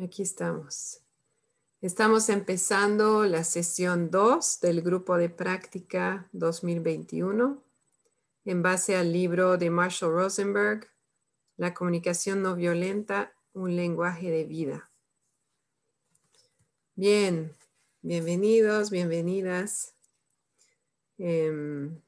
[0.00, 1.00] Aquí estamos.
[1.80, 7.60] Estamos empezando la sesión 2 del grupo de práctica 2021
[8.44, 10.88] en base al libro de Marshall Rosenberg,
[11.56, 14.88] La comunicación no violenta, un lenguaje de vida.
[16.94, 17.52] Bien,
[18.00, 19.96] bienvenidos, bienvenidas.
[21.18, 22.00] Em,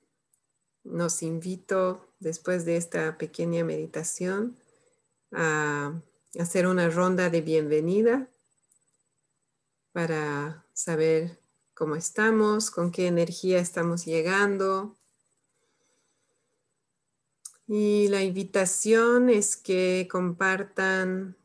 [0.84, 4.56] nos invito después de esta pequeña meditación
[5.32, 6.00] a
[6.38, 8.28] hacer una ronda de bienvenida
[9.92, 11.40] para saber
[11.74, 14.96] cómo estamos, con qué energía estamos llegando.
[17.66, 21.36] Y la invitación es que compartan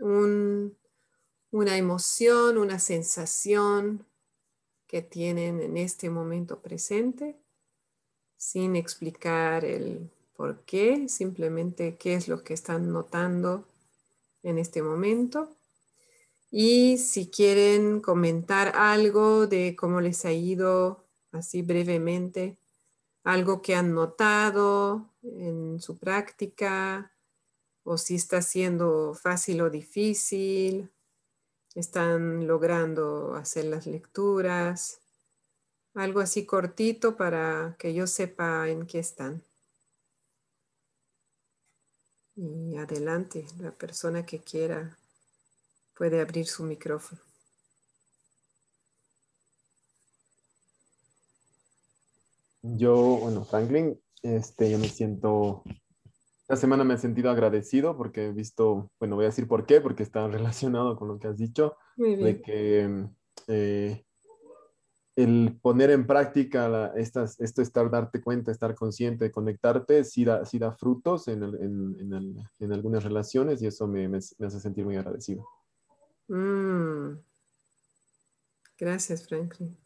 [0.00, 4.06] una emoción, una sensación
[4.86, 7.36] que tienen en este momento presente,
[8.36, 13.66] sin explicar el por qué, simplemente qué es lo que están notando
[14.44, 15.56] en este momento.
[16.50, 22.58] Y si quieren comentar algo de cómo les ha ido, así brevemente,
[23.24, 27.10] algo que han notado en su práctica,
[27.82, 30.90] o si está siendo fácil o difícil,
[31.74, 35.00] están logrando hacer las lecturas,
[35.94, 39.42] algo así cortito para que yo sepa en qué están.
[42.36, 44.98] Y adelante, la persona que quiera
[45.96, 47.20] puede abrir su micrófono.
[52.62, 55.62] Yo, bueno, Franklin, este, yo me siento,
[56.40, 59.80] esta semana me he sentido agradecido porque he visto, bueno, voy a decir por qué,
[59.80, 63.06] porque está relacionado con lo que has dicho, de que
[63.46, 64.04] eh,
[65.16, 70.72] el poner en práctica estas, esto, estar, darte cuenta, estar consciente, conectarte, sí da, da
[70.72, 75.46] frutos en, en, en, algunas relaciones y eso me, me, hace sentir muy agradecido.
[76.28, 77.18] Mm.
[78.76, 79.76] Gracias, Franklin.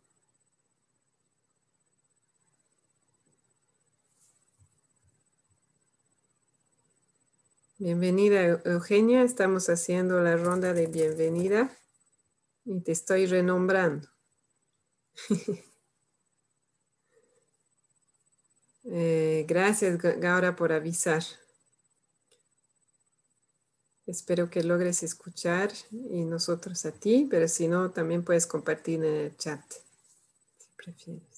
[7.77, 9.22] Bienvenida, Eugenia.
[9.22, 11.70] Estamos haciendo la ronda de bienvenida
[12.64, 14.08] y te estoy renombrando.
[18.84, 21.23] Eh, gracias, Gaura, por avisar.
[24.06, 29.05] Espero que logres escuchar y nosotros a ti, pero si no, también puedes compartir en
[29.05, 29.62] el chat,
[30.58, 31.37] si prefieres.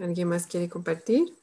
[0.00, 1.36] ¿Alguien más quiere compartir?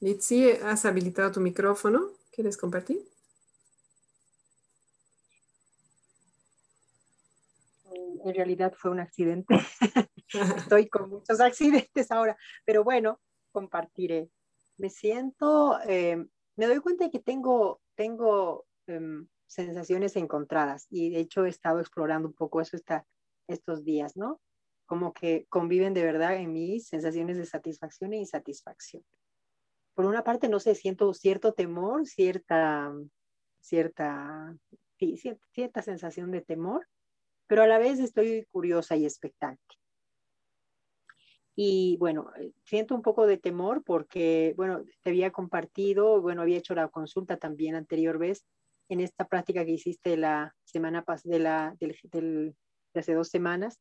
[0.00, 2.10] Litsi, has habilitado tu micrófono.
[2.32, 3.06] ¿Quieres compartir?
[8.24, 9.54] En realidad fue un accidente.
[10.56, 13.20] Estoy con muchos accidentes ahora, pero bueno,
[13.52, 14.30] compartiré.
[14.78, 21.20] Me siento eh, me doy cuenta de que tengo, tengo em, sensaciones encontradas y de
[21.20, 22.76] hecho he estado explorando un poco eso
[23.48, 24.40] estos días, ¿no?
[24.86, 29.04] Como que conviven de verdad en mí sensaciones de satisfacción e insatisfacción.
[29.94, 32.92] Por una parte, no sé, siento cierto temor, cierta,
[33.60, 34.56] cierta,
[35.52, 36.86] cierta sensación de temor,
[37.46, 39.79] pero a la vez estoy curiosa y expectante.
[41.62, 46.56] Y bueno, eh, siento un poco de temor porque, bueno, te había compartido, bueno, había
[46.56, 48.46] hecho la consulta también anterior vez
[48.88, 52.54] en esta práctica que hiciste la semana pasada, de, la, de
[52.94, 53.78] hace dos semanas,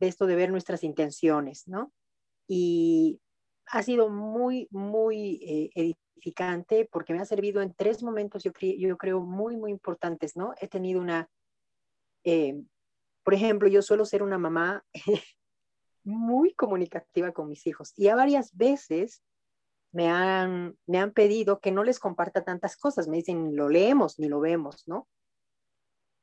[0.00, 1.92] de esto de ver nuestras intenciones, ¿no?
[2.48, 3.20] Y
[3.66, 5.42] ha sido muy, muy
[5.74, 10.38] eh, edificante porque me ha servido en tres momentos, yo, yo creo, muy, muy importantes,
[10.38, 10.54] ¿no?
[10.58, 11.28] He tenido una,
[12.24, 12.58] eh,
[13.24, 14.86] por ejemplo, yo suelo ser una mamá
[16.04, 19.22] muy comunicativa con mis hijos y a varias veces
[19.92, 23.08] me han, me han pedido que no les comparta tantas cosas.
[23.08, 25.08] Me dicen, lo leemos ni lo vemos, ¿no?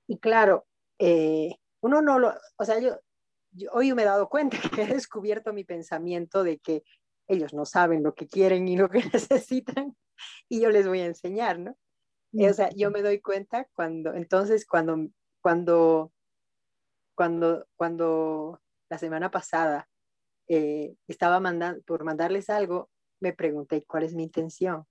[0.08, 0.68] Y claro,
[1.00, 3.00] eh, uno no lo, o sea, yo,
[3.72, 6.84] hoy me he dado cuenta que he descubierto mi pensamiento de que
[7.28, 9.96] ellos no saben lo que quieren y lo que necesitan
[10.48, 11.76] y yo les voy a enseñar, ¿no?
[12.34, 15.08] o sea, yo me doy cuenta cuando, entonces, cuando,
[15.42, 16.12] cuando,
[17.16, 18.60] cuando, cuando
[18.90, 19.88] la semana pasada
[20.48, 22.90] eh, estaba mandando, por mandarles algo,
[23.20, 24.86] me pregunté cuál es mi intención.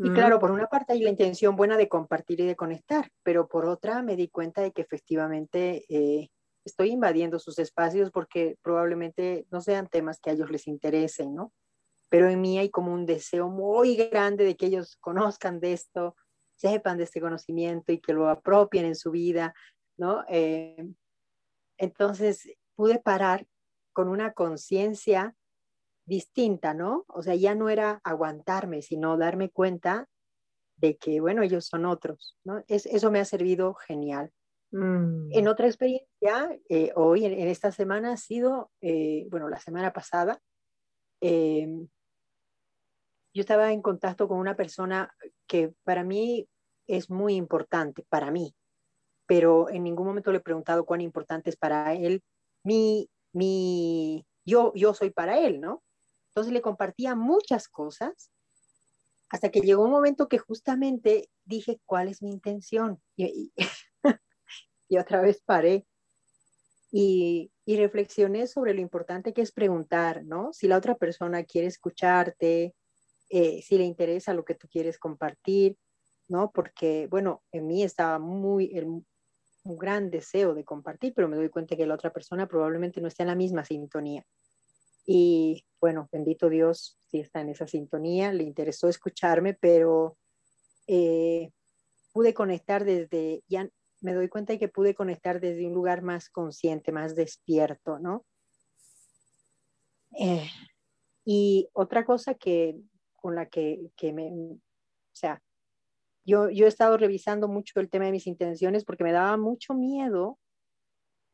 [0.00, 3.48] Y claro, por una parte hay la intención buena de compartir y de conectar, pero
[3.48, 6.30] por otra me di cuenta de que efectivamente eh,
[6.64, 11.52] estoy invadiendo sus espacios porque probablemente no sean temas que a ellos les interesen, ¿no?
[12.08, 16.14] Pero en mí hay como un deseo muy grande de que ellos conozcan de esto,
[16.54, 19.52] sepan de este conocimiento y que lo apropien en su vida,
[19.96, 20.24] ¿no?
[20.28, 20.76] Eh,
[21.78, 23.46] entonces pude parar
[23.92, 25.34] con una conciencia
[26.04, 27.04] distinta, ¿no?
[27.08, 30.08] O sea, ya no era aguantarme, sino darme cuenta
[30.76, 32.62] de que, bueno, ellos son otros, ¿no?
[32.68, 34.32] Es, eso me ha servido genial.
[34.70, 35.48] En mm.
[35.48, 40.40] otra experiencia, eh, hoy, en, esta semana, ha sido, eh, bueno, la semana pasada,
[41.20, 41.88] em,
[43.34, 45.14] yo estaba en contacto con una persona
[45.46, 46.48] que para mí
[46.86, 48.54] es muy importante, para mí,
[49.28, 52.24] pero en ningún momento le he preguntado cuán importante es para él
[52.64, 55.84] mi, mi, yo, yo soy para él, ¿no?
[56.30, 58.32] Entonces le compartía muchas cosas
[59.28, 63.02] hasta que llegó un momento que justamente dije, ¿cuál es mi intención?
[63.16, 65.86] Y, y, otra vez paré
[66.90, 70.54] y, y, reflexioné sobre lo importante que es preguntar, ¿no?
[70.54, 72.74] Si la otra persona quiere escucharte,
[73.28, 75.76] eh, si le interesa lo que tú quieres compartir,
[76.28, 76.50] ¿no?
[76.50, 78.70] Porque, bueno, en mí estaba muy,
[79.68, 83.08] un gran deseo de compartir, pero me doy cuenta que la otra persona probablemente no
[83.08, 84.24] está en la misma sintonía.
[85.06, 90.16] Y bueno, bendito Dios, si está en esa sintonía, le interesó escucharme, pero
[90.86, 91.50] eh,
[92.12, 93.68] pude conectar desde, ya
[94.00, 98.24] me doy cuenta de que pude conectar desde un lugar más consciente, más despierto, ¿no?
[100.18, 100.48] Eh,
[101.24, 102.80] y otra cosa que
[103.16, 104.58] con la que, que me, o
[105.12, 105.42] sea,
[106.28, 109.72] yo, yo he estado revisando mucho el tema de mis intenciones porque me daba mucho
[109.72, 110.38] miedo,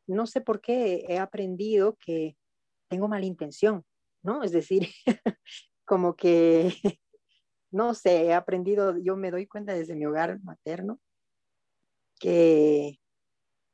[0.07, 2.37] no sé por qué he aprendido que
[2.87, 3.83] tengo mala intención,
[4.23, 4.41] ¿no?
[4.41, 4.87] Es decir,
[5.85, 6.73] como que,
[7.71, 11.01] no sé, he aprendido, yo me doy cuenta desde mi hogar materno
[12.17, 12.97] que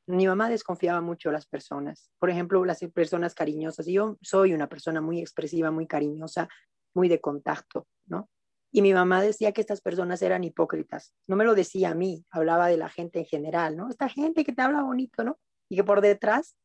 [0.08, 2.10] mi mamá desconfiaba mucho de las personas.
[2.18, 3.86] Por ejemplo, las personas cariñosas.
[3.86, 6.48] Yo soy una persona muy expresiva, muy cariñosa,
[6.94, 8.28] muy de contacto, ¿no?
[8.74, 11.14] Y mi mamá decía que estas personas eran hipócritas.
[11.26, 13.90] No me lo decía a mí, hablaba de la gente en general, ¿no?
[13.90, 15.38] Esta gente que te habla bonito, ¿no?
[15.68, 16.56] Y que por detrás.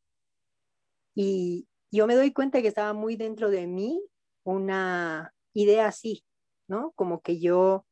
[1.14, 4.02] Y yo me doy cuenta que estaba muy dentro de mí
[4.42, 6.24] una idea así,
[6.66, 6.92] ¿no?
[6.92, 7.86] Como que yo,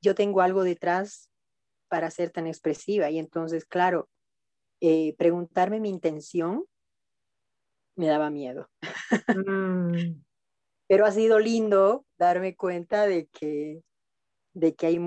[0.00, 1.28] yo tengo algo detrás
[1.88, 3.10] para ser tan expresiva.
[3.10, 4.08] Y entonces, claro,
[4.80, 6.64] eh, preguntarme mi intención
[7.96, 8.70] me daba miedo.
[9.28, 10.22] Mm
[10.92, 13.82] pero ha sido lindo darme cuenta de que,
[14.52, 15.00] de que hay,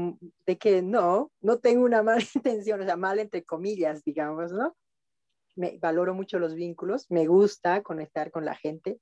[0.47, 4.75] de que no, no tengo una mala intención, o sea, mal entre comillas, digamos, ¿no?
[5.55, 8.99] Me valoro mucho los vínculos, me gusta conectar con la gente,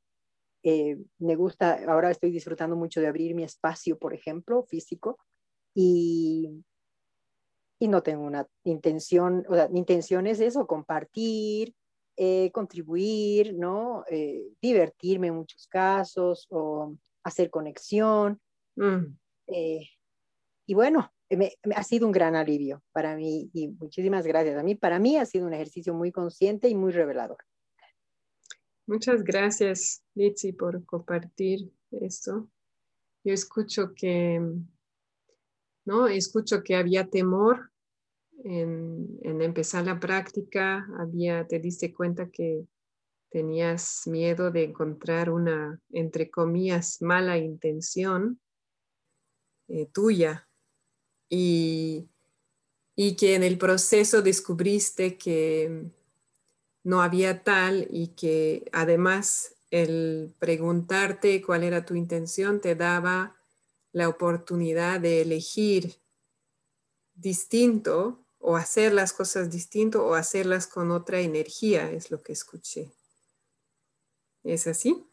[0.64, 5.18] eh, me gusta, ahora estoy disfrutando mucho de abrir mi espacio, por ejemplo, físico,
[5.74, 6.66] y,
[7.80, 11.74] y no tengo una intención, o sea, mi intención es eso, compartir,
[12.15, 14.04] eh, contribuir, ¿no?
[14.10, 18.39] Eh, divertirme en muchos casos o hacer conexión.
[18.75, 19.18] Mm.
[19.48, 19.88] Eh,
[20.68, 24.57] y bueno, me, ha sido un gran alivio para mí y muchísimas gracias.
[24.57, 27.38] A mí, para mí ha sido un ejercicio muy consciente y muy revelador.
[28.86, 32.50] Muchas gracias, Litsi, por compartir esto.
[33.24, 34.42] Yo escucho que,
[35.86, 36.07] ¿no?
[36.07, 37.71] Escucho que había temor
[38.44, 42.66] en, empezar la práctica, había, te diste cuenta que
[43.30, 48.40] tenías miedo de encontrar una, entre comillas, mala intención
[49.68, 50.48] eh, tuya.
[51.30, 52.10] Y,
[52.96, 55.90] y que en el proceso descubriste que
[56.84, 63.36] no había tal y que además el preguntarte cuál era tu intención te daba
[63.92, 65.96] la oportunidad de elegir
[67.16, 72.92] distinto o hacer las cosas distinto o hacerlas con otra energía, es lo que escuché.
[74.44, 75.08] ¿Es así?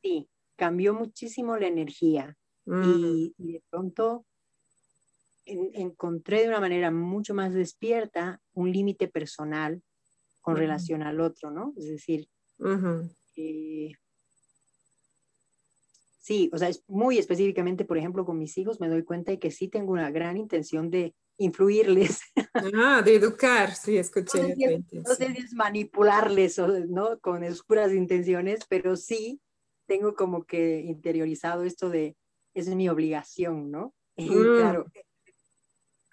[0.00, 3.42] Sí, cambió muchísimo la energía y, mm.
[3.42, 4.24] de pronto
[5.46, 9.82] encontré de una manera mucho más despierta un límite personal
[10.40, 11.74] con relación al otro, ¿no?
[11.76, 12.28] Es decir,
[16.24, 19.38] Sí, o sea, es muy específicamente, por ejemplo, con mis hijos me doy cuenta de
[19.38, 22.22] que sí tengo una gran intención de influirles.
[22.74, 24.56] Ah, de educar, sí, escuché.
[24.92, 27.18] No sé, si es manipularles, ¿no?
[27.18, 29.38] Con oscuras intenciones, pero sí
[29.86, 32.16] tengo como que interiorizado esto de,
[32.54, 33.92] es mi obligación, ¿no?
[34.16, 34.56] Y mm.
[34.60, 34.86] claro,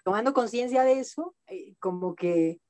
[0.04, 2.60] tomando conciencia de eso, eh, como que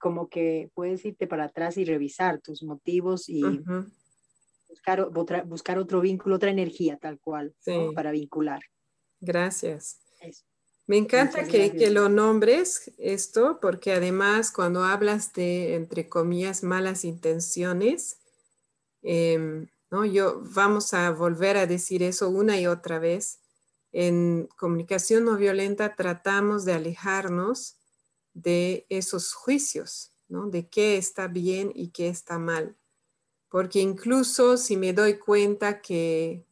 [0.00, 3.42] como que puedes irte para atrás y revisar tus motivos y
[5.46, 7.54] buscar, otro vínculo, otra energía tal cual,
[7.94, 8.60] para vincular.
[9.20, 10.00] Gracias.
[10.86, 17.06] Me encanta que, que, lo nombres esto, porque además cuando hablas de, entre comillas, malas
[17.06, 18.18] intenciones,
[19.02, 20.04] em, ¿no?
[20.04, 23.40] Yo vamos a volver a decir eso una y otra vez.
[23.92, 27.76] En comunicación no violenta tratamos de alejarnos
[28.34, 30.50] de esos juicios, ¿no?
[30.50, 32.76] De qué está bien y qué está mal.
[33.54, 36.44] Porque incluso si me doy cuenta que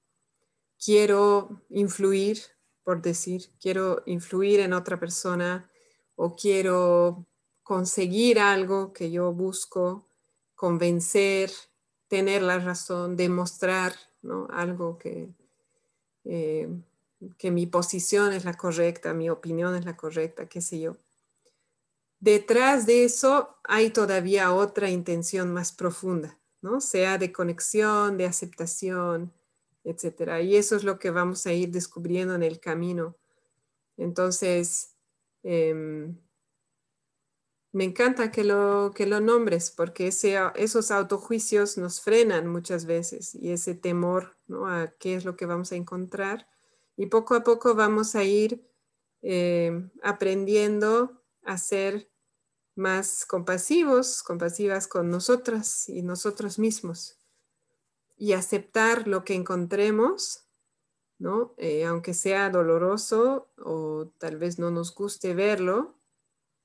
[0.78, 2.38] quiero influir
[2.84, 5.68] por decir, quiero influir en otra persona
[6.14, 7.26] o quiero
[7.64, 10.06] conseguir algo que yo busco,
[10.54, 11.50] convencer,
[12.06, 13.94] tener la razón, demostrar
[14.50, 15.28] algo que,
[16.24, 16.68] eh,
[17.36, 20.96] que mi posición es la correcta, mi opinión es la correcta, qué sé yo.
[22.20, 26.80] Detrás de eso hay todavía otra intención más profunda, ¿no?
[26.80, 29.32] Sea de conexión, de aceptación,
[29.84, 30.40] etcétera.
[30.40, 33.16] Y eso es lo que vamos a ir descubriendo en el camino.
[33.96, 34.96] Entonces,
[35.42, 36.16] em,
[37.72, 43.34] me encanta que lo, que lo nombres porque ese, esos autojuicios nos frenan muchas veces
[43.34, 44.68] y ese temor ¿no?
[44.68, 46.48] a qué es lo que vamos a encontrar.
[46.96, 48.62] Y poco a poco vamos a ir
[49.22, 52.11] em, aprendiendo a ser
[52.74, 57.18] más compasivos, compasivas con nosotras y nosotros mismos
[58.16, 60.46] y aceptar lo que encontremos,
[61.18, 61.54] ¿no?
[61.58, 65.98] Eh, aunque sea doloroso o tal vez no nos guste verlo,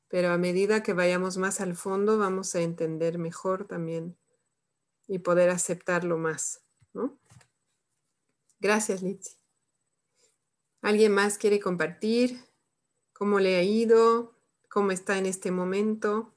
[0.08, 4.18] pero a medida que vayamos más al fondo vamos a entender mejor también
[5.08, 7.18] y poder aceptarlo más, ¿no?
[8.60, 9.36] Gracias, Litsi.
[10.82, 12.40] ¿Alguien más quiere compartir
[13.14, 14.37] cómo le ha ido?
[14.70, 16.34] ¿Cómo está en este momento?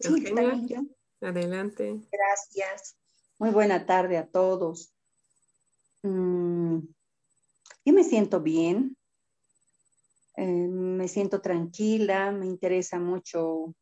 [0.00, 0.24] Sí,
[1.20, 2.00] Adelante.
[2.10, 2.96] Gracias.
[3.38, 4.94] Muy buena tarde a todos.
[6.02, 6.78] Mm,
[7.84, 8.96] yo me siento bien,
[10.36, 13.74] eh, me siento tranquila, me interesa mucho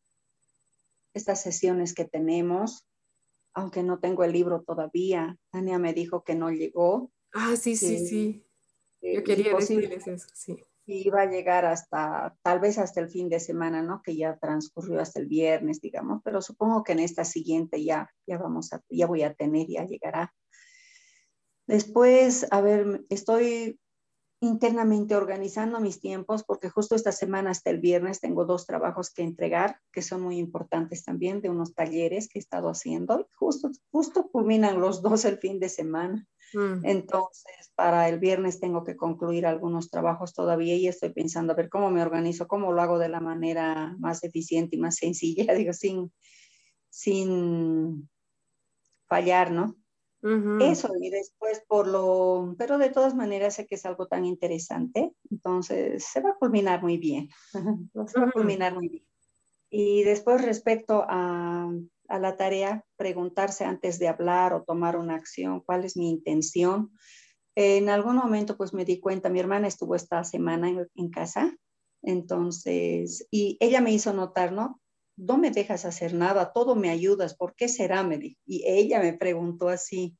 [1.13, 2.85] estas sesiones que tenemos,
[3.53, 5.37] aunque no tengo el libro todavía.
[5.51, 7.11] Tania me dijo que no llegó.
[7.33, 8.45] Ah, sí, sí, sí.
[9.01, 13.39] Yo quería decirles eso, sí iba a llegar hasta, tal vez hasta el fin de
[13.39, 14.01] semana, ¿no?
[14.01, 18.37] Que ya transcurrió hasta el viernes, digamos, pero supongo que en esta siguiente ya, ya
[18.37, 20.33] vamos a, ya voy a tener, ya llegará.
[21.69, 23.79] Después, a ver, estoy
[24.41, 29.21] internamente organizando mis tiempos porque justo esta semana hasta el viernes tengo dos trabajos que
[29.21, 33.29] entregar que son muy importantes también de unos talleres que he estado haciendo.
[33.35, 36.25] Justo, justo culminan los dos el fin de semana.
[36.55, 36.83] Mm.
[36.85, 41.69] Entonces, para el viernes tengo que concluir algunos trabajos todavía y estoy pensando a ver
[41.69, 45.73] cómo me organizo, cómo lo hago de la manera más eficiente y más sencilla, digo,
[45.73, 46.11] sin,
[46.89, 48.09] sin
[49.07, 49.75] fallar, ¿no?
[50.21, 55.13] Eso, y después por lo, pero de todas maneras sé que es algo tan interesante,
[55.31, 57.29] entonces se va a culminar muy bien,
[58.07, 59.05] se va a culminar muy bien.
[59.69, 61.71] Y después respecto a,
[62.09, 66.91] a, la tarea, preguntarse antes de hablar o tomar una acción, cuál es mi intención.
[67.55, 71.55] En algún momento pues me di cuenta, mi hermana estuvo esta semana en, en casa,
[72.01, 74.78] entonces, y ella me hizo notar, ¿no?
[75.19, 78.03] No me dejas hacer nada, todo me ayudas, ¿por qué será?
[78.03, 78.37] Me.
[78.45, 80.17] Y ella me preguntó así.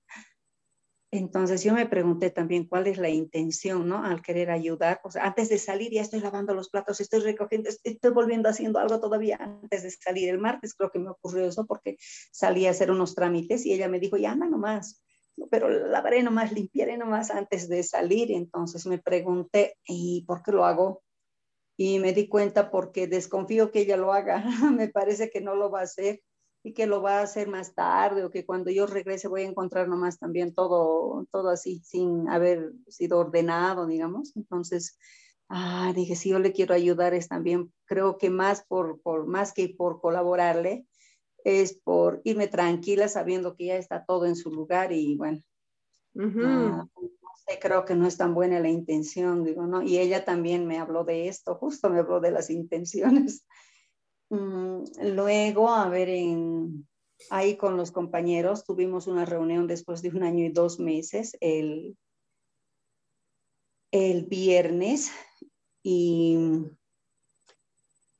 [1.11, 4.03] Entonces yo me pregunté también cuál es la intención, ¿no?
[4.03, 4.99] Al querer ayudar.
[5.03, 8.77] O sea, antes de salir ya estoy lavando los platos, estoy recogiendo, estoy volviendo haciendo
[8.77, 10.29] algo todavía antes de salir.
[10.29, 11.97] El martes creo que me ocurrió eso porque
[12.31, 15.01] salí a hacer unos trámites y ella me dijo, ya anda nomás,
[15.49, 18.31] pero lavaré nomás, limpiaré nomás antes de salir.
[18.31, 21.01] Entonces me pregunté, ¿y por qué lo hago?
[21.81, 24.43] Y me di cuenta porque desconfío que ella lo haga.
[24.77, 26.21] me parece que no lo va a hacer
[26.61, 29.47] y que lo va a hacer más tarde o que cuando yo regrese voy a
[29.47, 34.35] encontrar nomás también todo, todo así sin haber sido ordenado, digamos.
[34.35, 34.99] Entonces,
[35.47, 39.53] ah, dije, si yo le quiero ayudar es también, creo que más por, por más
[39.53, 40.85] que por colaborarle,
[41.45, 45.41] es por irme tranquila sabiendo que ya está todo en su lugar y bueno,
[47.57, 49.81] creo que no es tan buena la intención, digo, ¿no?
[49.81, 53.45] Y ella también me habló de esto, justo me habló de las intenciones.
[54.31, 54.83] Mm,
[55.15, 56.87] luego, a ver, en,
[57.31, 61.97] ahí con los compañeros tuvimos una reunión después de un año y dos meses, el,
[63.89, 65.11] el viernes,
[65.81, 66.37] y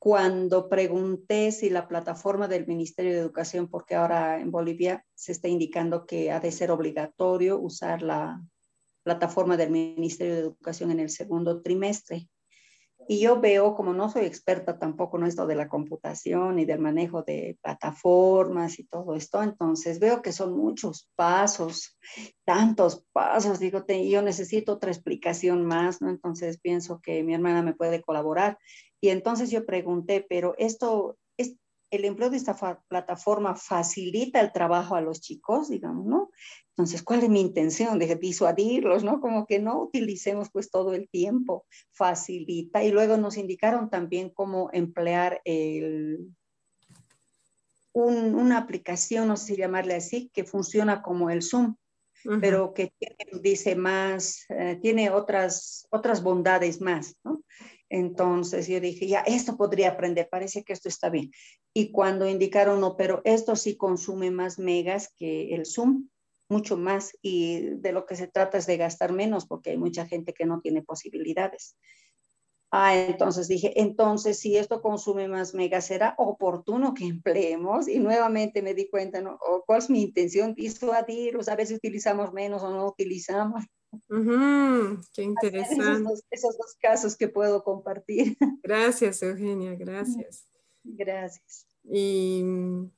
[0.00, 5.46] cuando pregunté si la plataforma del Ministerio de Educación, porque ahora en Bolivia se está
[5.46, 8.42] indicando que ha de ser obligatorio usar la
[9.02, 12.28] plataforma del Ministerio de Educación en el segundo trimestre.
[13.08, 16.78] Y yo veo, como no soy experta tampoco en esto de la computación y del
[16.78, 21.98] manejo de plataformas y todo esto, entonces veo que son muchos pasos,
[22.44, 26.08] tantos pasos, digo, yo necesito otra explicación más, ¿no?
[26.08, 28.58] Entonces pienso que mi hermana me puede colaborar.
[29.00, 31.19] Y entonces yo pregunté, pero esto, es,
[31.90, 32.54] el empleo de esta
[32.88, 36.30] plataforma facilita el trabajo a los chicos, digamos, ¿no?
[36.70, 37.98] Entonces, ¿cuál es mi intención?
[37.98, 39.20] De disuadirlos, ¿no?
[39.20, 42.82] Como que no utilicemos pues todo el tiempo, facilita.
[42.84, 46.30] Y luego nos indicaron también cómo emplear el,
[47.92, 51.76] una aplicación, no sé si llamarle así, que funciona como el Zoom,
[52.40, 57.42] pero que tiene, dice más, eh, tiene otras, otras bondades más, ¿no?
[57.90, 61.30] Entonces yo dije, ya, esto podría aprender, parece que esto está bien.
[61.74, 66.08] Y cuando indicaron, no, pero esto sí consume más megas que el Zoom,
[66.48, 70.06] mucho más y de lo que se trata es de gastar menos porque hay mucha
[70.06, 71.76] gente que no tiene posibilidades.
[72.72, 78.62] Ah, entonces dije, entonces si esto consume más megas, será oportuno que empleemos y nuevamente
[78.62, 79.38] me di cuenta, ¿no?
[79.66, 80.54] ¿Cuál es mi intención?
[80.54, 83.64] Disuadir, o a veces utilizamos menos o no utilizamos.
[85.14, 86.12] Qué interesante.
[86.30, 88.36] Esos dos, casos que puedo compartir.
[88.62, 90.46] Gracias, Eugenia, gracias.
[90.84, 91.66] Gracias.
[91.84, 92.42] Y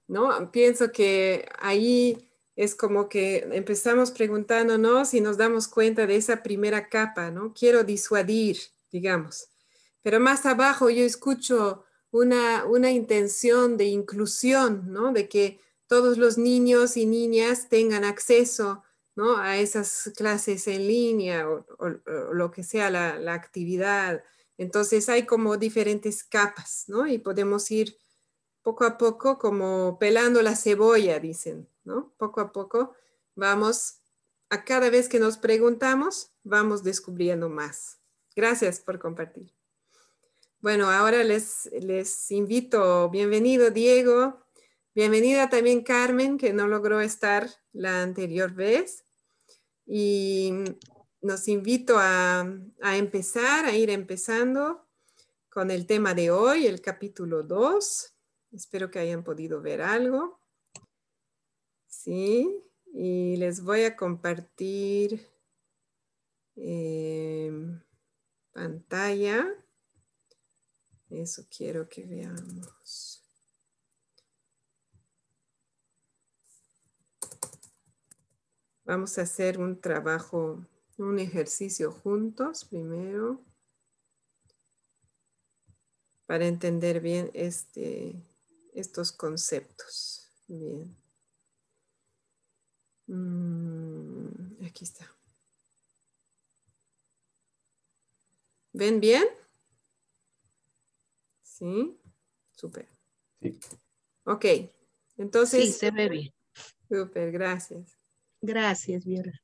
[0.08, 6.42] no, pienso que ahí es como que empezamos preguntándonos y nos damos cuenta de esa
[6.42, 7.54] primera capa, ¿no?
[7.54, 8.58] Quiero disuadir,
[8.90, 9.48] digamos.
[10.02, 15.12] Pero más abajo yo escucho una, una intención de inclusión, ¿no?
[15.12, 18.82] De que todos los niños y niñas tengan acceso
[19.14, 19.36] ¿no?
[19.36, 21.64] a esas clases en línea o,
[22.32, 24.22] lo que sea la, la, actividad.
[24.58, 27.06] Entonces hay como diferentes capas, ¿no?
[27.06, 27.96] Y podemos ir
[28.62, 32.12] poco a poco como pelando la cebolla, dicen, ¿no?
[32.16, 32.94] Poco a poco
[33.34, 33.98] vamos,
[34.50, 37.98] a cada vez que nos preguntamos, vamos descubriendo más.
[38.34, 39.52] Gracias por compartir.
[40.60, 44.40] Bueno, ahora les, les invito, bienvenido Diego,
[44.94, 49.04] bienvenida también Carmen, que no logró estar la anterior vez.
[49.86, 50.52] Y
[51.20, 52.40] nos invito a,
[52.82, 54.86] a empezar, a ir empezando
[55.48, 58.14] con el tema de hoy, el capítulo 2.
[58.52, 60.40] Espero que hayan podido ver algo.
[61.86, 65.28] Sí, y les voy a compartir
[66.56, 67.80] em,
[68.52, 69.46] pantalla.
[71.10, 73.21] Eso quiero que veamos.
[78.92, 80.66] Vamos a hacer un trabajo,
[80.98, 83.42] un ejercicio juntos primero
[86.26, 88.22] para entender bien este,
[88.74, 90.30] estos conceptos.
[90.46, 90.94] Bien.
[93.06, 95.10] Mm, aquí está.
[98.74, 99.24] ¿Ven bien?
[101.40, 101.98] ¿Sí?
[102.50, 102.86] Súper.
[103.40, 103.58] Sí.
[104.24, 104.44] Ok.
[105.16, 105.64] Entonces.
[105.64, 106.34] Sí, se ve bien.
[106.90, 108.01] Súper, gracias.
[108.42, 109.40] Gracias, Viola.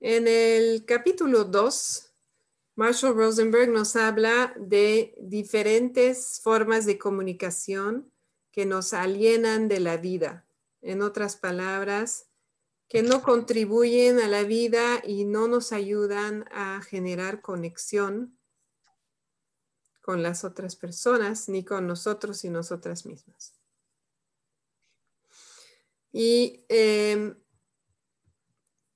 [0.00, 2.12] En el capítulo 2,
[2.74, 8.12] Marshall Rosenberg nos habla de diferentes formas de comunicación
[8.50, 10.48] que nos alienan de la vida.
[10.82, 12.28] En otras palabras,
[12.88, 18.36] que no contribuyen a la vida y no nos ayudan a generar conexión
[20.02, 23.54] con las otras personas, ni con nosotros y nosotras mismas.
[26.12, 27.36] Y em,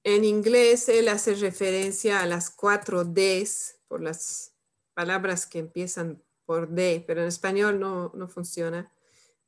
[0.04, 4.54] en inglés él hace referencia a las cuatro Ds, por las
[4.94, 8.92] palabras que empiezan por D, pero en español no, no funciona.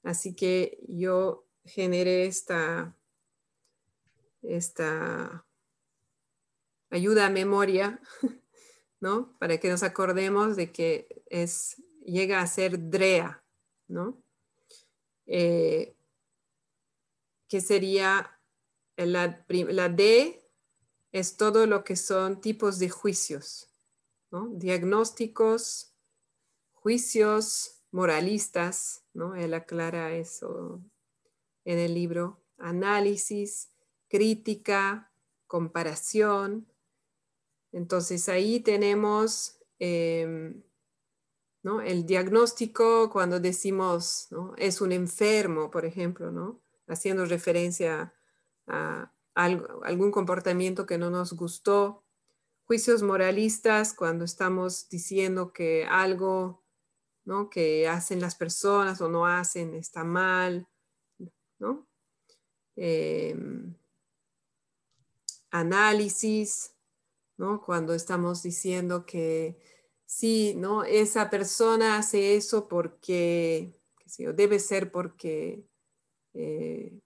[0.02, 2.96] Así que yo generé esta
[4.42, 5.46] esta
[6.90, 8.00] ayuda a memoria,
[9.00, 9.36] ¿no?
[9.38, 13.42] Para que nos acordemos de que es, llega a ser DREA,
[13.88, 14.22] ¿no?
[15.26, 15.96] Eh,
[17.48, 18.38] que sería
[18.96, 20.41] la, la, D
[21.12, 23.68] es todo lo que son tipos de juicios.
[24.30, 25.94] Diagnósticos,
[26.72, 29.34] juicios moralistas, ¿no?
[29.34, 30.82] Él aclara eso
[31.64, 33.70] en el libro, análisis,
[34.08, 35.12] crítica,
[35.46, 36.66] comparación.
[37.72, 40.62] Entonces ahí tenemos em,
[41.62, 41.82] ¿no?
[41.82, 46.60] el diagnóstico cuando decimos es un enfermo, por ejemplo, ¿no?
[46.86, 48.14] haciendo referencia
[48.66, 52.04] a algún comportamiento que no nos gustó.
[52.64, 56.62] Juicios moralistas cuando estamos diciendo que algo
[57.24, 57.50] ¿no?
[57.50, 60.68] que hacen las personas o no hacen está mal,
[61.58, 61.86] ¿no?
[62.76, 63.74] Em,
[65.50, 66.74] análisis,
[67.36, 67.62] ¿no?
[67.62, 69.58] Cuando estamos diciendo que
[70.06, 70.84] sí, ¿no?
[70.84, 73.78] Esa persona hace eso porque,
[74.34, 75.64] debe ser porque
[76.34, 77.00] eh,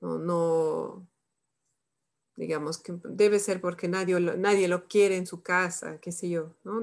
[0.00, 1.08] no,
[2.38, 6.54] digamos que debe ser porque nadie, nadie lo quiere en su casa, qué sé yo,
[6.62, 6.80] ¿no?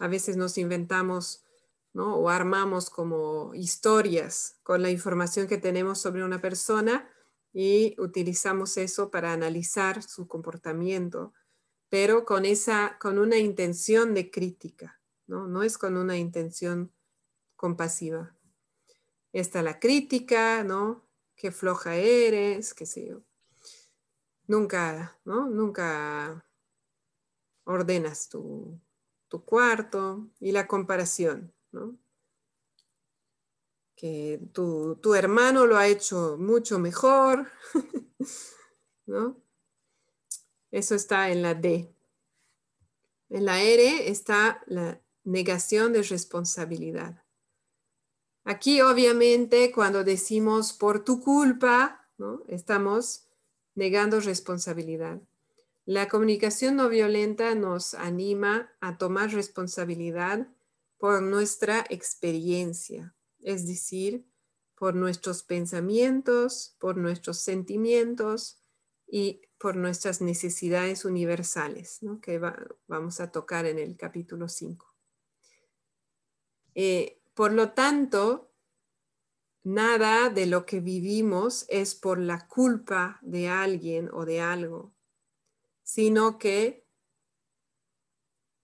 [0.00, 1.44] A veces nos inventamos,
[1.92, 2.16] ¿no?
[2.16, 7.08] O armamos como historias con la información que tenemos sobre una persona
[7.52, 11.32] y utilizamos eso para analizar su comportamiento,
[11.88, 15.46] pero con, esa, con una intención de crítica, ¿no?
[15.46, 16.92] No es con una intención
[17.54, 18.34] compasiva.
[19.32, 21.07] Está la crítica, ¿no?
[21.38, 23.22] Qué floja eres, qué sé yo
[24.48, 25.48] nunca, ¿no?
[25.48, 26.44] Nunca
[27.64, 28.80] ordenas tu,
[29.44, 31.96] cuarto y la comparación, ¿no?
[33.94, 37.46] Que tu, tu, hermano lo ha hecho mucho mejor,
[39.06, 39.40] ¿no?
[40.70, 41.94] Eso está en la D.
[43.28, 47.22] En la R está la negación de responsabilidad.
[48.48, 52.44] Aquí obviamente cuando decimos por tu culpa, ¿no?
[52.48, 53.28] estamos
[53.74, 55.20] negando responsabilidad.
[55.84, 60.48] La comunicación no violenta nos anima a tomar responsabilidad
[60.96, 64.24] por nuestra experiencia, es decir,
[64.74, 68.62] por nuestros pensamientos, por nuestros sentimientos
[69.06, 72.40] y por nuestras necesidades universales, que
[72.86, 74.86] vamos a tocar en el capítulo 5.
[76.74, 78.48] Eh, por lo tanto,
[79.64, 84.94] Nada de lo que vivimos es por la culpa de alguien o de algo,
[85.82, 86.86] sino que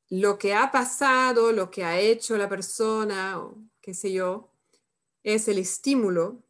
[0.09, 4.51] lo que ha pasado, lo que ha hecho la persona, o qué sé yo,
[5.23, 6.43] es el estímulo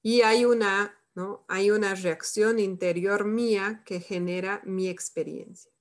[0.00, 1.44] y hay una, ¿no?
[1.48, 5.72] hay una reacción interior mía que genera mi experiencia.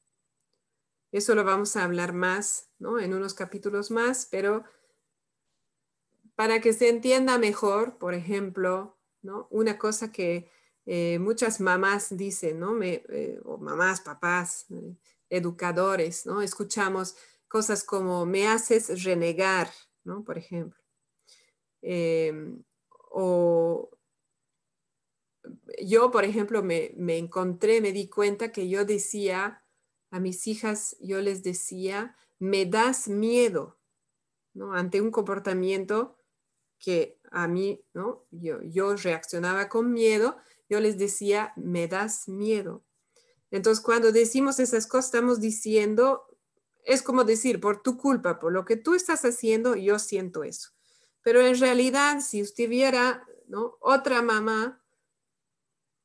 [1.12, 2.98] Eso lo vamos a hablar más ¿no?
[2.98, 4.64] en unos capítulos más, pero
[6.36, 8.98] para que se entienda mejor, por ejemplo,
[9.50, 10.50] una cosa que
[10.86, 12.74] eh, muchas mamás dicen, ¿no?
[12.74, 14.96] Me, eh, o mamás, papás, eh,
[15.30, 16.42] educadores, ¿no?
[16.42, 17.16] escuchamos
[17.48, 19.70] cosas como me haces renegar,
[20.04, 20.24] ¿no?
[20.24, 20.80] por ejemplo.
[21.82, 22.64] Em,
[23.12, 23.90] o
[25.82, 29.64] yo, por ejemplo, me, me, encontré, me di cuenta que yo decía
[30.12, 33.80] a mis hijas, yo les decía, me das miedo,
[34.54, 34.74] ¿no?
[34.74, 36.18] Ante un comportamiento
[36.82, 38.26] que a mí, ¿no?
[38.32, 40.36] Yo, yo reaccionaba con miedo,
[40.68, 42.84] yo les decía, me das miedo.
[43.52, 46.26] Entonces, cuando decimos esas cosas, estamos diciendo,
[46.84, 50.72] es como decir, por tu culpa, por lo que tú estás haciendo, yo siento eso.
[51.22, 53.78] Pero en realidad, si usted viera, ¿no?
[53.80, 54.82] Otra mamá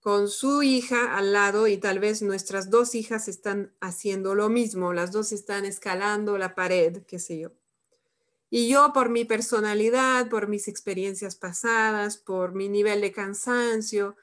[0.01, 4.93] con su hija al lado y tal vez nuestras dos hijas están haciendo lo mismo,
[4.93, 7.51] las dos están escalando la pared, qué sé yo.
[8.57, 14.17] Y yo por mi personalidad, por mis experiencias pasadas, por mi nivel de cansancio,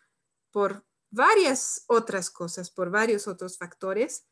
[0.49, 4.25] por varias otras cosas, por varios otros factores,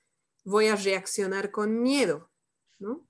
[0.44, 2.32] voy a reaccionar con miedo,
[2.80, 3.08] ¿no?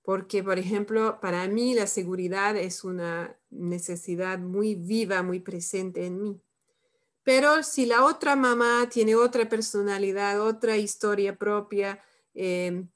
[0.00, 6.22] Porque, por ejemplo, para mí la seguridad es una necesidad muy viva, muy presente en
[6.22, 6.40] mí.
[7.24, 12.86] Pero si la otra mamá tiene otra personalidad, otra historia propia, eh,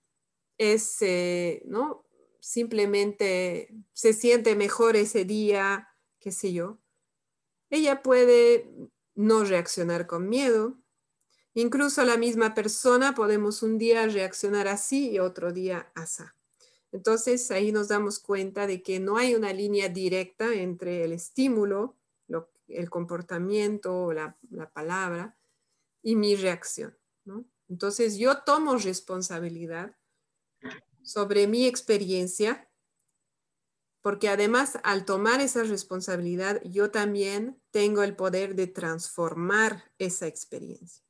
[0.57, 2.04] es, eh, ¿no?
[2.45, 6.79] Simplemente se siente mejor ese día, qué sé yo,
[7.71, 8.71] ella puede
[9.15, 10.79] no reaccionar con miedo.
[11.55, 16.23] Incluso la misma persona podemos un día reaccionar así y otro día así.
[16.93, 21.97] Entonces ahí nos damos cuenta de que no hay una línea directa entre el estímulo,
[22.69, 25.37] el comportamiento, la, la palabra
[26.03, 26.97] y mi reacción.
[27.69, 29.97] Entonces yo tomo responsabilidad
[31.05, 32.69] sobre mi experiencia,
[34.03, 41.05] porque además al tomar esa responsabilidad, yo también tengo el poder de transformar esa experiencia.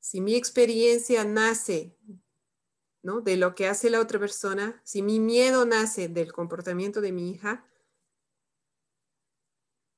[0.00, 1.96] Si mi experiencia nace
[3.02, 3.20] ¿no?
[3.20, 7.30] de lo que hace la otra persona, si mi miedo nace del comportamiento de mi
[7.30, 7.66] hija,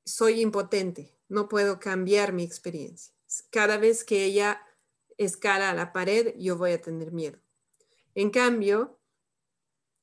[0.04, 3.14] soy impotente, no puedo cambiar mi experiencia.
[3.50, 4.66] Cada vez que ella
[5.18, 7.38] escala a la pared, yo voy a tener miedo.
[8.14, 8.98] En cambio,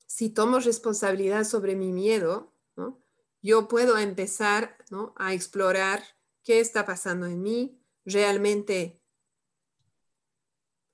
[0.06, 2.54] si tomo responsabilidad sobre mi miedo,
[3.40, 4.76] yo puedo empezar
[5.16, 6.02] a explorar
[6.42, 7.80] qué está pasando en mí.
[8.04, 9.00] Realmente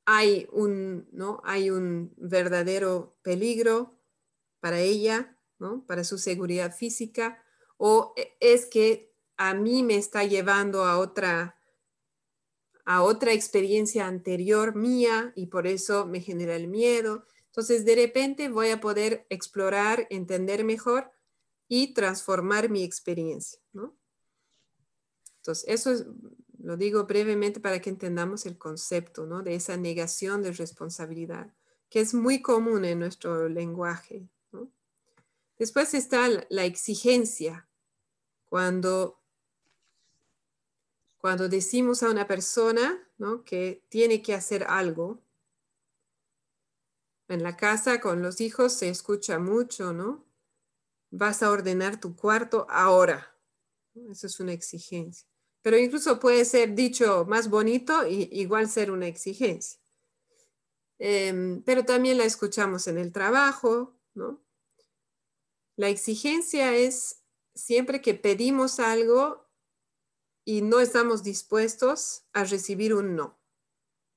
[0.04, 1.40] hay un, ¿no?
[1.44, 3.94] hay un verdadero peligro,
[4.64, 5.84] para ella, ¿no?
[5.84, 7.44] Para su seguridad física,
[7.76, 11.60] o e, es que a mí me está llevando a otra
[12.84, 17.24] a otra experiencia anterior mía y por eso me genera el miedo.
[17.46, 21.10] Entonces, de repente voy a poder explorar, entender mejor
[21.68, 23.96] y transformar mi experiencia, ¿no?
[25.36, 26.06] Entonces, eso es,
[26.58, 29.42] lo digo brevemente para que entendamos el concepto, ¿no?
[29.42, 31.54] De esa negación de responsabilidad,
[31.88, 34.28] que es muy común en nuestro lenguaje.
[35.58, 37.68] Después está la exigencia,
[38.46, 39.23] cuando
[41.24, 43.02] cuando decimos a una persona
[43.46, 45.22] que tiene que hacer algo,
[47.28, 50.22] en la casa con los hijos se escucha mucho, ¿no?
[51.10, 53.34] Vas a ordenar tu cuarto ahora.
[54.10, 55.26] Eso es una exigencia.
[55.62, 59.80] Pero incluso puede ser dicho más bonito y igual ser una exigencia.
[60.98, 64.44] Em, pero también la escuchamos en el trabajo, ¿no?
[65.76, 67.22] La exigencia es
[67.54, 69.43] siempre que pedimos algo
[70.44, 73.38] y no estamos dispuestos a recibir un no.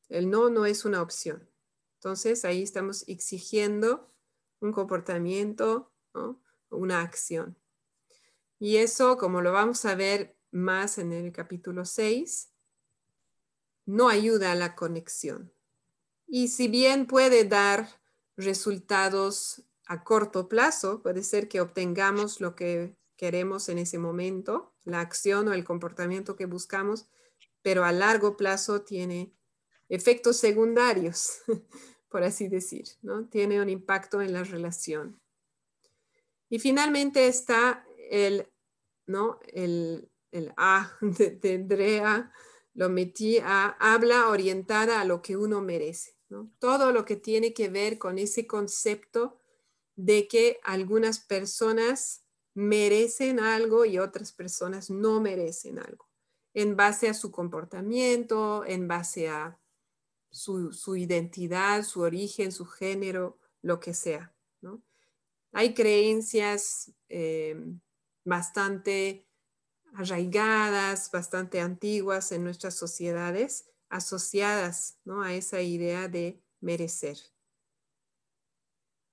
[0.10, 1.50] El no no es una opción.
[1.96, 4.12] Entonces ahí estamos exigiendo
[4.60, 5.92] un comportamiento,
[6.70, 7.58] una acción.
[8.60, 12.50] Y eso, como lo vamos a ver más en el capítulo 6,
[13.86, 15.54] no ayuda a la conexión.
[16.28, 17.88] Y si bien puede dar
[18.36, 25.02] resultados a corto plazo, puede ser que obtengamos lo que queremos en ese momento, la
[25.02, 27.10] acción o el comportamiento que buscamos,
[27.62, 29.34] pero a largo plazo tiene
[29.90, 31.40] efectos secundarios,
[32.10, 33.28] por así decir, ¿no?
[33.28, 35.20] Tiene un impacto en la relación.
[36.50, 38.48] Y finalmente está el,
[39.06, 39.40] ¿no?
[39.48, 42.32] El, el A de, Andrea,
[42.74, 46.52] lo metí a habla orientada a lo que uno merece, ¿no?
[46.60, 49.38] Todo lo que tiene que ver con ese concepto
[49.96, 52.27] de que algunas personas
[52.58, 56.10] merecen algo y otras personas no merecen algo,
[56.56, 59.60] en base a su comportamiento, en base a
[60.32, 64.34] su, identidad, su origen, su género, lo que sea.
[65.52, 67.80] Hay creencias em,
[68.26, 69.28] bastante
[69.94, 77.18] arraigadas, bastante antiguas en nuestras sociedades, asociadas a esa idea de merecer.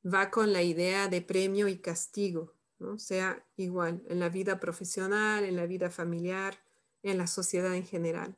[0.02, 2.54] Va con la idea de premio y castigo
[2.96, 6.62] sea igual en la vida profesional, en la vida familiar,
[7.02, 8.37] en la sociedad en general.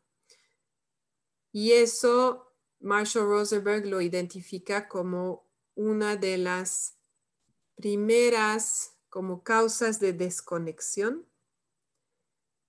[1.52, 6.98] Y eso Marshall Rosenberg lo identifica como una de las
[7.76, 11.26] primeras como causas de desconexión,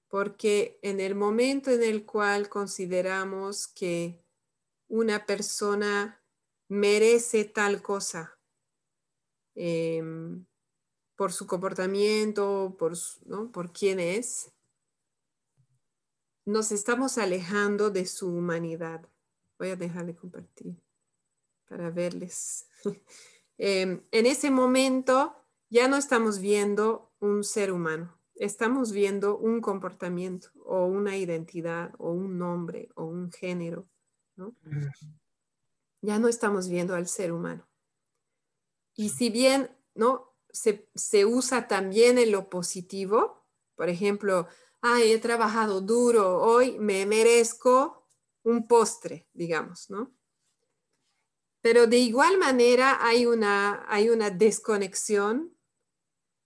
[0.07, 4.23] porque en el momento en el cual consideramos que
[4.87, 6.23] una persona
[6.69, 8.39] merece tal cosa,
[9.55, 10.45] em,
[11.17, 12.93] por su comportamiento, por,
[13.25, 13.51] ¿no?
[13.51, 14.53] por quién es,
[16.45, 19.09] nos estamos alejando de su humanidad.
[19.59, 20.81] Voy a dejar de compartir
[21.67, 22.67] para verles.
[23.59, 25.35] Em, en ese momento
[25.71, 32.11] ya no estamos viendo un ser humano, estamos viendo un comportamiento o una identidad o
[32.11, 33.89] un nombre o un género.
[36.03, 37.67] Ya no estamos viendo al ser humano.
[38.93, 40.36] Y si bien ¿no?
[40.57, 43.45] Se, usa también en lo positivo.
[43.75, 44.47] Por ejemplo,
[44.81, 48.05] ay, he trabajado duro, hoy me merezco
[48.43, 50.13] un postre, digamos, ¿no?
[51.61, 55.57] Pero de igual manera hay una, hay una desconexión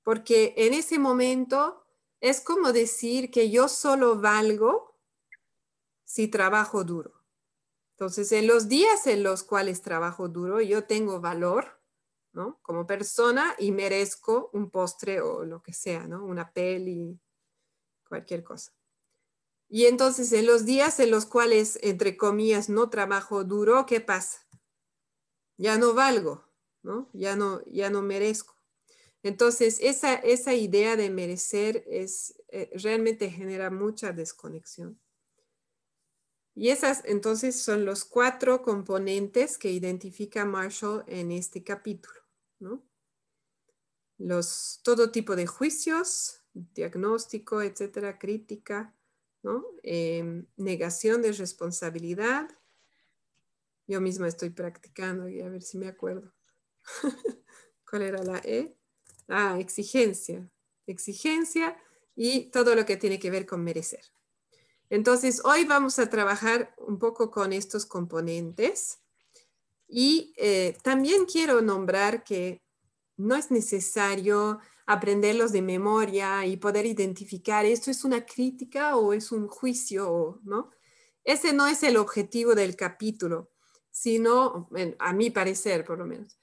[0.04, 1.86] porque en ese momento
[2.22, 5.00] es como decir que yo solo valgo
[6.04, 7.22] si trabajo duro.
[7.96, 11.81] Entonces, en los días en los cuales trabajo duro, yo tengo valor
[12.62, 16.26] como persona y merezco un postre o lo que sea, ¿no?
[16.26, 17.20] Una peli,
[18.08, 18.72] cualquier cosa.
[19.70, 24.40] Y entonces en los días en los cuales, entre comillas, no trabajo duro, ¿qué pasa?
[25.58, 26.44] Ya no valgo,
[26.84, 27.10] ¿no?
[27.14, 28.56] Ya no, ya no merezco.
[29.24, 35.00] Entonces, esa, esa idea de merecer es, eh, realmente genera mucha desconexión.
[36.56, 42.21] Y esas entonces son los cuatro componentes que identifica Marshall en este capítulo.
[44.18, 48.96] Los, todo tipo de juicios, diagnóstico, etcétera, crítica,
[49.84, 52.50] em, negación de responsabilidad.
[53.88, 56.34] Yo misma estoy practicando y a ver si me acuerdo.
[57.90, 58.78] ¿Cuál era la E?
[59.28, 60.50] Ah, exigencia.
[60.86, 61.78] Exigencia
[62.16, 64.04] y todo lo que tiene que ver con merecer.
[64.90, 69.01] Entonces, hoy vamos a trabajar un poco con estos componentes
[69.92, 72.64] y eh, también quiero nombrar que
[73.18, 79.34] no es necesario aprenderlos de memoria y poder identificar esto es una crítica o es
[79.34, 80.72] un juicio, ¿no?
[81.26, 83.52] Ese no es el objetivo del capítulo,
[83.92, 86.40] sino, a mi parecer por lo menos,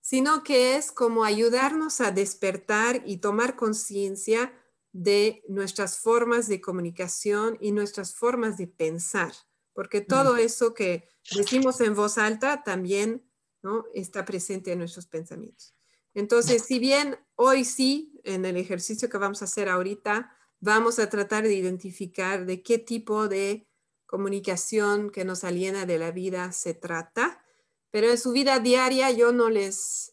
[0.00, 4.52] sino que es como ayudarnos a despertar y tomar conciencia
[4.92, 9.32] de nuestras formas de comunicación y nuestras formas de pensar,
[9.72, 13.24] porque todo eso que decimos en voz alta también
[13.62, 13.84] ¿no?
[13.94, 15.74] está presente en nuestros pensamientos.
[16.14, 21.08] Entonces, si bien hoy sí, en el ejercicio que vamos a hacer ahorita, vamos a
[21.08, 23.66] tratar de identificar de qué tipo de
[24.06, 27.42] comunicación que nos aliena de la vida se trata,
[27.90, 30.12] pero en su vida diaria yo no les,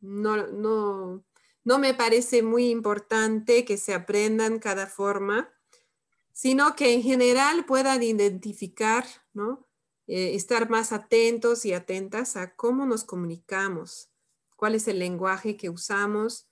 [0.00, 1.24] no, no,
[1.62, 5.52] no me parece muy importante que se aprendan cada forma,
[6.32, 9.65] sino que en general puedan identificar, ¿no?
[10.08, 14.10] Eh, estar más atentos y atentas a cómo nos comunicamos,
[14.54, 16.48] cuál es el lenguaje que usamos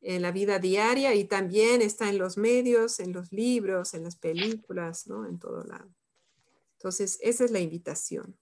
[0.00, 4.16] en la vida diaria y también está en los medios, en los libros, en las
[4.16, 5.26] películas, ¿no?
[5.26, 5.92] En todo lado.
[6.78, 8.38] Entonces, esa es la invitación.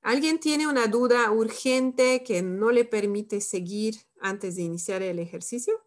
[0.00, 5.80] ¿Alguien tiene una duda urgente que no le permite seguir antes de iniciar el ejercicio?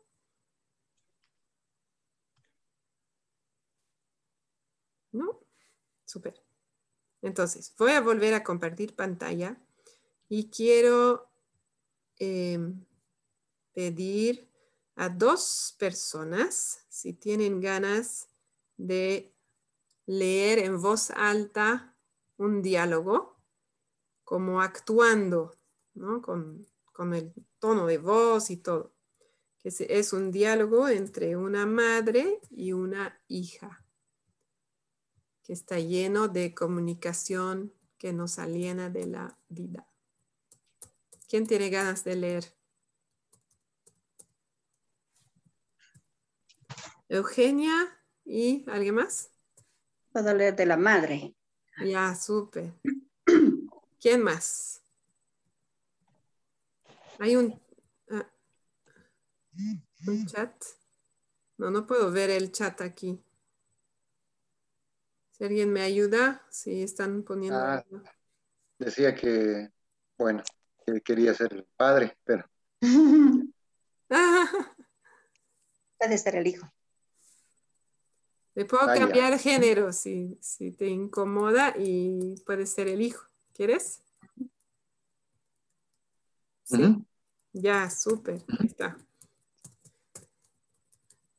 [5.12, 5.40] ¿No?
[6.06, 6.47] Súper.
[7.22, 9.58] Entonces, voy a volver a compartir pantalla
[10.30, 11.30] y quiero
[12.18, 12.86] em,
[13.74, 14.50] pedir
[14.96, 18.28] a dos personas, si tienen ganas
[18.78, 19.34] de
[20.08, 21.96] leer en voz alta
[22.38, 23.38] un diálogo,
[24.24, 25.56] como actuando,
[25.94, 26.22] ¿no?
[26.22, 26.66] Con,
[27.14, 28.94] el tono de voz y todo.
[29.60, 33.86] Que es un diálogo entre una madre y una hija,
[35.48, 39.88] que está lleno de comunicación que nos aliena de la vida.
[41.30, 42.54] ¿Quién tiene ganas de leer?
[47.08, 49.32] Eugenia y alguien más.
[50.12, 51.34] Puedo leer de la madre.
[51.82, 52.74] Ya, supe.
[54.02, 54.82] ¿Quién más?
[57.20, 57.58] Hay un,
[58.12, 58.30] ah,
[60.08, 60.62] un chat.
[61.58, 63.24] No, no puedo ver el chat aquí.
[65.38, 67.60] Si alguien me ayuda, si están poniendo.
[67.60, 67.84] Ah,
[68.80, 69.70] decía que,
[70.18, 70.42] bueno,
[70.86, 72.50] que quería ser el padre, pero.
[76.00, 76.72] Puede ser el hijo.
[78.56, 80.40] Le puedo cambiar género si,
[80.78, 83.28] te incomoda y puede ser el hijo.
[83.54, 84.02] ¿Quieres?
[86.64, 87.06] Sí.
[87.54, 88.44] Ya, súper.
[88.60, 88.98] Ahí está.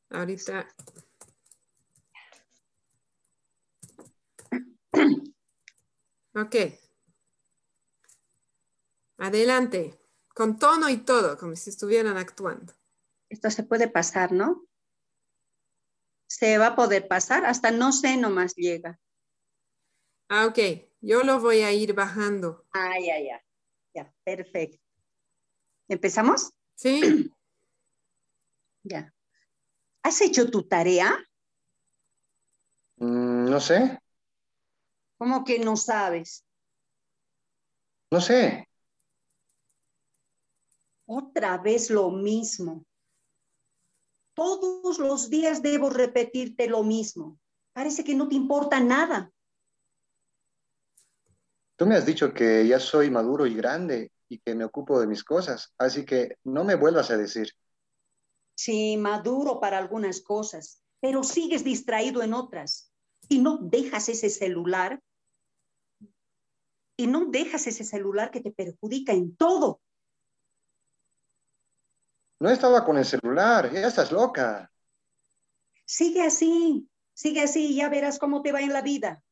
[0.09, 0.67] Ahorita.
[6.35, 6.55] Ok.
[9.17, 9.99] Adelante.
[10.33, 12.73] Con tono y todo, como si estuvieran actuando.
[13.29, 14.69] Esto se puede pasar, ¿no?
[16.29, 18.99] se va a poder pasar, hasta no sé nomás llega.
[20.29, 20.59] Ah, ok,
[21.01, 22.67] yo lo voy a ir bajando.
[22.71, 23.43] Ah, ya, ya,
[23.95, 24.77] ya, perfecto.
[25.87, 26.51] ¿Empezamos?
[26.75, 27.01] Sí.
[28.83, 29.11] ya.
[30.03, 31.17] ¿Has hecho tu tarea?
[32.97, 33.99] Mm, no sé.
[35.19, 36.45] ¿Cómo que no sabes?
[38.09, 38.69] No sé.
[41.05, 42.85] Otra vez lo mismo.
[44.33, 47.37] Todos los días debo repetirte lo mismo.
[47.73, 49.29] Parece que no te importa nada.
[51.75, 55.07] Tú me has dicho que ya soy maduro y grande y que me ocupo de
[55.07, 57.49] mis cosas, así que no me vuelvas a decir.
[58.55, 62.93] Sí, maduro para algunas cosas, pero sigues distraído en otras
[63.27, 65.01] y no dejas ese celular
[66.99, 69.79] y no dejas ese celular que te perjudica en todo.
[72.41, 74.69] No estaba con el celular, ya estás loca.
[75.85, 79.23] Sigue así, sigue así y ya verás cómo te va en la vida.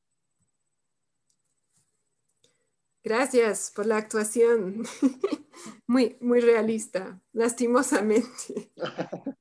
[3.04, 4.84] Gracias por la actuación.
[5.88, 8.72] Muy, muy realista, lastimosamente.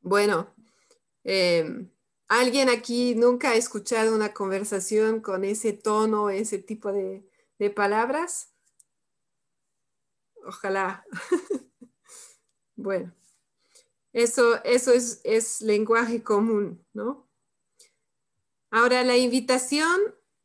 [0.00, 0.54] Bueno,
[1.24, 1.90] em,
[2.28, 7.24] ¿alguien aquí nunca ha escuchado una conversación con ese tono, ese tipo de,
[7.74, 8.52] palabras?
[10.44, 11.04] Ojalá.
[12.78, 13.14] Bueno,
[14.12, 17.26] eso, eso es, es lenguaje común, ¿no?
[18.70, 19.98] Ahora la invitación,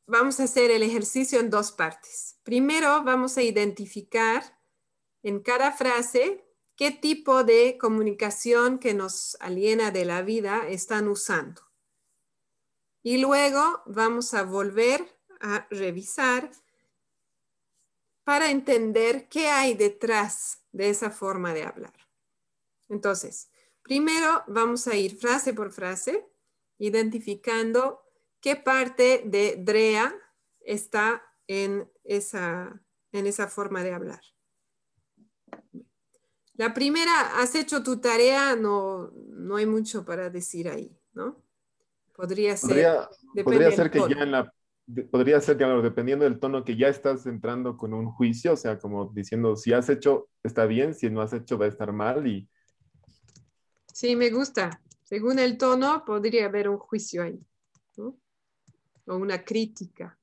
[0.08, 2.40] vamos a hacer el ejercicio en dos partes.
[2.44, 4.58] Primero vamos a identificar
[5.24, 11.71] en cada frase qué tipo de comunicación que nos aliena de la vida están usando.
[13.04, 15.08] Y luego vamos a volver
[15.40, 16.52] a revisar
[18.24, 21.94] para entender qué hay detrás de esa forma de hablar.
[22.90, 23.50] Entonces,
[23.82, 26.28] primero vamos a ir frase por frase,
[26.78, 28.02] identificando
[28.40, 30.14] qué parte de Drea
[30.60, 32.82] está en esa,
[33.12, 34.22] en esa forma de hablar.
[36.54, 41.42] La primera, has hecho tu tarea, no, no hay mucho para decir ahí, ¿no?
[42.22, 43.10] Podría ser.
[43.44, 44.54] Podría, ser que ya en la.
[45.10, 48.78] Podría ser que, dependiendo del tono, que ya estás entrando con un juicio, o sea,
[48.78, 52.28] como diciendo, si has hecho, está bien, si no has hecho, va a estar mal.
[52.28, 52.48] y
[53.92, 54.80] Sí, me gusta.
[55.02, 57.44] Según el tono, podría haber un juicio ahí,
[57.98, 58.16] ¿no?
[59.08, 60.16] O una crítica.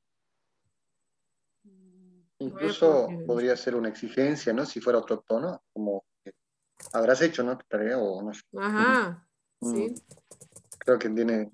[2.38, 4.64] Incluso podría ser una exigencia, ¿no?
[4.64, 6.05] Si fuera otro tono, como
[6.92, 7.59] habrás hecho, ¿no?
[7.59, 8.30] tarea o no
[8.62, 9.26] Ajá,
[9.59, 9.74] mm.
[9.74, 9.94] sí.
[10.78, 11.51] Creo que tiene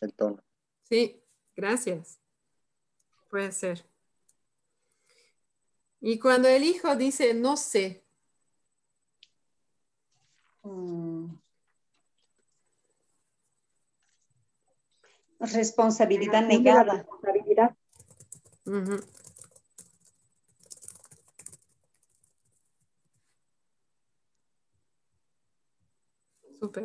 [0.00, 0.42] el tono.
[0.82, 1.22] Sí,
[1.56, 2.18] gracias.
[3.28, 3.84] Puede ser.
[6.00, 8.04] Y cuando el hijo dice, no sé.
[10.62, 11.34] Mm.
[15.40, 16.94] Responsabilidad negada.
[16.94, 17.76] Responsabilidad.
[26.58, 26.84] Súper.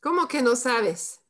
[0.00, 1.20] ¿Cómo que no sabes?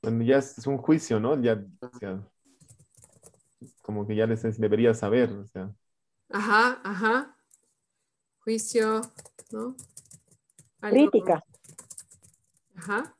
[0.00, 1.40] Bueno, ya es un juicio, ¿no?
[1.40, 1.64] Ya,
[3.82, 5.74] como que ya les debería saber, o sea.
[6.30, 7.36] Ajá, ajá.
[8.40, 9.02] Juicio,
[9.50, 9.76] ¿no?
[10.80, 11.44] Crítica.
[12.76, 13.16] Ajá.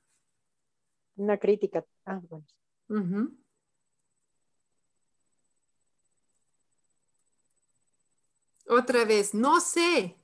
[1.17, 1.85] Una crítica.
[2.05, 2.45] Ah, bueno.
[8.73, 10.17] Otra vez, no sé.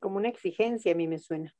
[0.00, 1.54] Como una exigencia a mí me suena.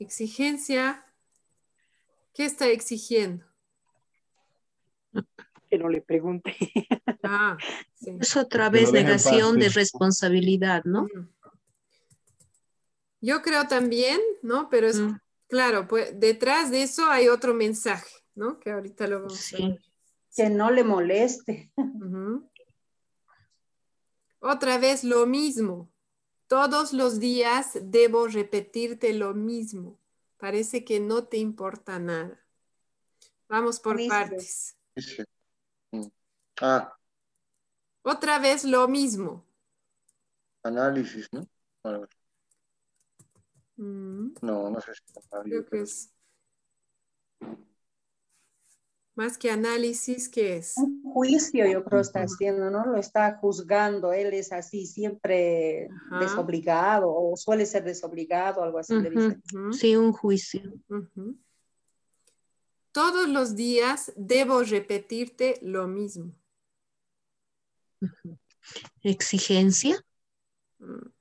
[0.00, 1.04] Exigencia.
[2.32, 3.44] ¿Qué está exigiendo?
[5.68, 6.56] Que no le pregunte.
[7.26, 7.56] Ah,
[8.20, 11.08] Es otra vez negación de responsabilidad, ¿no?
[13.22, 14.68] Yo creo también, ¿no?
[14.68, 15.18] Pero es mm.
[15.48, 18.58] Claro, pues detrás de eso hay otro mensaje, ¿no?
[18.58, 19.80] Que ahorita lo vamos a ver.
[20.34, 21.72] Que no le moleste.
[24.40, 25.90] Otra vez lo mismo.
[26.46, 29.98] Todos los días debo repetirte lo mismo.
[30.36, 32.44] Parece que no te importa nada.
[33.48, 34.76] Vamos por partes.
[36.60, 36.94] Ah.
[38.02, 39.46] Otra vez lo mismo.
[40.62, 41.48] Análisis, ¿no?
[43.76, 44.34] Mm.
[44.42, 45.02] No, no sé si
[45.44, 46.14] Creo que es
[49.16, 50.74] más que análisis, ¿qué es?
[50.76, 52.84] Un juicio, yo creo, está haciendo, ¿no?
[52.84, 59.10] Lo está juzgando, él es así, siempre desobligado, o suele ser desobligado, algo así le
[59.10, 59.42] dicen.
[59.72, 60.62] Sí, un juicio.
[62.90, 66.34] Todos los días debo repetirte lo mismo.
[69.02, 70.04] Exigencia.
[70.80, 71.13] Mm.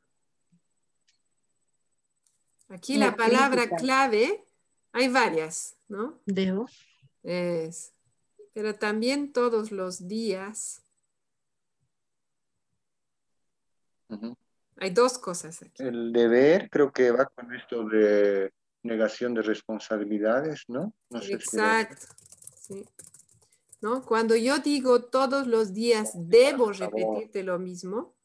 [2.74, 4.44] Aquí la palabra clave,
[4.94, 6.20] hay varias, ¿no?
[6.26, 6.66] Debo.
[7.22, 7.94] Es,
[8.52, 10.82] pero también todos los días.
[14.78, 15.84] Hay dos cosas aquí.
[15.84, 18.52] El deber creo que va con esto de
[18.82, 20.96] negación de responsabilidades, ¿no?
[21.12, 22.08] Exacto.
[22.56, 22.84] sí.
[23.82, 24.04] ¿No?
[24.04, 28.16] Cuando yo digo todos los días debo repetirte lo mismo,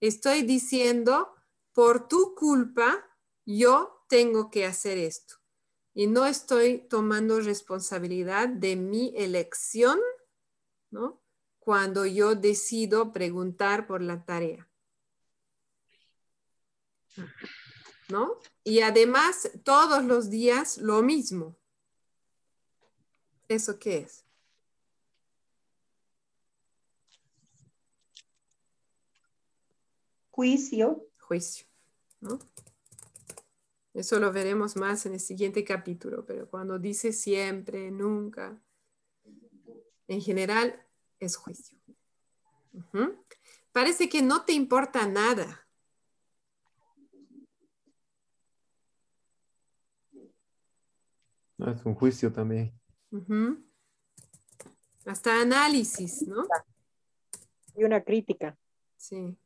[0.00, 1.34] estoy diciendo
[1.72, 3.07] por tu culpa
[3.56, 5.36] yo tengo que hacer esto
[5.94, 9.98] y no estoy tomando responsabilidad de mi elección,
[10.90, 11.22] ¿no?
[11.58, 14.68] Cuando yo decido preguntar por la tarea.
[18.10, 18.38] ¿No?
[18.64, 21.56] Y además, todos los días lo mismo.
[23.48, 24.26] ¿Eso qué es?
[30.30, 31.08] Juicio.
[31.18, 31.66] Juicio,
[32.20, 32.38] ¿no?
[33.98, 38.62] Eso lo veremos más en el siguiente capítulo, pero cuando dice siempre, nunca,
[40.06, 40.86] en general
[41.18, 41.76] es juicio.
[43.72, 45.66] Parece que no te importa nada.
[51.58, 52.72] es un juicio también.
[55.06, 56.46] Hasta análisis, ¿no?
[57.74, 58.56] Y una crítica.
[58.96, 59.36] Sí.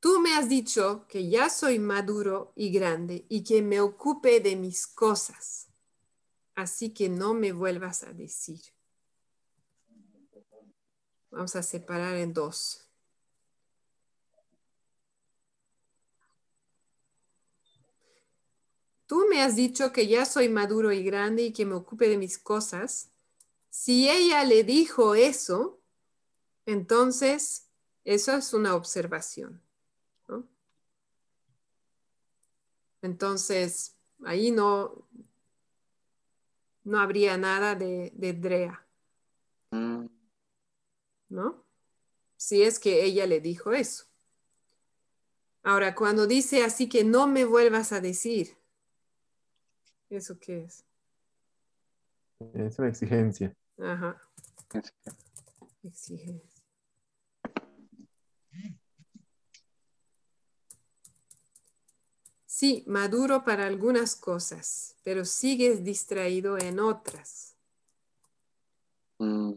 [0.00, 4.56] Tú me has dicho que ya soy maduro y grande y que me ocupe de
[4.56, 5.68] mis cosas.
[6.54, 8.60] Así que no me vuelvas a decir.
[11.30, 12.88] Vamos a separar en dos.
[19.06, 22.16] Tú me has dicho que ya soy maduro y grande y que me ocupe de
[22.16, 23.10] mis cosas.
[23.68, 25.81] Si ella le dijo eso,
[26.66, 27.68] entonces
[28.04, 29.62] eso es una observación.
[33.02, 35.08] Entonces, ahí no,
[36.84, 38.86] no habría nada de, de Drea.
[39.72, 40.06] Mm.
[41.28, 41.64] ¿No?
[42.36, 44.04] Si es que ella le dijo eso.
[45.64, 48.56] Ahora, cuando dice así que no me vuelvas a decir,
[50.10, 50.84] ¿eso qué es?
[52.54, 53.54] Es una exigencia.
[53.78, 54.20] Ajá.
[55.84, 56.51] Exigencia.
[62.62, 67.56] Sí, maduro para algunas cosas, pero sigues distraído en otras.
[69.18, 69.54] Mm.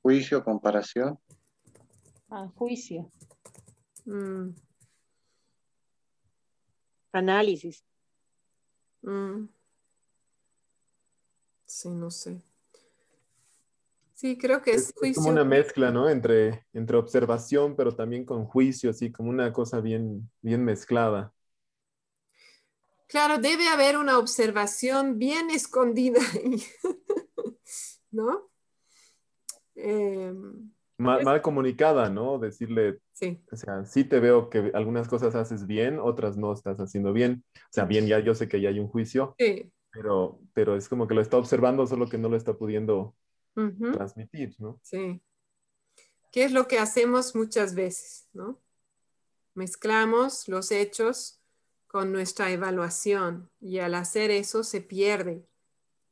[0.00, 1.18] Juicio, comparación.
[2.30, 3.10] Ah, juicio.
[4.06, 4.54] Mm.
[7.12, 7.84] Análisis.
[9.02, 9.48] Mm.
[11.66, 12.40] Sí, no sé.
[14.20, 15.22] Sí, creo que es, juicio.
[15.22, 16.10] como una mezcla, ¿no?
[16.10, 21.32] Entre, entre observación, pero también con juicio, así como una cosa bien, bien mezclada.
[23.06, 26.20] Claro, debe haber una observación bien escondida,
[28.10, 28.50] ¿no?
[29.74, 32.38] Em, mal, comunicada, ¿no?
[32.38, 33.42] Decirle, sí.
[33.50, 37.42] o sea, sí te veo que algunas cosas haces bien, otras no estás haciendo bien.
[37.56, 39.72] O sea, bien, ya yo sé que ya hay un juicio, sí.
[39.90, 43.14] pero, pero es como que lo está observando, solo que no lo está pudiendo
[43.54, 44.80] transmitir, ¿no?
[44.82, 45.20] Sí.
[46.32, 48.60] ¿Qué es lo que hacemos muchas veces, no?
[49.54, 51.40] Mezclamos los hechos
[51.86, 55.44] con nuestra evaluación y al hacer eso se pierde,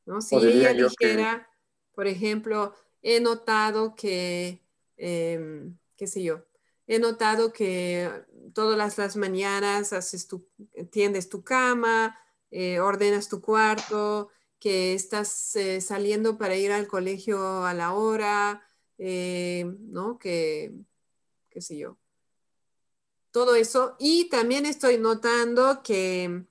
[0.06, 0.20] ¿no?
[0.20, 1.48] Si ella dijera,
[1.94, 4.60] por ejemplo, he notado que,
[4.96, 6.44] em, qué sé yo,
[6.88, 8.10] he notado que
[8.54, 10.48] todas las, mañanas haces tu,
[10.90, 12.18] tiendes tu cama,
[12.50, 18.62] eh, ordenas tu cuarto, que estás eh, saliendo para ir al colegio a la hora,
[18.98, 20.18] eh, ¿no?
[20.18, 20.72] Que,
[21.50, 21.98] qué sé yo.
[23.30, 23.96] Todo eso.
[23.98, 26.44] Y también estoy notando que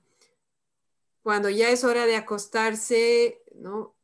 [1.22, 3.94] cuando ya es hora de acostarse, ¿no?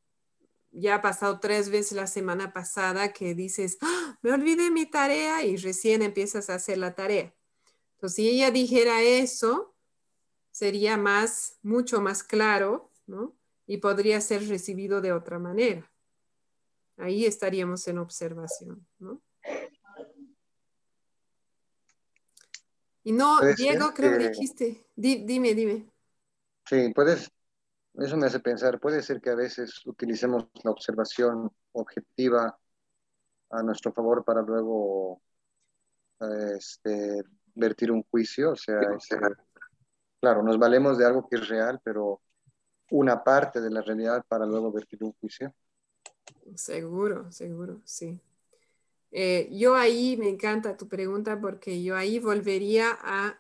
[0.73, 4.19] Ya ha pasado tres veces la semana pasada que dices, ¡Ah!
[4.23, 7.33] me olvidé mi tarea y recién empiezas a hacer la tarea.
[7.95, 9.75] Entonces, si ella dijera eso,
[10.51, 13.35] sería más, mucho más claro, ¿no?
[13.67, 15.91] Y podría ser recibido de otra manera.
[16.97, 19.21] Ahí estaríamos en observación, ¿no?
[23.03, 25.91] Y no, Diego, creo que dijiste, dime, dime.
[26.67, 27.31] Sí, puedes,
[27.95, 32.59] eso me hace pensar, puede ser que a veces utilicemos la observación objetiva
[33.51, 35.21] a nuestro favor para luego
[36.57, 37.23] este,
[37.55, 39.17] vertir un juicio, o sea, este,
[40.21, 42.23] claro, nos valemos de algo que es real, pero
[42.91, 45.55] una parte de la realidad para luego vertir un juicio.
[46.55, 48.21] Seguro, seguro, sí.
[49.11, 53.39] Eh, yo ahí me encanta tu pregunta porque yo ahí volvería a,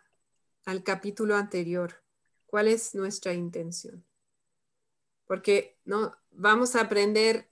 [0.64, 2.02] al capítulo anterior.
[2.46, 4.04] ¿Cuál es nuestra intención?
[5.26, 7.48] Porque no vamos a aprender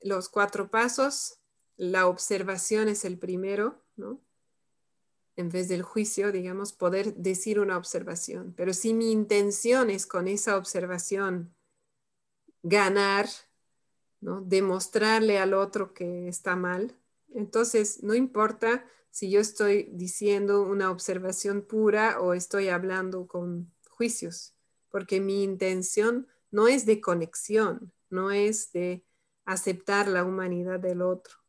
[0.00, 1.40] los cuatro pasos.
[1.76, 4.20] La observación es el primero, ¿no?
[5.36, 8.54] En vez del juicio, digamos, poder decir una observación.
[8.56, 11.54] Pero si mi intención es con esa observación
[12.62, 13.28] ganar,
[14.20, 14.40] ¿no?
[14.40, 16.96] demostrarle al otro que está mal,
[17.34, 24.54] entonces no importa si yo estoy diciendo una observación pura o estoy hablando con juicios,
[24.90, 29.04] porque mi intención no es de conexión, no es de
[29.44, 31.43] aceptar la humanidad del otro.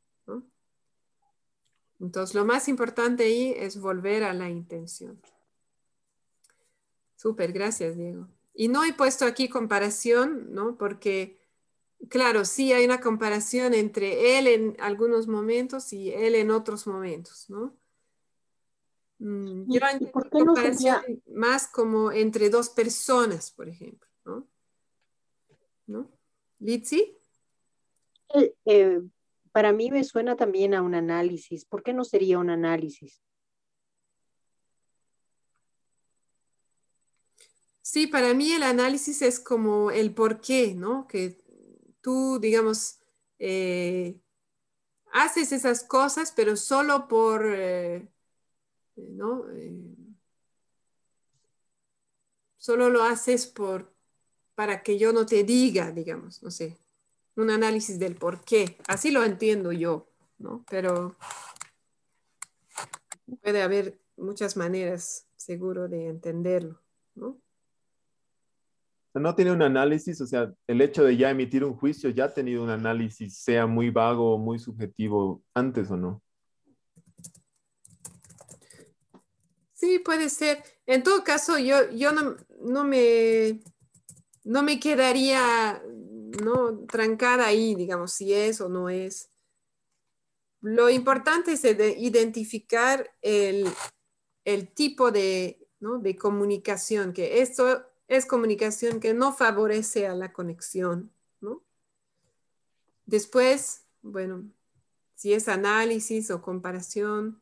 [2.00, 5.22] Entonces, lo más importante ahí es volver a la intención.
[7.16, 8.28] Súper, gracias, Diego.
[8.54, 10.78] Y no he puesto aquí comparación, ¿no?
[10.78, 11.40] Porque,
[12.10, 17.50] claro, sí hay una comparación entre él en algunos momentos y él en otros momentos,
[17.50, 17.76] ¿no?
[19.20, 19.80] Mm, yo
[20.12, 21.02] ¿Por qué comparación
[21.34, 24.48] más como entre dos personas, por ejemplo, ¿no?
[25.88, 26.12] ¿No?
[26.60, 27.18] ¿Litsi?
[28.34, 29.02] Eh, eh,
[29.56, 31.64] para mí me suena también a un análisis.
[31.64, 33.22] ¿Por qué no sería un análisis?
[37.82, 41.08] Sí, para mí el análisis es como el por qué, ¿no?
[41.08, 41.42] Que
[42.02, 43.00] tú, digamos,
[43.40, 44.20] eh,
[45.14, 48.10] haces esas cosas, pero solo por, eh,
[48.98, 49.50] ¿no?
[49.54, 49.96] Eh,
[52.58, 53.96] solo lo haces por,
[54.54, 56.78] para que yo no te diga, digamos, no sé,
[57.36, 58.78] un análisis del por qué.
[58.88, 60.08] Así lo entiendo yo,
[60.38, 60.64] ¿no?
[60.70, 61.16] Pero
[63.42, 66.82] puede haber muchas maneras, seguro, de entenderlo,
[67.16, 67.42] ¿no?
[69.14, 72.34] No tiene un análisis, o sea, el hecho de ya emitir un juicio ya ha
[72.34, 76.22] tenido un análisis, sea muy vago o muy subjetivo antes o no.
[79.74, 80.64] Sí, puede ser.
[80.86, 83.62] En todo caso, yo, yo no, no, me,
[84.44, 85.82] no me quedaría
[86.44, 86.86] ¿no?
[86.86, 89.30] trancada ahí, digamos, si es o no es.
[90.62, 91.64] Lo importante es
[91.98, 93.68] identificar el,
[94.46, 96.00] el tipo de, ¿no?
[96.00, 101.12] de comunicación, que esto es comunicación que no favorece a la conexión,
[101.42, 101.64] ¿no?
[103.06, 104.50] Después, bueno,
[105.16, 107.42] si es análisis o comparación,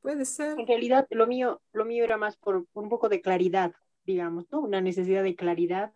[0.00, 0.58] puede ser.
[0.58, 3.74] En realidad, lo mío, lo mío era más por, un poco de claridad,
[4.04, 4.60] digamos, ¿no?
[4.60, 5.92] Una necesidad de claridad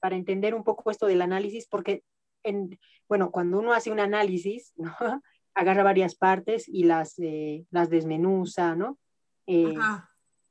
[0.00, 2.02] para entender un poco esto del análisis, porque,
[2.42, 2.78] en,
[3.08, 4.92] bueno, cuando uno hace un análisis, ¿no?
[5.54, 8.98] agarra varias partes y las, eh, las desmenuza, ¿no?
[9.46, 9.74] Eh,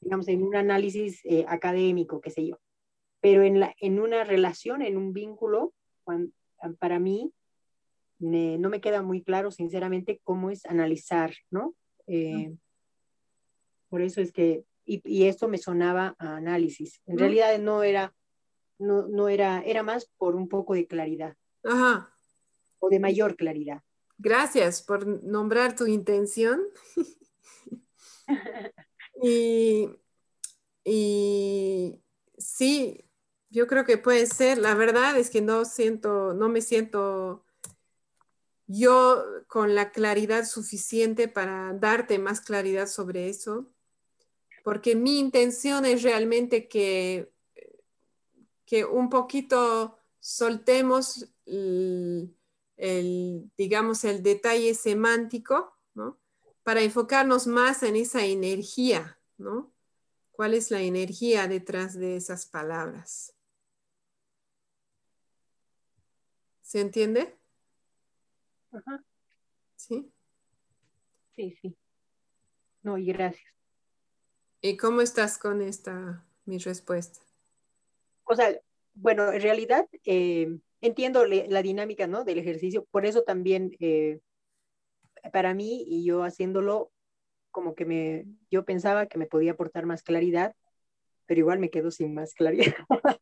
[0.01, 2.59] digamos, en un análisis eh, académico, qué sé yo.
[3.21, 5.73] Pero en, la, en una relación, en un vínculo,
[6.79, 7.31] para mí,
[8.19, 11.75] no me queda muy claro, sinceramente, cómo es analizar, ¿no?
[12.07, 12.55] Eh,
[13.89, 17.01] por eso es que, y, y, esto me sonaba a análisis.
[17.05, 18.13] En realidad no era,
[18.77, 21.35] no, no era, era más por un poco de claridad.
[21.63, 22.13] Ajá.
[22.79, 23.81] O de mayor claridad.
[24.17, 26.61] Gracias por nombrar tu intención.
[29.21, 29.89] Y,
[30.83, 32.01] y
[32.37, 33.05] sí,
[33.49, 34.57] yo creo que puede ser.
[34.57, 37.45] La verdad es que no siento, no me siento
[38.67, 43.71] yo con la claridad suficiente para darte más claridad sobre eso,
[44.63, 47.31] porque mi intención es realmente que,
[48.65, 52.35] que un poquito soltemos el,
[52.77, 56.19] el, digamos, el detalle semántico, ¿no?
[56.65, 59.71] para enfocarnos más en esa energía, ¿no?
[60.31, 63.35] ¿Cuál es la energía detrás de esas palabras?
[66.61, 67.37] ¿Se entiende?
[68.71, 69.03] Ajá.
[69.75, 70.11] ¿Sí?
[71.35, 71.77] Sí, sí.
[72.81, 73.53] No, y gracias.
[74.59, 77.24] ¿Y cómo estás con esta, mi respuesta?
[78.25, 78.57] O sea,
[78.93, 82.23] bueno, en realidad eh, entiendo la dinámica, ¿no?
[82.23, 84.19] Del ejercicio, por eso también eh,
[85.31, 86.91] para mí y yo haciéndolo
[87.51, 90.53] como que me, yo pensaba que me podía aportar más claridad,
[91.25, 92.75] pero igual me quedo sin más claridad.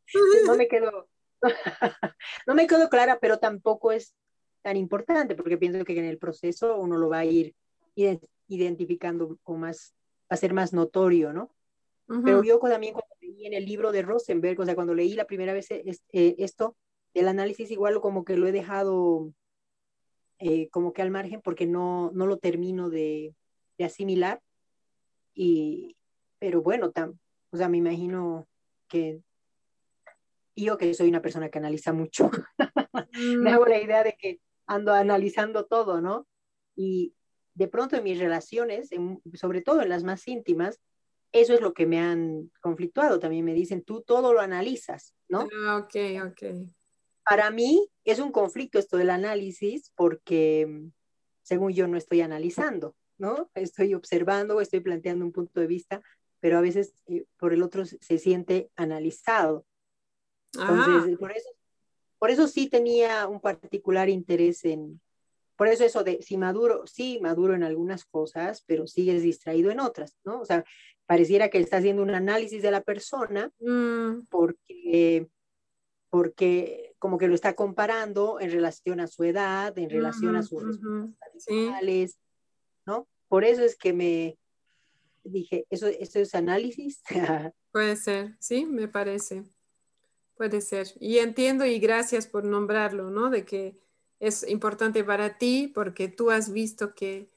[0.47, 1.07] no me quedo,
[2.47, 4.15] no me quedo clara, pero tampoco es
[4.63, 7.53] tan importante porque pienso que en el proceso uno lo va a ir
[8.47, 9.93] identificando con más,
[10.23, 11.53] va a ser más notorio, ¿no?
[12.07, 15.25] Pero yo también cuando leí en el libro de Rosenberg, o sea, cuando leí la
[15.25, 16.75] primera vez eh, esto,
[17.13, 19.33] del análisis igual como que lo he dejado
[20.39, 23.35] eh, como que al margen porque no, no lo termino de,
[23.77, 24.41] de asimilar.
[25.33, 25.95] Y,
[26.39, 27.17] pero bueno, tam,
[27.51, 28.47] o sea, me imagino
[28.87, 29.21] que
[30.55, 32.29] yo que soy una persona que analiza mucho,
[33.13, 36.27] me hago la idea de que ando analizando todo, ¿no?
[36.75, 37.15] Y
[37.55, 38.89] de pronto en mis relaciones,
[39.33, 40.79] sobre todo en las más íntimas,
[41.33, 43.19] eso es lo que me han conflictuado.
[43.19, 45.49] También me dicen, tú todo lo analizas, ¿no?
[45.65, 45.95] Ah, ok,
[46.27, 46.43] ok
[47.23, 50.89] para mí es un conflicto esto del análisis porque
[51.41, 53.49] según yo no estoy analizando, ¿no?
[53.53, 56.01] Estoy observando, estoy planteando un punto de vista,
[56.39, 59.65] pero a veces eh, por el otro se siente analizado.
[60.53, 61.49] Entonces, por eso,
[62.19, 65.01] por eso sí tenía un particular interés en,
[65.55, 69.79] por eso eso de si maduro, sí maduro en algunas cosas, pero sigues distraído en
[69.79, 70.41] otras, ¿no?
[70.41, 70.63] O sea,
[71.05, 74.27] pareciera que está haciendo un análisis de la persona mm.
[74.29, 75.29] porque
[76.09, 80.63] porque como que lo está comparando en relación a su edad, en relación a sus
[80.63, 82.17] respuestas
[82.85, 83.07] ¿no?
[83.27, 84.37] Por eso es que me
[85.23, 87.01] dije, ¿eso, eso es análisis?
[87.71, 89.43] Puede ser, sí, me parece.
[90.35, 90.87] Puede ser.
[90.99, 93.29] Y entiendo y gracias por nombrarlo, ¿no?
[93.29, 93.79] De que
[94.19, 97.29] es importante para ti porque tú has visto que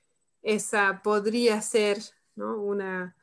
[0.43, 1.99] esa podría ser,
[2.35, 2.61] ¿no?
[2.61, 3.17] Una,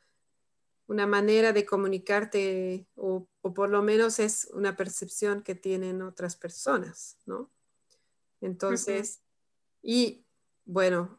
[0.86, 7.16] una manera de comunicarte o, por lo menos es una percepción que tienen otras personas,
[7.26, 7.50] ¿no?
[8.40, 9.20] Entonces,
[9.82, 10.24] y
[10.66, 11.18] bueno,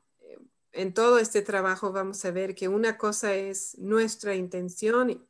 [0.72, 5.26] en todo este trabajo vamos a ver que una cosa es nuestra intención y,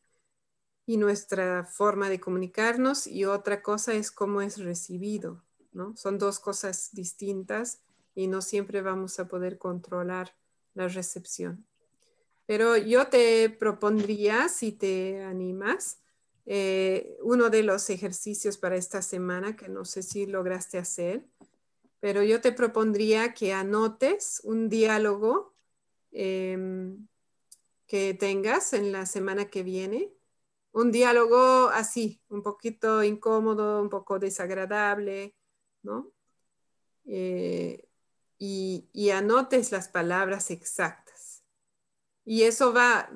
[0.86, 5.96] y nuestra forma de comunicarnos y otra cosa es cómo es recibido, ¿no?
[5.96, 7.82] Son dos cosas distintas
[8.14, 10.36] y no siempre vamos a poder controlar
[10.74, 11.66] la recepción.
[12.46, 16.00] Pero yo te propondría, si te animas,
[16.46, 21.26] eh, uno de los ejercicios para esta semana, que no sé si lograste hacer,
[22.00, 25.56] pero yo te propondría que anotes un diálogo
[26.12, 27.08] em,
[27.88, 30.12] que tengas en la semana que viene.
[30.72, 35.36] Un diálogo así, un poquito incómodo, un poco desagradable,
[35.84, 36.12] ¿no?
[37.06, 37.88] Eh,
[38.38, 41.15] y, y anotes las palabras exactas.
[42.26, 43.10] Y eso va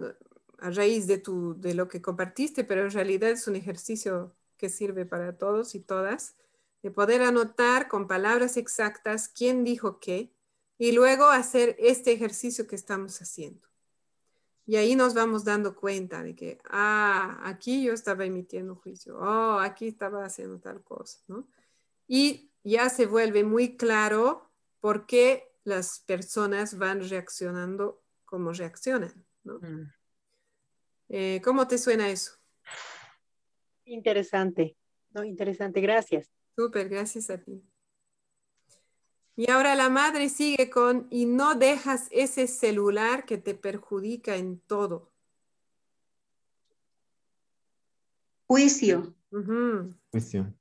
[0.60, 4.70] a raíz de, tu, de lo que compartiste, pero en realidad es un ejercicio que
[4.70, 6.36] sirve para todos y todas,
[6.84, 10.32] de poder anotar con palabras exactas quién dijo qué
[10.78, 13.68] y luego hacer este ejercicio que estamos haciendo.
[14.66, 19.60] Y ahí nos vamos dando cuenta de que, ah, aquí yo estaba emitiendo juicio, oh,
[19.60, 21.48] aquí estaba haciendo tal cosa, ¿no?
[22.08, 24.50] Y ya se vuelve muy claro
[24.80, 29.58] por qué las personas van reaccionando como reaccionan, ¿no?
[29.60, 29.92] Mm.
[31.10, 32.34] Eh, ¿Cómo te suena eso?
[33.86, 34.78] Interesante,
[35.12, 35.24] ¿no?
[35.24, 36.30] Interesante, gracias.
[36.56, 37.64] Súper, gracias a ti.
[39.36, 44.60] Y ahora la madre sigue con, y no dejas ese celular que te perjudica en
[44.60, 45.12] todo.
[48.46, 49.16] Juicio.
[50.12, 50.54] Juicio.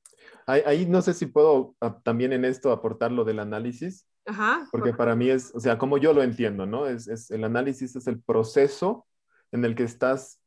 [0.46, 4.06] Ahí, no sé si puedo ah, también en esto aportar lo del análisis.
[4.28, 4.68] Ajá.
[4.70, 6.86] Porque para mí es, o sea, como yo lo entiendo, ¿no?
[6.86, 9.06] Es, el análisis es el proceso
[9.52, 10.38] en el que estás,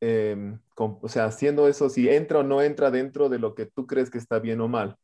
[0.00, 3.86] em, o sea, haciendo eso, si entra o no entra dentro de lo que tú
[3.86, 4.96] crees que está bien o mal.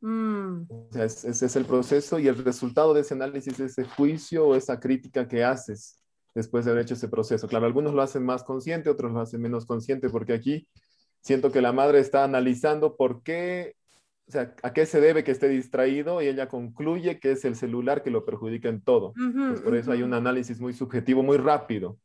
[0.00, 0.62] Mm.
[0.68, 4.48] O sea, ese es el proceso y el resultado de ese análisis es ese juicio
[4.48, 6.02] o esa crítica que haces
[6.34, 7.46] después de haber hecho ese proceso.
[7.46, 10.66] Claro, algunos lo hacen más consciente, otros lo hacen menos consciente, porque aquí
[11.20, 13.76] siento que la madre está analizando por qué,
[14.26, 17.56] o sea, a qué se debe que esté distraído y ella concluye que es el
[17.56, 19.12] celular que lo perjudica en todo.
[19.14, 21.98] pues por eso hay un análisis muy subjetivo, muy rápido.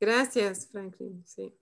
[0.00, 1.22] Gracias, Franklin.
[1.26, 1.56] Sí.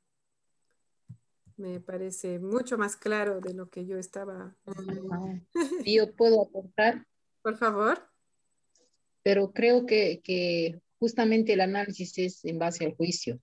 [1.56, 4.56] Me parece mucho más claro de lo que yo estaba.
[5.86, 7.06] Yo puedo aportar.
[7.42, 8.08] Por favor.
[9.22, 13.38] Pero creo que, que justamente el análisis es en base al juicio.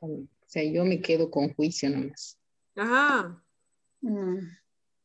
[0.00, 2.38] O sea, yo me quedo con juicio nomás.
[2.74, 3.42] Ajá.
[4.00, 4.38] Mm.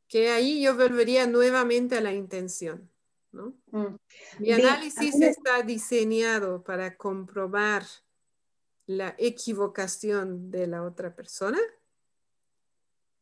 [0.07, 2.89] Que ahí yo volvería nuevamente a la intención.
[3.31, 3.53] ¿no?
[3.71, 3.97] Mm.
[4.39, 7.83] Mi análisis está diseñado para comprobar
[8.87, 11.59] la equivocación de la otra persona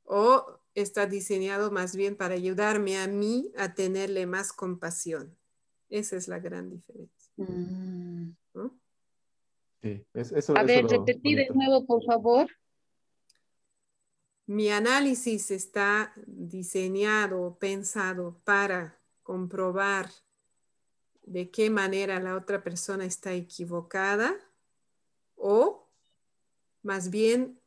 [0.03, 5.37] o está diseñado más bien para ayudarme a mí a tenerle más compasión.
[5.89, 7.31] Esa es la gran diferencia.
[7.37, 8.31] Mm.
[10.55, 12.47] a ver, repetir de nuevo, por favor.
[14.45, 20.09] Mi análisis está diseñado, pensado para comprobar
[21.23, 24.35] de qué manera la otra persona está equivocada
[25.35, 25.89] o
[26.81, 27.57] más bien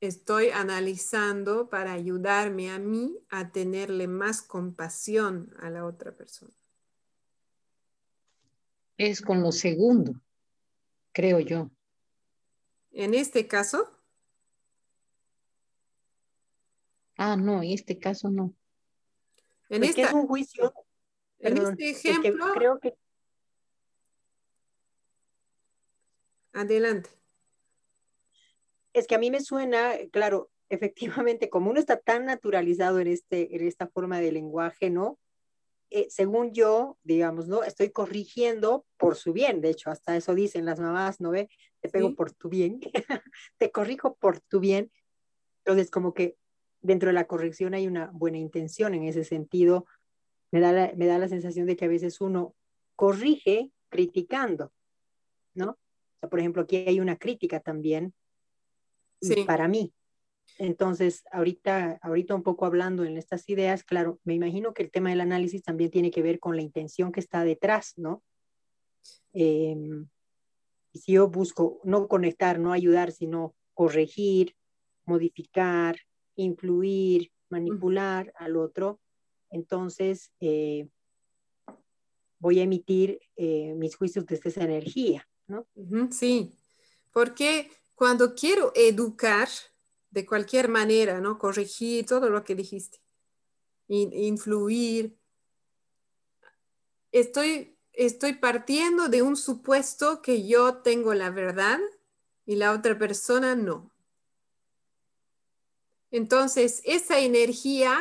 [0.00, 6.54] estoy analizando para ayudarme a mí a tenerle más compasión a la otra persona.
[8.96, 10.20] Es con lo segundo,
[11.12, 11.70] creo yo.
[12.92, 14.01] En este caso.
[17.24, 18.52] Ah, no, en este caso no.
[19.68, 20.74] En este es un juicio
[21.38, 22.46] en este ejemplo.
[22.52, 22.94] creo que...
[26.52, 27.10] Adelante.
[28.92, 33.54] Es que a mí me suena, claro, efectivamente, como uno está tan naturalizado en, este,
[33.54, 35.20] en esta forma de lenguaje, ¿no?
[35.90, 37.62] Eh, según yo, digamos, ¿no?
[37.62, 41.48] Estoy corrigiendo por su bien, de hecho, hasta eso dicen las mamás, ¿no ve?
[41.78, 42.80] Te pego por tu bien,
[43.58, 44.90] te corrijo por tu bien.
[45.58, 46.36] Entonces, como que
[46.82, 49.86] dentro de la corrección hay una buena intención en ese sentido,
[50.50, 52.54] me da, la, me da la sensación de que a veces uno
[52.96, 54.72] corrige criticando,
[55.54, 55.70] ¿no?
[55.70, 58.12] O sea, por ejemplo, aquí hay una crítica también
[59.46, 59.92] para mí.
[60.58, 65.10] Entonces, ahorita, ahorita un poco hablando en estas ideas, claro, me imagino que el tema
[65.10, 68.22] del análisis también tiene que ver con la intención que está detrás, ¿no?
[69.32, 74.54] Y si yo busco no conectar, no ayudar, sino corregir,
[75.06, 75.96] modificar,
[76.36, 79.00] influir, manipular al otro,
[79.50, 80.88] entonces eh,
[82.38, 85.66] voy a emitir eh, mis juicios desde esa energía, ¿no?
[86.10, 86.52] Sí,
[87.12, 89.48] porque cuando quiero educar
[90.10, 91.38] de cualquier manera, ¿no?
[91.38, 92.98] Corregir todo lo que dijiste,
[93.88, 95.16] influir,
[97.12, 101.78] estoy, estoy partiendo de un supuesto que yo tengo la verdad
[102.44, 103.91] y la otra persona no.
[106.12, 107.98] Entonces, esa energía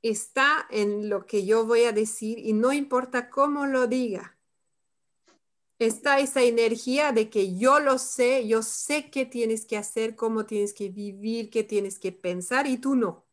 [0.00, 4.38] está en lo que yo voy a decir y no importa cómo lo diga.
[5.78, 10.46] Está esa energía de que yo lo sé, yo sé qué tienes que hacer, cómo
[10.46, 13.26] tienes que vivir, qué tienes que pensar y tú no.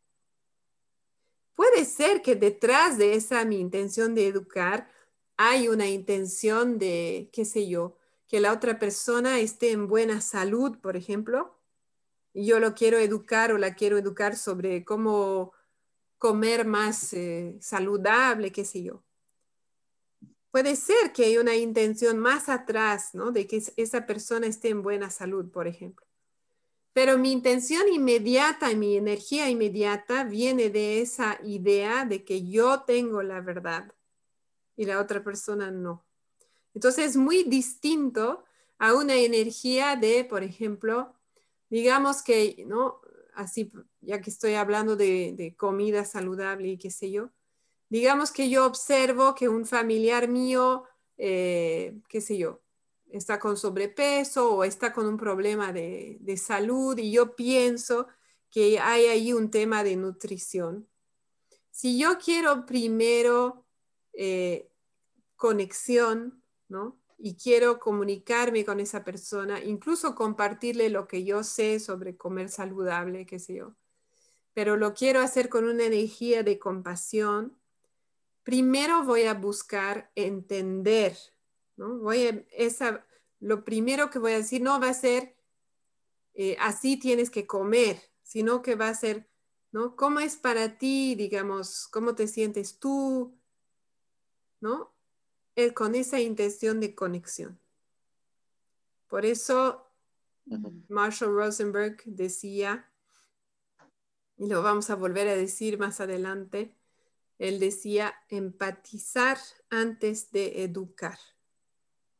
[1.54, 4.90] Puede ser que detrás de esa mi intención de educar
[5.36, 7.96] hay una intención de, qué sé yo,
[8.26, 11.59] que la otra persona esté en buena salud, por ejemplo,
[12.34, 15.52] yo lo quiero educar o la quiero educar sobre cómo
[16.18, 19.02] comer más eh, saludable, qué sé yo.
[20.50, 23.30] Puede ser que hay una intención más atrás, ¿no?
[23.30, 26.06] De que esa persona esté en buena salud, por ejemplo.
[26.92, 33.22] Pero mi intención inmediata mi energía inmediata viene de esa idea de que yo tengo
[33.22, 33.92] la verdad
[34.76, 36.04] y la otra persona no.
[36.74, 38.44] Entonces es muy distinto
[38.78, 41.14] a una energía de, por ejemplo,
[41.70, 43.00] digamos que, ¿no?
[43.34, 47.30] Así, ya que estoy hablando de, comida saludable y qué sé yo,
[47.88, 50.84] digamos que yo observo que un familiar mío,
[51.16, 52.60] eh, qué sé yo,
[53.10, 58.08] está con sobrepeso o está con un problema de, salud y yo pienso
[58.50, 60.88] que hay ahí un tema de nutrición.
[61.70, 63.64] Si yo quiero primero
[64.12, 64.68] eh,
[65.36, 66.99] conexión, ¿no?
[67.22, 73.26] Y quiero comunicarme con esa persona, incluso compartirle lo que yo sé sobre comer saludable,
[73.26, 73.76] qué sé yo.
[74.54, 77.58] Pero lo quiero hacer con una energía de compasión.
[78.42, 81.16] Primero voy a buscar entender,
[81.76, 81.98] ¿no?
[81.98, 83.06] Voy a, esa,
[83.38, 85.36] lo primero que voy a decir no va a ser
[86.34, 89.28] eh, así tienes que comer, sino que va a ser,
[89.72, 89.96] ¿no?
[89.96, 93.36] ¿Cómo es para ti, digamos, cómo te sientes tú,
[94.60, 94.94] ¿no?
[95.56, 97.58] Eh, con esa intención de conexión.
[99.08, 99.90] Por eso
[100.88, 102.88] Marshall Rosenberg decía,
[104.38, 106.74] y lo vamos a volver a decir más adelante,
[107.38, 109.38] él decía empatizar
[109.70, 111.18] antes de educar.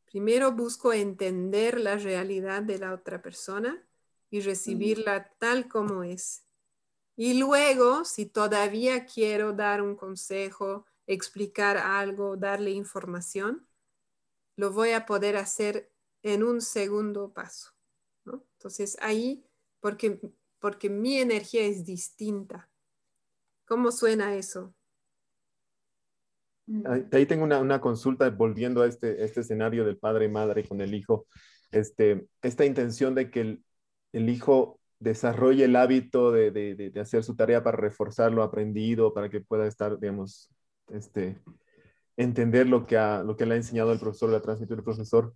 [0.07, 3.87] Primero busco entender la realidad de la otra persona
[4.29, 6.45] y recibirla tal como es.
[7.17, 13.67] Y luego, si todavía quiero dar un consejo, explicar algo, darle información,
[14.57, 15.91] lo voy a poder hacer
[16.23, 17.71] en un segundo paso.
[18.25, 19.45] Entonces ahí,
[19.81, 20.21] porque,
[20.61, 22.71] porque mi energía es distinta.
[23.65, 24.75] ¿Cómo suena eso?
[27.11, 30.95] Ahí tengo una, consulta volviendo a este, este escenario del padre y madre con el
[30.95, 31.27] hijo.
[31.73, 33.61] Este, esta intención de que
[34.13, 39.41] el, hijo desarrolle el hábito de, hacer su tarea para reforzar lo aprendido, para que
[39.41, 40.51] pueda estar, digamos,
[40.93, 41.41] este,
[42.17, 44.85] entender lo que, ha, lo que le ha enseñado el profesor, le ha transmitido el
[44.85, 45.33] profesor.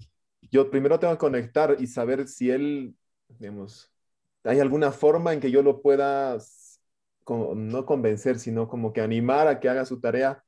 [0.50, 2.94] Yo primero tengo que conectar y saber si él,
[3.28, 3.92] digamos,
[4.44, 6.38] hay alguna forma en que yo lo pueda,
[7.28, 10.44] no convencer, sino como que animar a que haga su tarea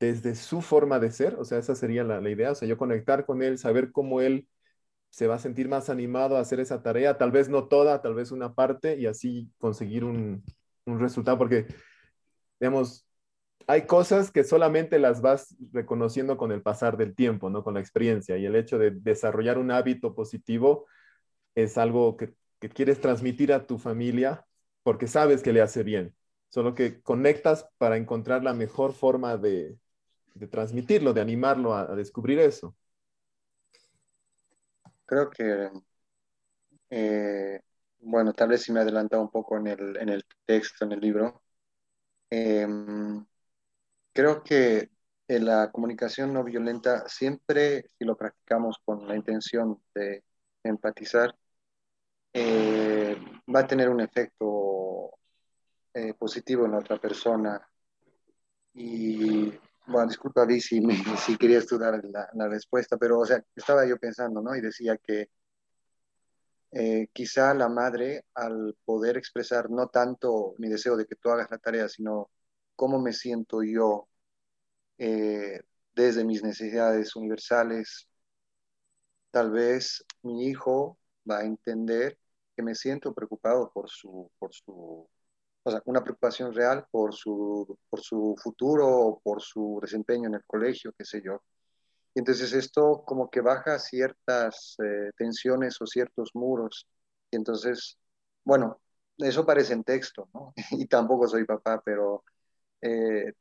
[0.00, 3.26] desde su forma de ser, o sea, esa sería la, idea, o sea, yo conectar
[3.26, 4.48] con él, saber cómo él
[5.10, 8.14] se va a sentir más animado a hacer esa tarea, tal vez no toda, tal
[8.14, 10.42] vez una parte, y así conseguir un,
[10.86, 11.66] resultado, porque,
[12.58, 13.06] digamos,
[13.70, 17.62] hay cosas que solamente las vas reconociendo con el pasar del tiempo, ¿no?
[17.62, 20.86] Con la experiencia, y el hecho de desarrollar un hábito positivo
[21.54, 22.34] es algo que,
[22.74, 24.44] quieres transmitir a tu familia
[24.82, 26.16] porque sabes que le hace bien,
[26.48, 29.78] solo que conectas para encontrar la mejor forma de,
[30.50, 32.74] transmitirlo, de animarlo a, descubrir eso.
[35.06, 35.70] Creo que,
[36.90, 37.60] eh,
[38.00, 40.92] bueno, tal vez si me he adelantado un poco en el, en el texto, en
[40.92, 41.40] el libro.
[42.30, 43.24] Em,
[44.12, 44.90] creo que
[45.28, 50.24] en la comunicación no violenta siempre, si lo practicamos con la intención de
[50.64, 51.36] empatizar,
[52.32, 53.16] eh,
[53.54, 55.12] va a tener un efecto
[55.94, 57.60] eh, positivo en la otra persona.
[58.74, 59.52] Y
[59.86, 60.80] bueno, disculpa, Vi, si,
[61.18, 64.54] si querías tú dar la, respuesta, pero, o sea, estaba yo pensando, ¿no?
[64.56, 65.30] Y decía que
[66.72, 71.50] eh, quizá la madre, al poder expresar no tanto mi deseo de que tú hagas
[71.50, 72.30] la tarea, sino
[72.80, 74.08] cómo me siento yo
[74.96, 75.60] eh,
[75.94, 78.08] desde mis necesidades universales,
[79.30, 80.98] tal vez mi hijo
[81.30, 82.18] va a entender
[82.56, 85.06] que me siento preocupado por su, por su
[85.62, 90.36] o sea, una preocupación real por su, por su futuro o por su desempeño en
[90.36, 91.42] el colegio, qué sé yo.
[92.14, 96.86] Y entonces esto como que baja ciertas eh, tensiones o ciertos muros.
[97.30, 97.98] Y entonces,
[98.44, 98.80] bueno,
[99.18, 100.54] eso parece en texto, ¿no?
[100.72, 102.24] y tampoco soy papá, pero
[102.82, 103.32] eh,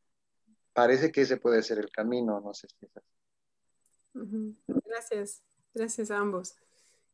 [0.74, 3.20] parece que ese puede ser el camino, no sé si es así.
[4.86, 5.42] Gracias,
[5.74, 6.56] gracias a ambos.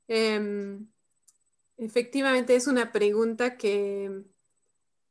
[0.08, 0.88] Em,
[1.78, 4.24] efectivamente es una pregunta que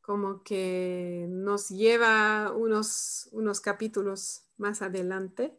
[0.01, 5.59] como que nos lleva unos, unos capítulos más adelante.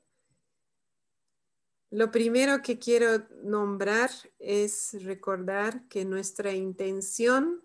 [1.89, 7.63] Lo primero que quiero nombrar es recordar que nuestra intención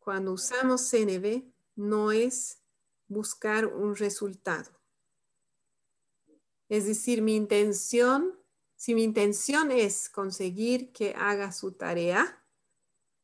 [0.00, 1.44] cuando usamos CNV
[1.78, 2.58] no es
[3.06, 4.70] buscar un resultado.
[6.68, 8.38] Es decir, mi intención,
[8.76, 12.44] si mi intención es conseguir que haga su tarea,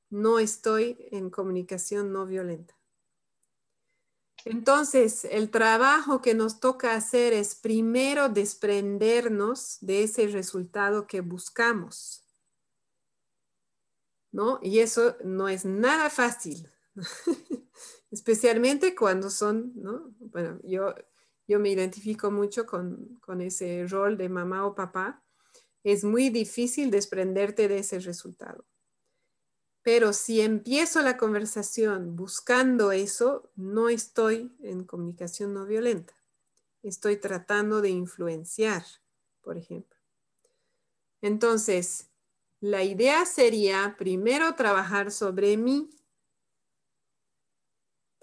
[0.08, 2.74] no estoy en comunicación no violenta.
[4.44, 12.22] Entonces, el trabajo que nos toca hacer es primero desprendernos de ese resultado que buscamos.
[14.30, 14.60] ¿No?
[14.62, 16.70] Y eso no es nada fácil,
[18.14, 20.14] especialmente cuando son, ¿no?
[20.20, 20.94] Bueno, yo,
[21.48, 25.24] yo me identifico mucho con, con ese rol de mamá o papá.
[25.82, 28.64] Es muy difícil desprenderte de ese resultado.
[29.82, 36.14] Pero si empiezo la conversación buscando eso, no estoy en comunicación no violenta.
[36.84, 38.84] Estoy tratando de influenciar,
[39.42, 39.98] por ejemplo.
[41.20, 42.10] Entonces,
[42.60, 45.90] la idea sería primero trabajar sobre mí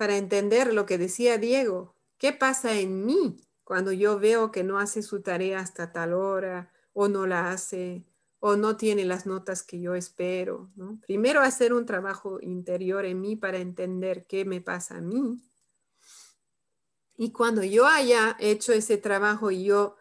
[0.01, 1.95] para entender lo que decía Diego.
[2.17, 6.73] ¿Qué pasa en mí cuando yo veo que no hace su tarea hasta tal hora
[6.91, 8.03] o no la hace
[8.39, 10.71] o no tiene las notas que yo espero.
[11.05, 15.39] Primero hacer un trabajo interior en mí para entender qué me pasa a mí.
[17.15, 19.97] Y cuando yo haya hecho ese trabajo y yo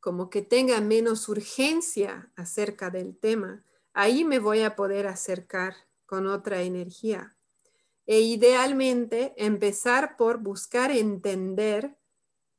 [0.00, 6.26] como que tenga menos urgencia acerca del tema, ahí me voy a poder acercar con
[6.26, 7.36] otra energía.
[8.10, 11.96] E idealmente empezar por buscar entender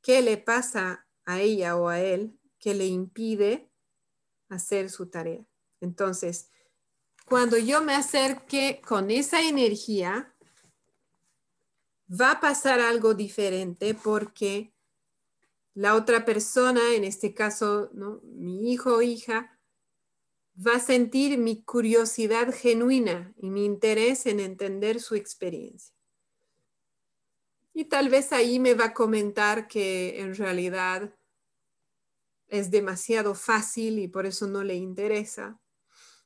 [0.00, 3.68] qué le pasa a ella o a él que le impide
[4.48, 5.44] hacer su tarea.
[5.82, 6.48] Entonces,
[7.26, 10.34] cuando yo me acerque con esa energía,
[12.08, 14.72] va a pasar algo diferente porque
[15.74, 18.22] la otra persona, en este caso, ¿no?
[18.22, 19.58] mi hijo o hija,
[20.54, 25.94] va a sentir mi curiosidad genuina y mi interés en entender su experiencia.
[27.74, 31.14] Y tal vez ahí me va a comentar que en realidad
[32.48, 35.58] es demasiado fácil y por eso no le interesa.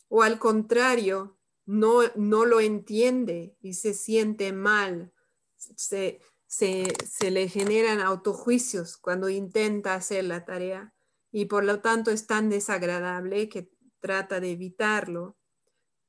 [0.08, 5.12] O al contrario, no, no lo entiende y se siente mal.
[5.56, 10.94] Se, se, le generan autojuicios cuando intenta hacer la tarea
[11.30, 13.70] y por lo tanto es tan desagradable que
[14.06, 15.36] trata de evitarlo.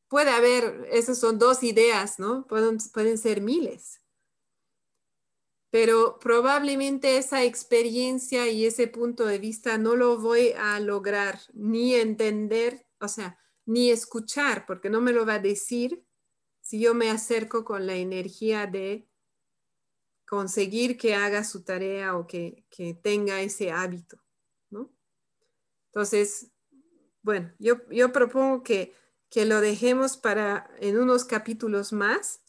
[0.07, 2.45] Puede haber, esas son dos ideas, ¿no?
[2.47, 4.01] Pueden, pueden ser miles
[5.69, 11.93] pero probablemente esa experiencia y ese punto de vista no lo voy a lograr ni
[11.93, 16.03] entender, o sea, ni escuchar, porque no me lo va a decir
[16.61, 19.07] si yo me acerco con la energía de
[20.25, 22.65] conseguir que haga su tarea o que,
[23.03, 24.17] tenga ese hábito,
[24.69, 24.91] ¿no?
[25.91, 26.51] Entonces,
[27.27, 28.95] bueno, yo, yo propongo que,
[29.29, 32.41] que lo dejemos para en unos capítulos más,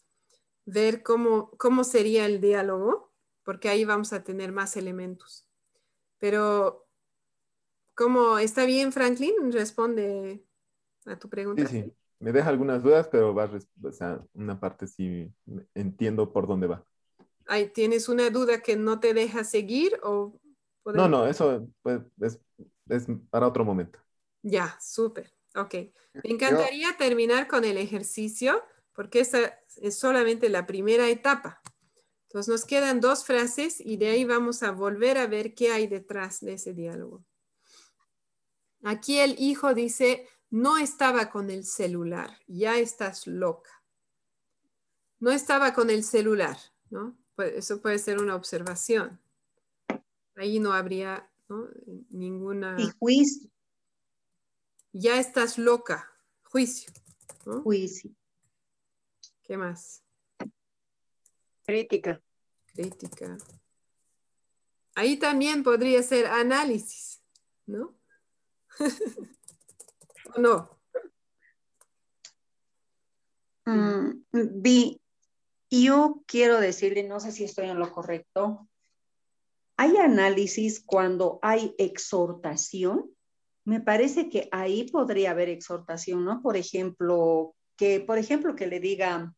[0.63, 3.11] ver cómo, cómo sería el diálogo
[3.43, 5.45] porque ahí vamos a tener más elementos.
[6.17, 6.87] Pero,
[7.93, 9.51] ¿cómo está bien, Franklin?
[9.51, 10.45] Responde
[11.05, 11.67] a tu pregunta.
[11.67, 11.93] Sí, sí.
[12.21, 13.51] Me deja algunas dudas, pero va
[13.83, 15.29] o sea, una parte sí
[15.75, 16.85] entiendo por dónde va.
[17.73, 20.39] ¿Tienes una duda que no te deja seguir o
[20.85, 22.39] No, no, eso pues, es,
[22.87, 23.99] es, para otro momento.
[24.41, 25.33] Ya, súper.
[25.55, 25.73] Ok.
[26.23, 28.63] Me encantaría terminar con el ejercicio
[28.93, 31.61] porque esta es solamente la primera etapa.
[32.23, 35.87] Entonces nos quedan dos frases y de ahí vamos a volver a ver qué hay
[35.87, 37.25] detrás de ese diálogo.
[38.83, 43.71] Aquí el hijo dice, no estaba con el celular, ya estás loca.
[45.19, 46.57] No estaba con el celular,
[46.89, 47.17] ¿no?
[47.35, 49.19] Pues eso puede ser una observación.
[50.35, 51.29] Ahí no habría
[52.09, 52.75] ninguna...
[52.79, 53.49] Y juicio.
[54.91, 56.11] Ya estás loca,
[56.43, 56.91] juicio.
[57.63, 58.11] Juicio.
[59.43, 60.03] ¿Qué más?
[61.65, 62.21] Crítica.
[62.73, 63.37] Crítica.
[64.95, 67.21] Ahí también podría ser análisis,
[67.65, 67.95] ¿no?
[70.35, 70.79] ¿O no?
[73.65, 74.23] Mm,
[74.61, 74.99] vi,
[75.69, 78.67] yo quiero decirle, no sé si estoy en lo correcto,
[79.77, 83.15] hay análisis cuando hay exhortación.
[83.69, 86.41] Me parece que ahí podría haber exhortación, ¿no?
[86.41, 89.35] Por ejemplo, que, por ejemplo, que le diga,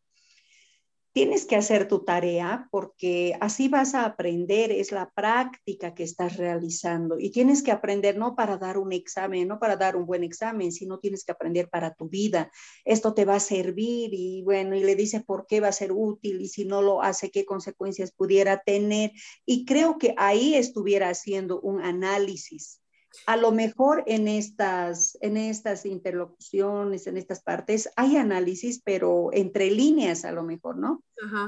[1.12, 6.38] tienes que hacer tu tarea porque así vas a aprender, es la práctica que estás
[6.38, 10.24] realizando y tienes que aprender no para dar un examen, no para dar un buen
[10.24, 12.50] examen, sino tienes que aprender para tu vida.
[12.86, 15.92] Esto te va a servir y bueno, y le dice por qué va a ser
[15.92, 19.12] útil y si no lo hace, qué consecuencias pudiera tener.
[19.46, 22.81] Y creo que ahí estuviera haciendo un análisis
[23.26, 29.70] a lo mejor en estas, en estas interlocuciones, en estas partes, hay análisis, pero entre
[29.70, 31.04] líneas a lo mejor, ¿no?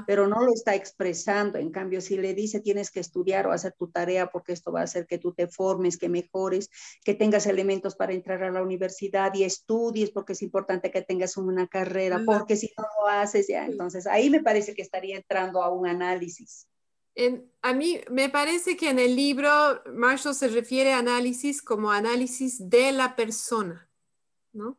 [0.06, 1.58] Pero no lo está expresando.
[1.58, 4.80] En cambio, si le dice tienes que estudiar o hacer tu tarea porque esto va
[4.80, 6.70] a hacer que tú te formes, que mejores,
[7.04, 11.36] que tengas elementos para entrar a la universidad y estudies porque es importante que tengas
[11.36, 15.62] una carrera, porque si no lo haces ya, entonces ahí me parece que estaría entrando
[15.62, 16.68] a un análisis
[17.62, 19.48] a mí me parece que en el libro
[19.92, 23.88] Marshall se refiere a análisis como análisis de la persona,
[24.52, 24.78] ¿no?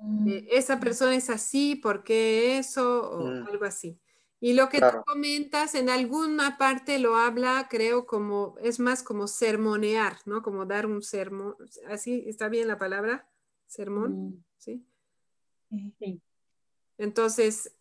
[0.00, 0.28] Mm.
[0.28, 3.10] Eh, esa persona es así, ¿por qué eso?
[3.10, 3.46] O mm.
[3.48, 3.98] algo así.
[4.42, 9.26] Y lo que tú comentas, en alguna parte lo habla, creo, como, es más como
[9.26, 10.42] sermonear, ¿no?
[10.42, 11.56] Como dar un sermón.
[11.88, 13.28] ¿Así está bien la palabra?
[13.66, 14.44] Sermón, mm.
[14.56, 14.86] ¿sí?
[15.98, 16.22] Sí.
[16.96, 17.76] Entonces,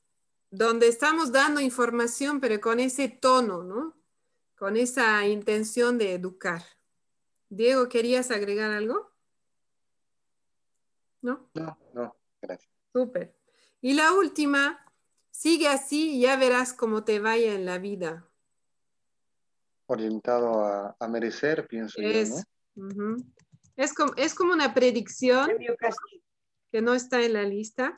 [0.51, 3.95] donde estamos dando información, pero con ese tono, ¿no?
[4.57, 6.63] Con esa intención de educar.
[7.49, 9.11] Diego, ¿querías agregar algo?
[11.21, 11.49] ¿No?
[11.53, 12.71] No, no, gracias.
[12.93, 13.35] Súper.
[13.81, 14.85] Y la última,
[15.31, 18.27] sigue así y ya verás cómo te vaya en la vida.
[19.85, 20.63] Orientado
[20.99, 22.45] a, merecer, pienso es,
[22.75, 23.17] yo, ¿no?
[23.75, 25.49] es, como, es como una predicción
[26.71, 27.95] que no está en la lista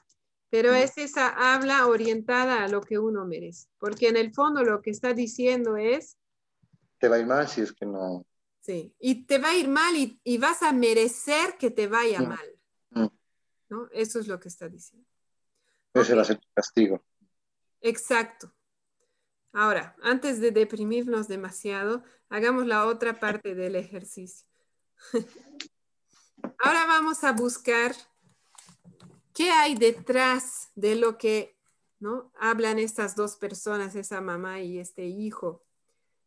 [0.51, 4.81] pero es esa habla orientada a lo que uno merece, porque en el fondo lo
[4.81, 6.17] que está diciendo es...
[6.99, 8.25] Te va a ir mal si es que no...
[8.59, 12.27] Sí, y te va a ir mal y, vas a merecer que te vaya mm.
[12.27, 12.59] mal.
[12.91, 13.07] Mm.
[13.69, 13.89] ¿no?
[13.91, 15.07] Eso es lo que está diciendo.
[15.93, 17.01] Ese va a ser tu castigo.
[17.79, 18.53] Exacto.
[19.53, 24.45] Ahora, antes de deprimirnos demasiado, hagamos la otra parte del ejercicio.
[26.59, 27.95] Ahora vamos a buscar
[29.33, 31.55] ¿Qué hay detrás de lo que
[31.99, 32.31] ¿no?
[32.39, 35.63] hablan estas dos personas, esa mamá y este hijo?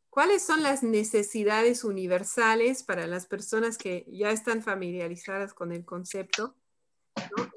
[0.09, 6.55] ¿Cuáles son las necesidades universales para las personas que ya están familiarizadas con el concepto?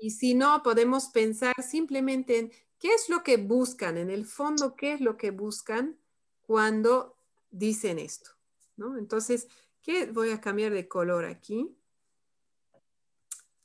[0.01, 4.75] Y si no, podemos pensar simplemente en qué es lo que buscan, en el fondo,
[4.75, 5.99] qué es lo que buscan
[6.41, 7.15] cuando
[7.51, 8.31] dicen esto.
[8.75, 8.97] ¿no?
[8.97, 9.47] Entonces,
[9.81, 10.05] ¿qué?
[10.07, 11.76] voy a cambiar de color aquí.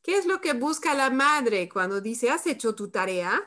[0.03, 3.41] ¿Qué es lo que busca la madre cuando dice, has hecho tu tarea?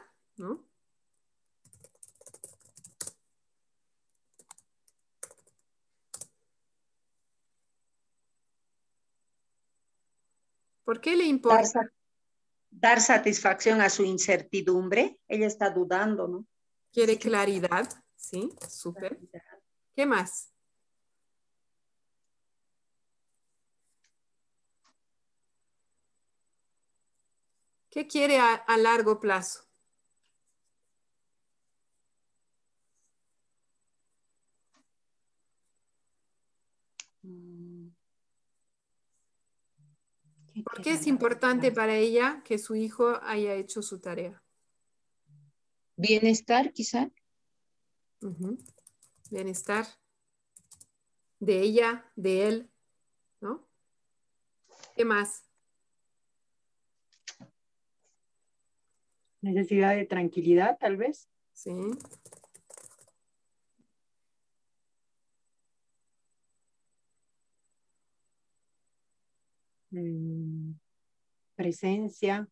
[10.85, 11.91] ¿Por qué le importa?
[12.69, 15.19] Dar, satisfacción a su incertidumbre.
[15.27, 16.45] Ella está dudando, ¿no?
[16.91, 19.19] Quiere claridad, sí, súper.
[19.93, 20.54] ¿Qué más?
[27.95, 29.63] ¿Qué quiere a, largo plazo?
[40.65, 44.43] ¿Por qué es importante para ella que su hijo haya hecho su tarea?
[45.95, 47.09] Bienestar, quizá.
[49.31, 49.87] Bienestar
[51.39, 52.71] de ella, de él,
[53.39, 53.65] ¿no?
[54.97, 55.44] ¿Qué más?
[59.45, 61.29] Necesidad de tranquilidad, tal vez.
[61.53, 61.71] Sí.
[69.91, 70.73] Mm,
[71.55, 72.47] presencia.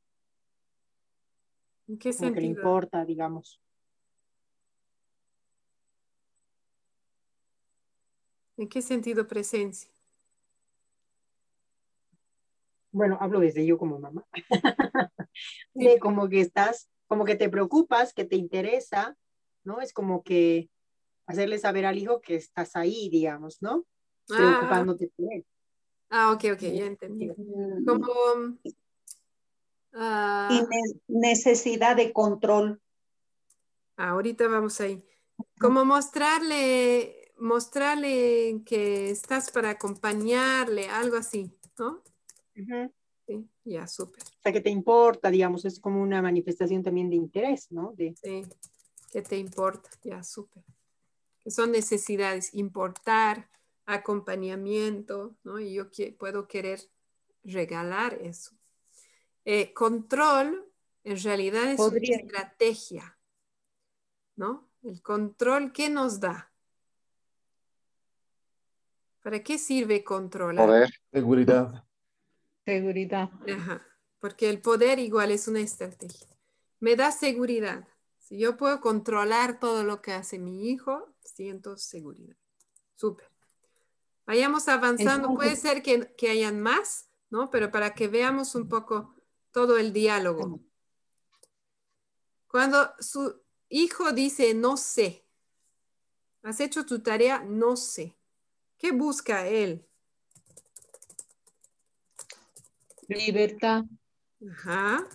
[1.87, 2.33] ¿En qué sentido?
[2.35, 3.59] Que le importa, digamos.
[8.55, 9.92] ¿En qué sentido presencia?
[12.93, 14.23] Bueno, hablo desde yo como mamá.
[15.73, 19.17] de como que estás, como que te preocupas, que te interesa,
[19.63, 19.81] ¿no?
[19.81, 20.69] Es como que
[21.25, 23.85] hacerle saber al hijo que estás ahí, digamos, ¿no?
[24.29, 24.35] Ah.
[24.37, 25.45] Preocupándote por él.
[26.09, 27.31] Ah, ok, ok, ya entendí.
[27.85, 28.59] Como...
[29.95, 30.49] Ah.
[31.07, 32.79] necesidad de control.
[33.97, 35.03] Ah, ahorita vamos ahí.
[35.59, 42.03] Como mostrarle, mostrarle que estás para acompañarle, algo así, ¿no?
[43.25, 44.21] Sí, ya, súper.
[44.21, 47.93] O sea, que te importa, digamos, es como una manifestación también de interés, ¿no?
[47.95, 48.15] De...
[48.21, 48.43] Sí,
[49.11, 50.63] que te importa, ya, súper.
[51.39, 53.49] Que son necesidades, importar,
[53.85, 55.59] acompañamiento, ¿no?
[55.59, 56.81] Y yo puedo querer
[57.43, 58.51] regalar eso.
[59.45, 60.69] Eh, control,
[61.03, 63.17] en realidad, es una estrategia,
[64.35, 64.69] ¿no?
[64.83, 66.51] El control, ¿qué nos da?
[69.21, 70.65] ¿Para qué sirve controlar?
[70.65, 70.89] Poder.
[71.11, 71.85] Seguridad.
[72.65, 73.29] Seguridad.
[73.47, 73.85] Ajá,
[74.19, 76.27] porque el poder igual es una estrategia.
[76.79, 77.87] Me da seguridad.
[78.17, 82.37] Si yo puedo controlar todo lo que hace mi hijo, siento seguridad.
[82.95, 83.29] Súper.
[84.25, 85.33] Vayamos avanzando.
[85.33, 87.49] Puede ser que, que hayan más, ¿no?
[87.49, 89.13] Pero para que veamos un poco
[89.51, 90.61] todo el diálogo.
[92.47, 95.25] Cuando su hijo dice, no sé,
[96.43, 98.17] has hecho tu tarea, no sé.
[98.77, 99.87] ¿Qué busca él?
[103.07, 103.85] Libertad.
[104.49, 105.07] Ajá.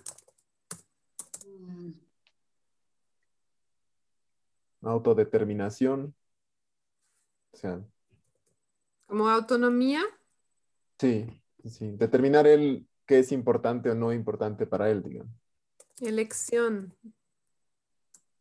[4.81, 6.15] Autodeterminación.
[7.51, 7.83] O sea.
[9.05, 10.01] ¿Como autonomía?
[10.99, 11.91] Sí, sí.
[11.91, 15.33] Determinar él qué es importante o no importante para él, digamos.
[15.99, 16.95] Elección.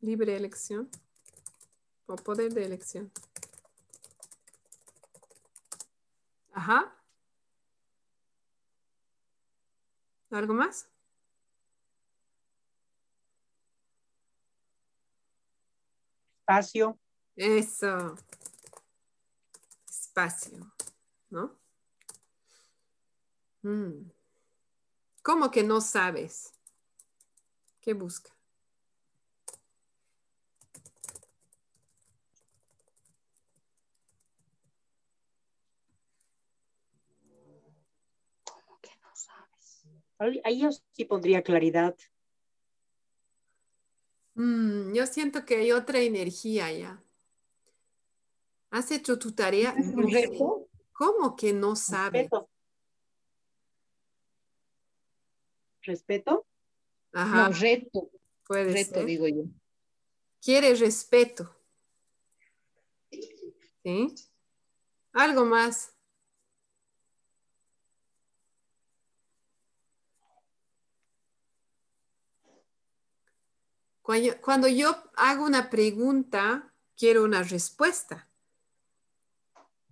[0.00, 0.88] Libre elección.
[2.06, 3.10] O poder de elección.
[6.52, 6.97] Ajá.
[10.30, 10.88] ¿Algo más?
[16.40, 16.98] Espacio.
[17.36, 18.16] Eso.
[19.88, 20.72] Espacio,
[21.30, 21.58] ¿no?
[23.62, 24.10] Mm.
[25.22, 26.52] ¿Cómo que no sabes?
[27.80, 28.37] ¿Qué busca?
[40.18, 41.96] Ahí yo sí pondría claridad.
[44.34, 47.02] Mm, yo siento que hay otra energía ya.
[48.70, 49.74] ¿Has hecho tu tarea?
[50.92, 52.22] ¿Cómo que no sabes?
[52.22, 52.50] Respeto.
[55.82, 56.46] ¿Respeto?
[57.12, 57.48] Ajá.
[57.48, 58.10] No, reto.
[58.46, 59.06] Puede reto, ser.
[59.06, 59.44] digo yo.
[60.40, 61.54] Quiere respeto.
[63.82, 64.14] ¿Sí?
[65.12, 65.97] Algo más.
[74.40, 78.26] Cuando yo hago una pregunta, quiero una respuesta.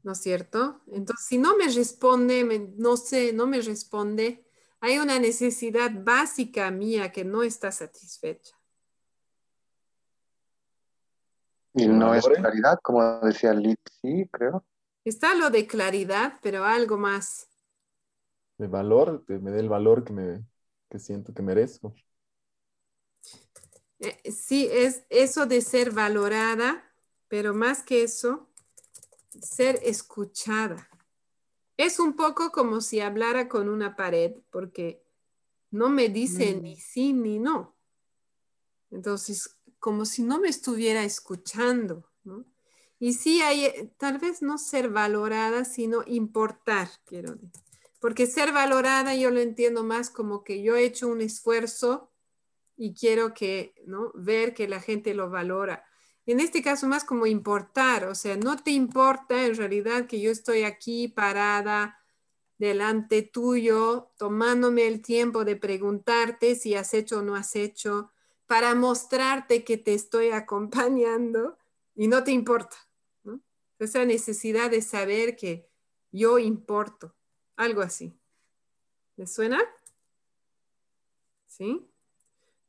[0.03, 0.81] ¿No es cierto?
[0.91, 4.43] Entonces, si no me responde, me- no sé, no me responde,
[4.81, 8.57] hay una necesidad básica mía que no está satisfecha.
[11.75, 14.65] Y no es claridad, como decía Liz, sí, creo.
[15.05, 17.49] Está lo de claridad, pero algo más.
[18.57, 20.45] De valor, que me dé el valor que, me,
[20.89, 21.95] que siento que merezco.
[24.01, 26.85] Eh, sí, es eso de ser valorada,
[27.29, 28.49] pero más que eso,
[29.41, 30.89] ser escuchada.
[31.77, 35.03] Es un poco como si hablara con una pared, porque
[35.71, 36.63] no me dice Mm.
[36.63, 37.75] ni sí ni no.
[38.91, 42.45] Entonces, como si no me estuviera escuchando, ¿no?
[42.99, 47.51] Y sí hay, eh, tal vez no ser valorada, sino importar, quiero decir.
[48.01, 52.11] Porque ser valorada yo lo entiendo más como que yo he hecho un esfuerzo
[52.77, 54.13] y quiero que, ¿no?
[54.15, 55.85] Ver que la gente lo valora.
[56.27, 60.31] En este caso más como importar, o sea, no te importa en realidad que yo
[60.31, 62.01] estoy aquí parada
[62.59, 68.11] delante tuyo, tomándome el tiempo de preguntarte si has hecho o no has hecho,
[68.47, 71.59] para mostrarte que te estoy acompañando
[71.95, 72.77] y no te importa.
[73.79, 75.69] Esa necesidad de saber que
[76.11, 77.15] yo importo,
[77.57, 78.19] algo así.
[79.17, 79.61] ¿Le suena?
[81.47, 81.87] ¿Sí?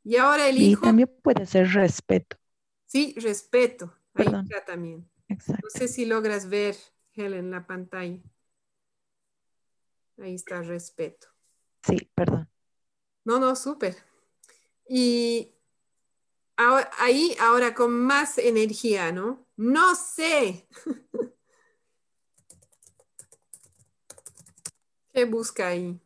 [0.09, 2.37] Y ahora el Y hijo, también puede ser respeto.
[2.85, 3.93] sí, respeto.
[4.13, 5.05] Ahí está también.
[5.27, 5.63] Exacto.
[5.65, 6.77] No sé si logras ver,
[7.13, 8.17] Helen, la pantalla.
[10.17, 11.27] Ahí está, respeto.
[11.83, 12.49] Sí, perdón.
[13.25, 13.97] No, no, súper.
[14.87, 15.53] Y
[16.55, 19.45] ahora- ahí, ahora con más energía, ¿no?
[19.57, 20.69] No sé.
[25.13, 25.99] ¿Qué busca ahí?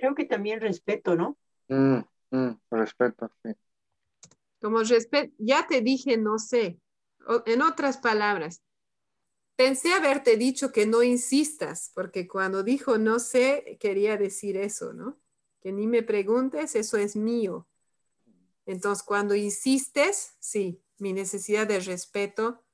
[0.00, 1.36] Creo que también respeto, ¿no?
[1.68, 1.98] Mm,
[2.30, 3.50] mm, respeto, sí.
[4.62, 6.80] Como respeto, ya te dije no sé.
[7.26, 8.62] O- en otras palabras,
[9.56, 15.20] pensé haberte dicho que no insistas, porque cuando dijo no sé, quería decir eso, ¿no?
[15.60, 17.68] Que ni me preguntes, eso es mío.
[18.64, 22.64] Entonces, cuando insistes, sí, mi necesidad de respeto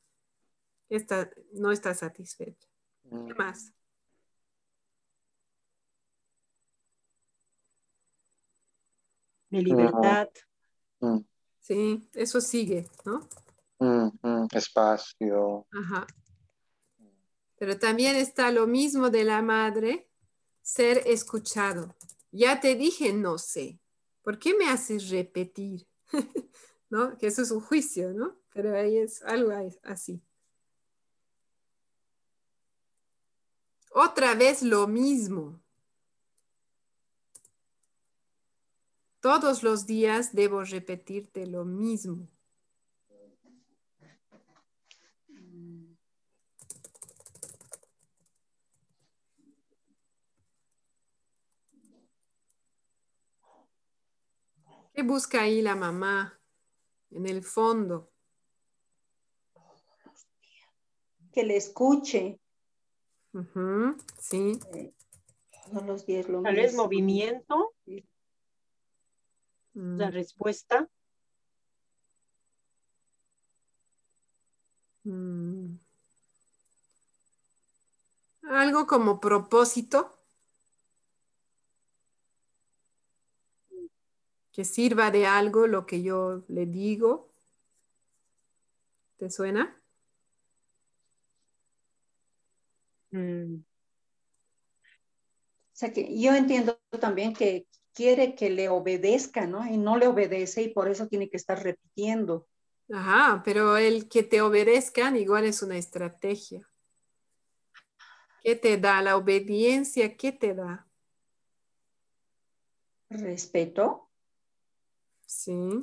[0.88, 2.68] está, no está satisfecha.
[3.10, 3.72] Mm, ¿Qué más?
[9.56, 10.28] Mi libertad.
[11.00, 11.18] mm,
[11.60, 13.26] Sí, eso sigue, ¿no?
[13.78, 15.66] mm, mm, espacio.
[15.72, 16.06] Ajá.
[17.58, 20.10] Pero también está lo mismo de la madre,
[20.60, 21.96] ser escuchado.
[22.30, 23.80] Ya te dije, no sé.
[24.22, 25.86] ¿Por qué me haces repetir?
[26.90, 27.16] ¿No?
[27.16, 28.36] Que eso es un juicio, ¿no?
[28.52, 29.52] Pero ahí es algo
[29.82, 30.22] así.
[33.90, 35.62] Otra vez lo mismo.
[39.26, 42.28] Todos los días debo repetirte lo mismo.
[54.94, 56.38] ¿Qué busca ahí la mamá
[57.10, 58.08] en el fondo?
[61.32, 62.38] Que le escuche.
[64.20, 64.60] sí.
[65.64, 67.74] todos los días lo Tal vez movimiento.
[69.76, 69.98] Mm.
[69.98, 70.88] La respuesta.
[75.04, 75.78] Mm.
[78.42, 80.16] Algo como propósito.
[84.56, 87.30] que sirva de algo lo que yo le digo.
[89.18, 89.78] ¿Te suena?
[93.12, 93.56] Mm.
[93.56, 93.62] O
[95.74, 97.66] sea que yo entiendo también que
[97.96, 99.66] quiere que le obedezca, ¿no?
[99.66, 102.46] Y no le obedece y por eso tiene que estar repitiendo.
[102.92, 106.68] Ajá, pero el que te obedezcan igual es una estrategia.
[108.42, 110.14] ¿Qué te da la obediencia?
[110.14, 110.86] ¿Qué te da?
[113.08, 114.10] Respeto.
[115.26, 115.80] Sí.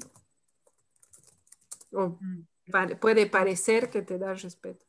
[1.92, 2.20] O
[3.02, 4.86] puede parecer que te da respeto.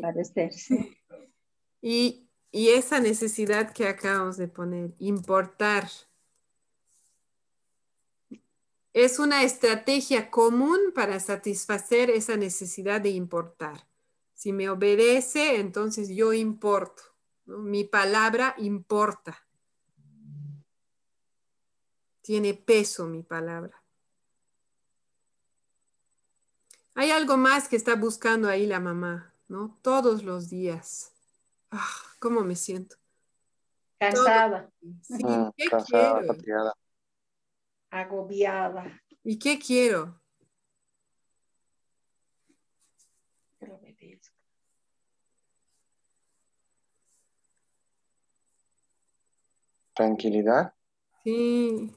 [0.00, 0.96] parecer, sí.
[1.80, 5.88] Y, y esa necesidad que acabamos de poner, importar,
[8.92, 13.86] es una estrategia común para satisfacer esa necesidad de importar.
[14.34, 17.02] Si me obedece, entonces yo importo.
[17.44, 19.46] Mi palabra importa.
[22.22, 23.82] Tiene peso mi palabra.
[26.94, 29.78] Hay algo más que está buscando ahí la mamá, ¿no?
[29.82, 31.12] Todos los días.
[31.70, 31.86] Ah,
[32.20, 32.96] ¿Cómo me siento?
[33.98, 34.70] Cansada.
[35.02, 36.34] Sí, Mm, ¿qué cansada, quiero?
[36.34, 36.74] fatigada.
[37.90, 39.00] Agobiada.
[39.24, 40.20] ¿Y qué quiero?
[49.94, 50.74] Tranquilidad.
[51.24, 51.92] Sí,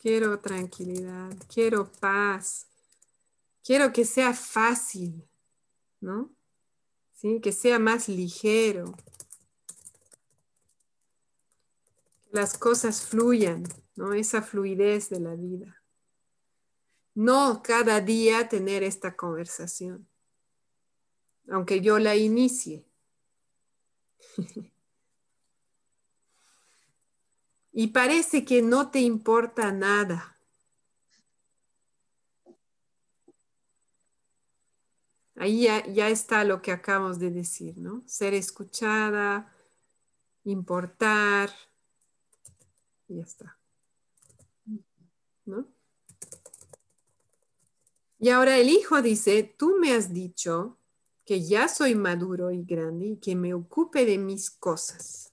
[0.00, 2.66] quiero tranquilidad, quiero paz,
[3.62, 5.28] quiero que sea fácil,
[6.00, 6.35] ¿no?
[7.42, 8.94] Que sea más ligero.
[12.22, 13.64] Que las cosas fluyan,
[13.96, 14.12] ¿no?
[14.12, 15.82] Esa fluidez de la vida.
[17.14, 20.06] No cada día tener esta conversación,
[21.48, 22.84] aunque yo la inicie.
[27.72, 30.35] y parece que no te importa nada.
[35.36, 38.02] Ahí ya, está lo que acabamos de decir, ¿no?
[38.06, 39.52] Ser escuchada,
[40.44, 41.50] importar,
[43.06, 43.58] y ya está.
[45.44, 45.68] ¿No?
[48.18, 50.78] Y ahora el hijo dice, tú me has dicho
[51.26, 55.30] que ya soy maduro y grande y que me ocupe de mis cosas.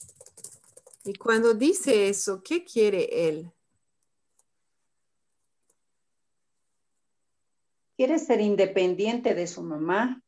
[1.06, 3.52] Y cuando dice eso, ¿qué quiere él?
[8.04, 10.22] Quiere ser independiente de su mamá.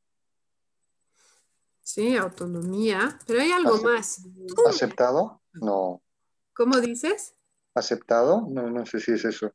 [1.81, 4.21] Sí, autonomía, pero hay algo más.
[4.65, 5.41] ¿Aceptado?
[5.51, 6.01] No.
[6.53, 7.35] ¿Cómo dices?
[7.73, 8.47] ¿Aceptado?
[8.49, 9.51] No, no sé si es eso.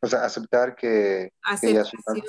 [0.00, 2.26] O sea, aceptar que, que ya soy Aceptación.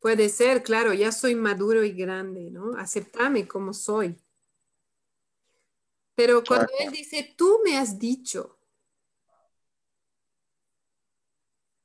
[0.00, 2.76] Puede ser, claro, ya soy maduro y grande, ¿no?
[2.76, 4.20] Aceptame como soy.
[6.16, 8.58] Pero cuando él dice, tú me has dicho,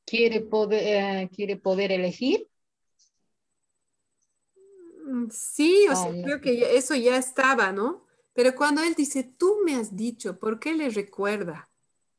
[0.07, 2.49] ¿Quiere poder, eh, ¿Quiere poder elegir?
[5.13, 8.05] Mm, sí, o sea, creo que eso ya estaba, ¿no?
[8.33, 11.69] Pero cuando él dice, tú me has dicho, ¿por qué le recuerda?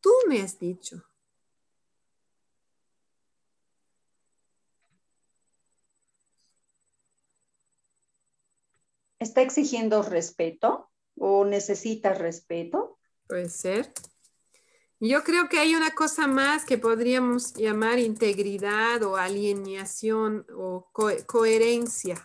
[0.01, 1.03] Tú me has dicho.
[9.19, 12.99] ¿Está exigiendo respeto o necesita respeto?
[13.27, 13.93] Puede ser.
[15.01, 21.11] Yo creo que hay una cosa más que podríamos llamar integridad o alineación o co-
[21.27, 22.23] coherencia,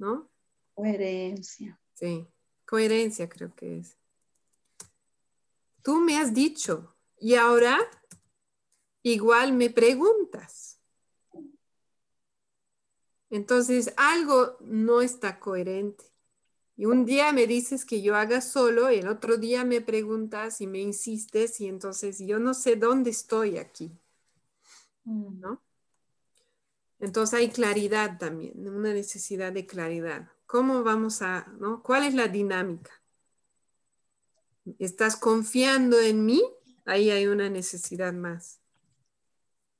[0.00, 0.30] ¿no?
[0.74, 1.78] Coherencia.
[1.92, 2.26] Sí,
[2.66, 3.96] coherencia creo que es.
[5.82, 7.78] Tú me has dicho y ahora
[9.02, 10.80] igual me preguntas.
[13.28, 16.04] Entonces algo no está coherente
[16.76, 20.60] Y un día me dices que yo haga solo y el otro día me preguntas
[20.60, 23.92] y me insistes y entonces yo no sé dónde estoy aquí.
[25.04, 25.40] Mm.
[25.40, 25.62] ¿No?
[27.00, 30.28] Entonces hay claridad también, una necesidad de claridad.
[30.46, 31.82] ¿Cómo vamos a, no?
[31.82, 32.90] ¿Cuál es la dinámica?
[34.78, 36.42] ¿Estás confiando en mí?
[36.84, 38.60] Ahí hay una necesidad más,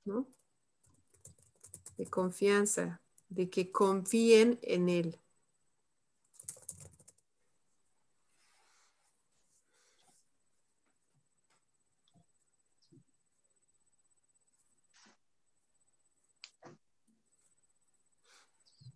[0.04, 0.28] ¿no?
[1.98, 5.18] De confianza, de que confíen en él.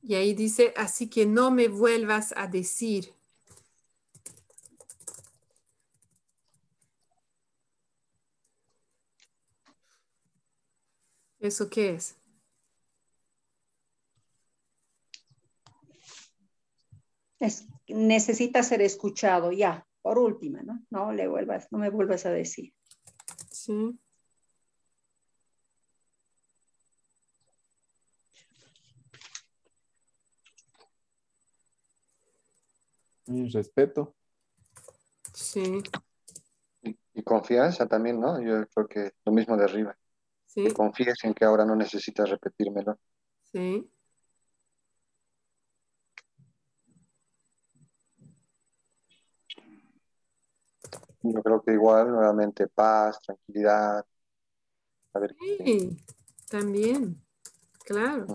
[0.06, 3.14] Y ahí dice, así que no me vuelvas a decir.
[11.40, 12.16] ¿Eso qué es?
[17.40, 20.84] es necesita ser escuchado ya, por última, ¿no?
[20.90, 22.74] No le vuelvas, no me vuelvas a decir.
[23.50, 23.98] Sí.
[33.26, 34.14] Y respeto.
[35.32, 35.82] Sí.
[36.82, 38.40] Y, confianza también, ¿no?
[38.42, 39.96] Yo creo que lo mismo de arriba.
[40.46, 40.64] Sí.
[40.64, 42.98] Que confíes en que ahora no necesitas repetírmelo.
[43.42, 43.90] Sí.
[51.22, 54.04] Yo creo que igual, nuevamente, paz, tranquilidad.
[55.14, 55.34] A ver,
[55.64, 55.96] sí,
[56.50, 57.24] también,
[57.84, 58.26] claro.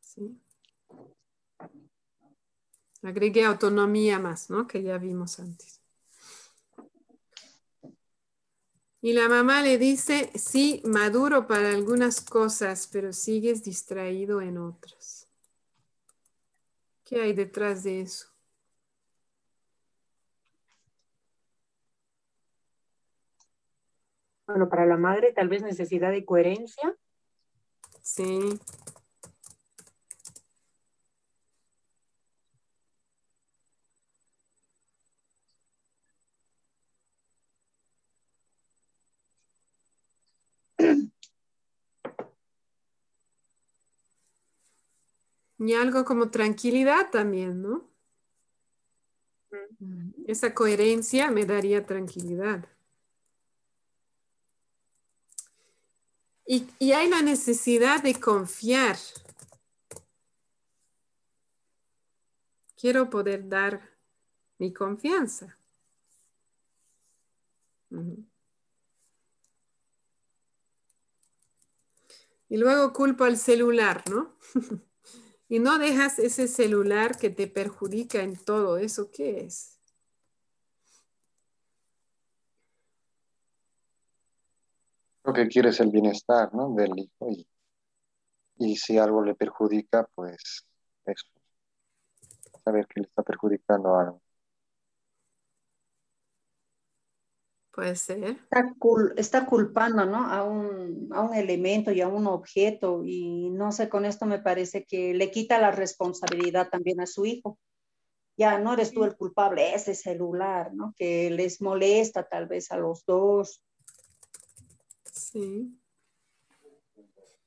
[0.00, 0.41] Sí.
[3.02, 4.66] Agregué autonomía más, ¿no?
[4.66, 5.80] Que ya vimos antes.
[9.00, 15.28] Y la mamá le dice, sí, maduro para algunas cosas, pero sigues distraído en otras.
[17.04, 18.28] ¿Qué hay detrás de eso?
[24.46, 26.94] Bueno, para la madre tal vez necesidad de coherencia.
[28.02, 28.60] Sí.
[45.64, 47.88] Y algo como tranquilidad también, ¿no?
[50.26, 52.66] Esa coherencia me daría tranquilidad.
[56.44, 58.96] Y, y, hay la necesidad de confiar.
[62.76, 63.88] Quiero poder dar
[64.58, 65.56] mi confianza.
[72.48, 74.36] Y luego culpo al celular, ¿no?
[75.52, 78.78] y no dejas ese celular que te perjudica en todo.
[78.78, 79.78] ¿Eso qué es?
[85.22, 86.70] Lo que quieres el bienestar, ¿no?
[86.74, 87.28] Del hijo
[88.56, 90.64] y, si algo le perjudica, pues
[91.04, 91.26] eso.
[92.64, 94.21] Saber que le está perjudicando algo.
[97.72, 98.36] Puede ser.
[99.16, 100.26] Está, culpando, ¿no?
[100.26, 104.38] A un, a un, elemento y a un objeto y no sé, con esto me
[104.38, 107.58] parece que le quita la responsabilidad también a su hijo.
[108.36, 110.94] Ya no eres tú el culpable, ese celular, ¿no?
[110.98, 113.64] Que les molesta tal vez a los dos.
[115.04, 115.78] Sí.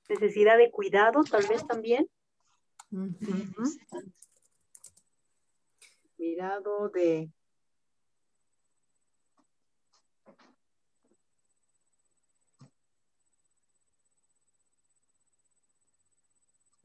[0.10, 2.10] Necesidad de cuidado tal vez también.
[6.18, 7.30] Cuidado de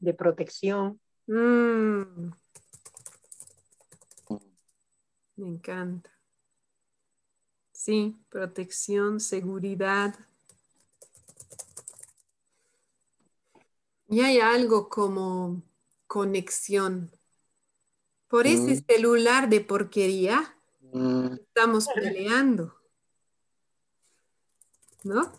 [0.01, 0.99] de protección.
[1.27, 2.31] Mm.
[5.37, 6.11] Me encanta.
[7.71, 10.13] Sí, protección, seguridad.
[14.07, 15.63] Y hay algo como
[16.05, 17.09] conexión.
[18.27, 18.85] Por ese mm.
[18.87, 20.55] celular de porquería
[20.93, 21.33] mm.
[21.33, 22.75] estamos peleando.
[25.03, 25.31] ¿No?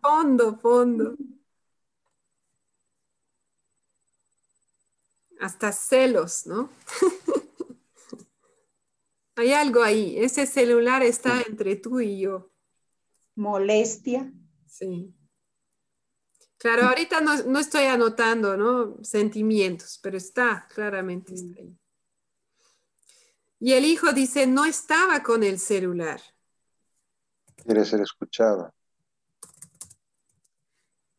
[0.00, 1.16] Fondo, fondo.
[5.44, 6.70] Hasta celos, ¿no?
[9.36, 12.50] Hay algo ahí, ese celular está entre tú y yo.
[13.34, 14.32] Molestia.
[14.66, 15.12] Sí.
[16.56, 18.96] Claro, ahorita no, estoy anotando, ¿no?
[19.04, 21.76] Sentimientos, pero está, claramente está ahí.
[23.60, 26.22] Y el hijo dice, no estaba con el celular.
[27.56, 28.72] Quiere ser escuchado.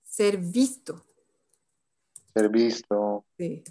[0.03, 1.05] Ser visto.
[2.33, 3.25] Ser visto.
[3.37, 3.63] Sí.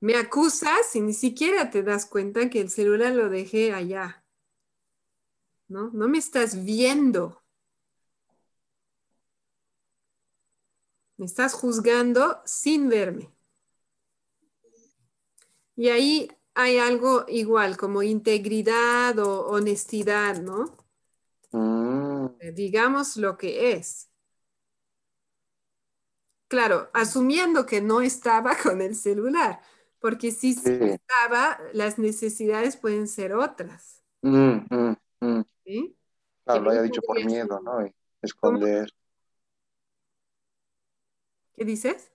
[0.00, 4.24] Me acusas y ni siquiera te das cuenta que el celular lo dejé allá.
[5.68, 5.90] ¿No?
[5.92, 7.42] No me estás viendo.
[11.16, 13.30] Me estás juzgando sin verme.
[15.76, 20.76] Y ahí hay algo igual, como integridad o honestidad, ¿no?
[21.52, 24.10] Mm, Digamos lo que es.
[26.48, 29.60] Claro, asumiendo que no estaba con el celular,
[29.98, 34.02] porque si sí estaba, las necesidades pueden ser otras.
[34.22, 35.42] mm, mm, mm.
[35.64, 35.96] ¿sí?
[36.44, 37.60] Claro, lo haya dicho por miedo.
[37.60, 37.86] ¿no?
[37.86, 38.88] Y esconder,
[41.54, 42.12] ¿Qué dices?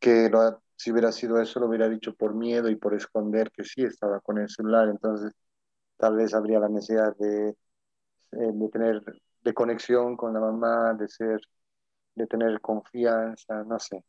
[0.00, 3.64] que lo si hubiera sido eso, lo hubiera dicho por miedo y por esconder que
[3.64, 5.32] sí estaba con el celular, entonces
[5.98, 7.56] tal vez habría la necesidad de, eh,
[8.32, 9.02] de tener,
[9.42, 11.40] de conexión con la mamá, de ser,
[12.18, 14.04] de tener confianza, no sé.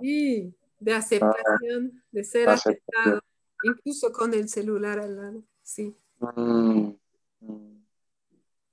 [0.00, 3.14] Sí, de aceptación, de ser Aceptación.
[3.14, 3.20] aceptado,
[3.62, 5.42] incluso con el celular al lado.
[5.62, 5.96] Sí.
[6.18, 6.92] Mm,
[7.40, 7.84] mm,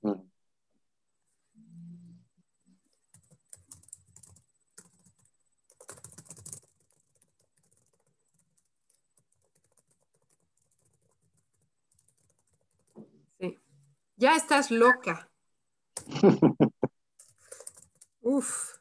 [0.02, 0.14] mm.
[13.40, 13.58] Sí.
[14.16, 15.30] Ya estás loca.
[18.24, 18.78] Uf,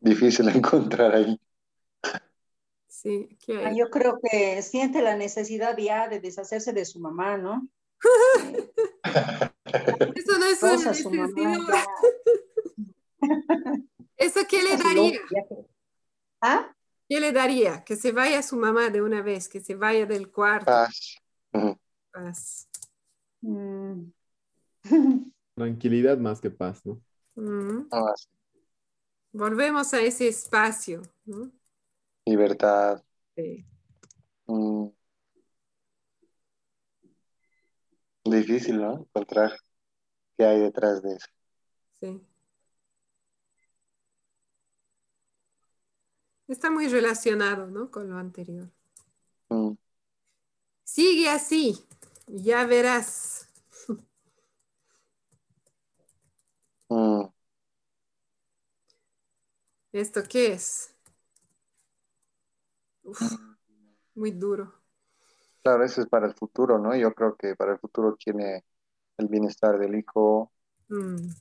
[0.00, 1.40] Difícil encontrar ahí.
[2.86, 3.78] sí, ¿qué Ah, hay?
[3.78, 7.66] Yo creo que siente la necesidad ya de deshacerse de su mamá, ¿no?
[10.14, 11.28] Eso no es una necesidad.
[14.16, 15.20] ¿Eso qué le daría?
[16.42, 16.74] ¿Ah?
[17.08, 17.84] ¿Qué le daría?
[17.84, 20.66] Que se vaya su mamá de una vez, que se vaya del cuarto.
[20.66, 21.16] Paz.
[22.12, 22.68] Paz.
[23.40, 24.10] Mm.
[25.54, 27.00] Tranquilidad más que paz, ¿no?
[27.34, 27.86] Mm.
[27.90, 28.28] Ah, sí.
[29.32, 31.02] Volvemos a ese espacio.
[31.24, 31.50] ¿no?
[32.26, 33.02] Libertad.
[33.34, 33.64] Sí.
[34.46, 34.88] Mm.
[38.24, 38.98] Difícil, ¿no?
[39.00, 39.52] Encontrar
[40.36, 41.26] qué hay detrás de eso.
[42.00, 42.20] sí.
[46.48, 47.90] Está muy relacionado ¿no?
[47.90, 48.70] con lo anterior.
[49.48, 49.72] Mm.
[50.84, 51.78] Sigue así,
[52.26, 53.48] ya verás.
[56.90, 57.31] Mm.
[59.92, 60.94] ¿Esto qué es?
[63.04, 63.38] Uf,
[64.16, 64.72] muy duro.
[65.62, 66.94] Claro, eso es para el futuro, ¿no?
[66.96, 68.64] Yo creo que para el futuro tiene
[69.18, 70.52] el bienestar del hijo,
[70.90, 71.32] Mm,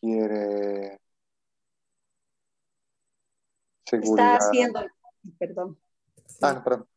[0.00, 0.98] quiere
[4.00, 4.36] Está seguridad.
[4.36, 4.80] haciendo,
[5.38, 5.78] perdón,
[6.26, 6.46] sí.
[6.46, 6.88] Ah, perdón.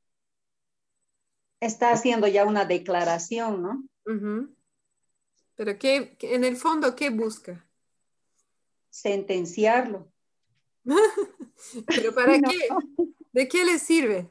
[1.61, 3.83] está haciendo ya una declaración, ¿no?
[5.55, 7.65] Pero qué, qué- en el fondo, ¿qué busca?
[8.91, 10.11] Sentenciarlo.
[11.87, 12.49] ¿Pero para No.
[12.49, 12.67] qué?
[13.31, 14.29] ¿De qué le sirve?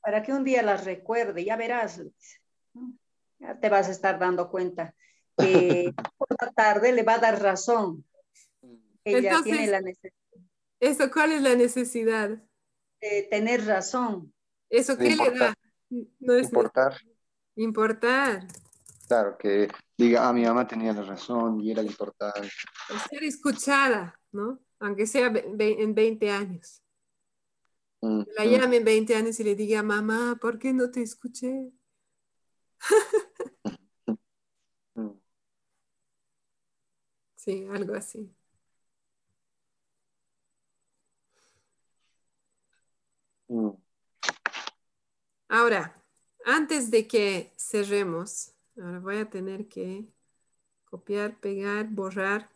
[0.00, 2.00] Para que un día las recuerde, ya verás.
[3.38, 4.94] Ya te vas a estar dando cuenta
[5.38, 8.04] que por la tarde le va a dar razón.
[9.04, 10.12] Ella Entonces- tiene la necesidad
[10.80, 12.42] ¿Eso cuál es la necesidad?
[13.00, 14.32] de tener razón.
[14.68, 15.24] ¿Eso qué le da?
[15.26, 15.54] importar.
[16.20, 16.96] No es Importar.
[17.56, 18.46] importar,
[19.12, 19.68] Claro, que
[19.98, 22.48] diga, ah, mi mamá tenía la razón y era importante.
[22.48, 24.58] es ser escuchada, ¿no?
[24.80, 26.80] Aunque sea en 20 años.
[28.00, 28.48] Mm, La mm.
[28.48, 31.72] llame en 20 años y le diga, mamá, ¿por qué no te escuché?
[34.94, 35.10] Mm.
[37.36, 38.34] Sí, algo así.
[43.48, 43.72] Mm.
[45.48, 46.02] Ahora,
[46.46, 50.06] antes de que cerremos, ahora voy a tener que
[50.84, 52.50] copiar, pegar, borrar,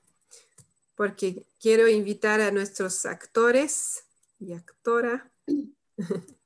[0.95, 4.07] porque quiero invitar a nuestros actores
[4.39, 5.31] y actora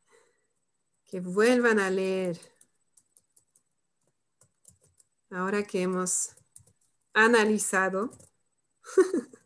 [1.06, 2.38] que vuelvan a leer.
[5.30, 6.30] Ahora que hemos
[7.12, 8.10] analizado.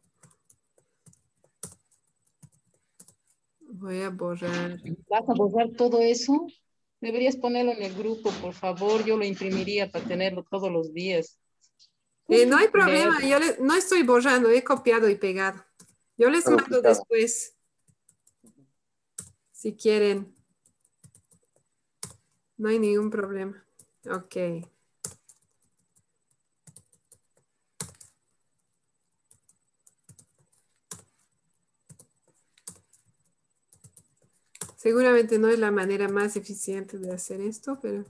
[3.60, 4.80] Voy a borrar.
[5.08, 6.46] ¿Vas a borrar todo eso?
[7.04, 9.04] Deberías ponerlo en el grupo, por favor.
[9.04, 11.38] Yo lo imprimiría para tenerlo todos los días.
[12.28, 15.62] Eh, no hay problema, yo le- no estoy borrando, he copiado y pegado.
[16.16, 16.94] Yo les Todo mando picado.
[16.94, 17.54] después,
[19.52, 20.34] si quieren.
[22.56, 23.62] No hay ningún problema.
[24.10, 24.36] Ok.
[34.84, 38.04] Seguramente no es la manera más eficiente de hacer esto, pero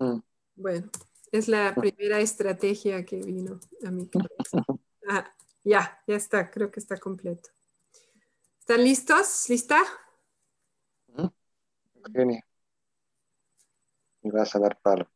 [0.00, 0.20] Mm.
[0.56, 0.90] bueno,
[1.32, 4.28] es la primera estrategia que vino a mi cabeza.
[5.08, 7.50] Ah, ya, ya está, creo que está completo.
[8.60, 9.46] ¿Están listos?
[9.48, 9.78] ¿Lista?
[12.04, 12.40] Eugenia.
[14.22, 15.08] Y vas a dar palo.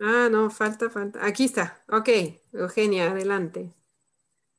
[0.00, 1.24] Ah, no, falta, falta.
[1.26, 1.84] Aquí está.
[1.88, 2.08] Ok,
[2.52, 3.72] Eugenia, adelante.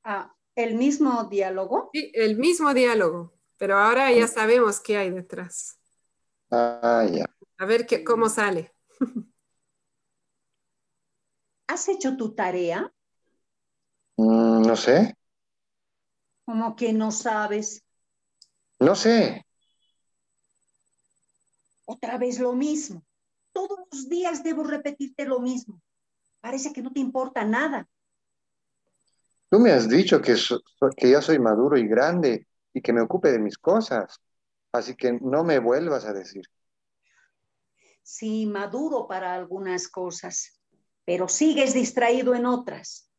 [0.04, 1.90] Ah, ¿El mismo diálogo?
[1.94, 5.80] Sí, el mismo diálogo, pero ahora ya sabemos qué hay detrás.
[6.52, 7.26] Ah, ya.
[7.58, 8.74] A ver qué, cómo sale.
[11.68, 12.92] ¿Has hecho tu tarea?
[14.18, 15.16] Mm, no sé.
[16.46, 17.84] Como que no sabes.
[18.80, 19.18] No sé.
[21.86, 23.04] Otra vez lo mismo.
[23.52, 25.82] Todos los días debo repetirte lo mismo.
[26.42, 27.90] Parece que no te importa nada.
[29.50, 30.62] Tú me has dicho que, so-
[30.98, 34.20] que ya soy maduro y grande y que me ocupe de mis cosas.
[34.74, 36.44] Así que no me vuelvas a decir.
[38.04, 40.60] Sí, maduro para algunas cosas,
[41.06, 43.10] pero sigues distraído en otras.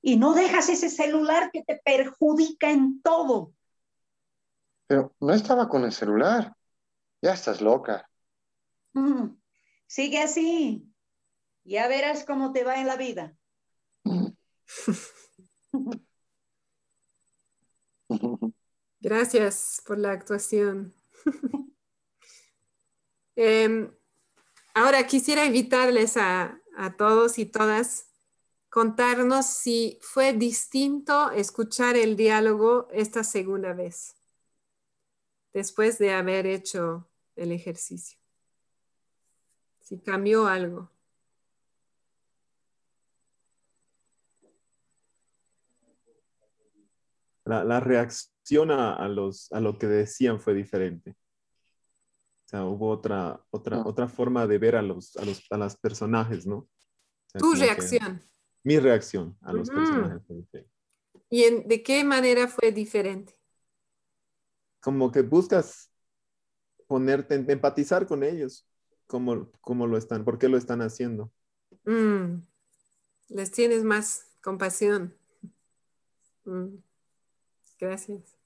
[0.00, 3.52] Y no dejas ese celular que te perjudica en todo.
[4.86, 6.56] Pero no estaba con el celular.
[7.20, 8.08] Ya estás loca.
[8.94, 9.36] Mm,
[9.86, 10.90] Sigue así.
[11.64, 13.36] Ya verás cómo te va en la vida.
[19.00, 20.94] Gracias por la actuación.
[23.36, 23.92] Em,
[24.74, 28.12] ahora quisiera invitarles a, a todos y todas
[28.70, 34.16] contarnos si fue distinto escuchar el diálogo esta segunda vez,
[35.52, 38.18] después de haber hecho el ejercicio.
[39.80, 40.93] Si cambió algo.
[47.44, 51.10] La, la reacción a, a los, a lo que decían fue diferente.
[52.46, 53.82] O sea, hubo otra, otra, Ah.
[53.86, 56.56] otra forma de ver a los, a los a las personajes, ¿no?
[56.58, 56.68] O
[57.26, 58.22] sea, Tu como que reacción.
[58.64, 60.70] mi reacción a los personajes fue diferente.
[61.30, 63.34] ¿Y en- de qué manera fue diferente?
[64.80, 65.90] Como que buscas
[66.86, 68.66] ponerte, empatizar con ellos.
[69.06, 70.24] ¿Cómo, cómo lo están?
[70.24, 71.32] ¿Por qué lo están haciendo?
[71.84, 72.42] Mm,
[73.28, 75.14] Les tienes más compasión.
[76.44, 76.76] Mm,
[77.78, 78.36] Gracias.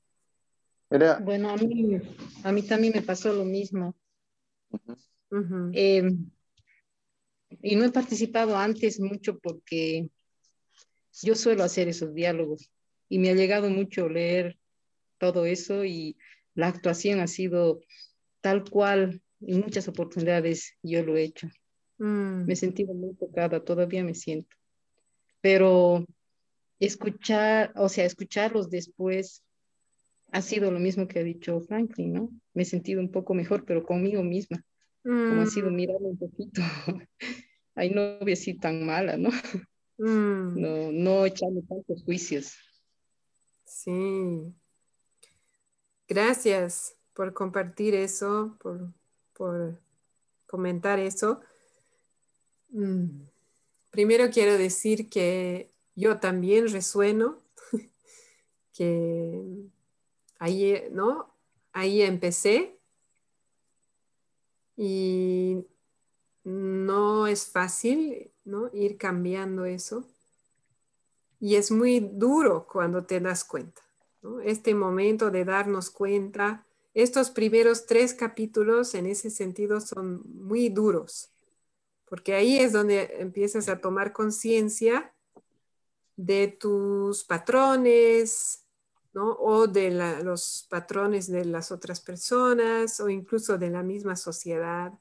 [0.90, 2.00] Era, Bueno, a mí,
[2.44, 3.94] a mí también me pasó lo mismo.
[5.72, 6.10] Eh,
[7.62, 10.08] y no he participado antes mucho porque
[11.22, 12.70] yo suelo hacer esos diálogos
[13.08, 14.56] y me ha llegado mucho leer
[15.18, 16.16] todo eso y
[16.54, 17.80] la actuación ha sido
[18.40, 21.48] tal cual en muchas oportunidades yo lo he hecho.
[21.98, 24.56] Mm, Me he sentido muy tocada, todavía me siento.
[25.40, 26.06] Pero
[26.80, 29.42] escuchar, o sea, escucharlos después
[30.30, 32.30] ha sido lo mismo que ha dicho Franklin, ¿no?
[32.54, 34.62] Me he sentido un poco mejor, pero conmigo misma,
[35.02, 36.60] como ha sido mm, mirarme un poquito.
[37.74, 39.30] Ay, no voy a ser tan mala, ¿no?
[39.98, 42.54] mm, No, no echarme tantos juicios.
[43.64, 44.54] Sí.
[46.08, 48.92] Gracias por compartir eso, por,
[49.34, 49.80] por
[50.46, 51.40] comentar eso.
[52.70, 53.22] Mm,
[53.90, 57.42] Primero quiero decir que yo también resueno,
[58.72, 59.42] que
[60.38, 61.34] ahí, ¿no?
[61.72, 62.78] Ahí empecé
[64.76, 65.66] y
[66.44, 68.70] no es fácil, ¿no?
[68.72, 70.06] Ir cambiando eso.
[71.40, 73.82] Y es muy duro cuando te das cuenta.
[74.44, 76.64] Este momento de darnos cuenta,
[76.94, 81.30] estos primeros tres capítulos en ese sentido son muy duros,
[82.04, 85.12] porque ahí es donde empiezas a tomar conciencia
[86.18, 88.66] de tus patrones,
[89.14, 89.34] ¿no?
[89.34, 89.92] O de
[90.24, 94.92] los patrones de las otras personas o incluso de la misma sociedad.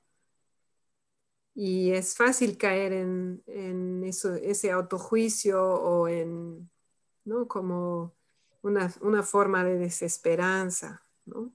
[1.56, 6.70] Y es fácil caer en, ese autojuicio o en,
[7.26, 7.48] ¿no?
[7.48, 8.14] Como
[8.62, 11.52] una, una forma de desesperanza, ¿no?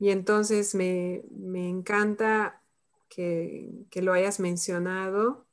[0.00, 2.62] Y entonces me, me encanta
[3.08, 5.45] que, que lo hayas mencionado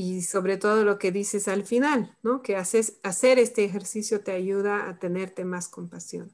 [0.00, 2.40] y sobre todo lo que dices al final, ¿no?
[2.40, 6.32] Que haces, hacer este ejercicio te ayuda a tenerte más compasión.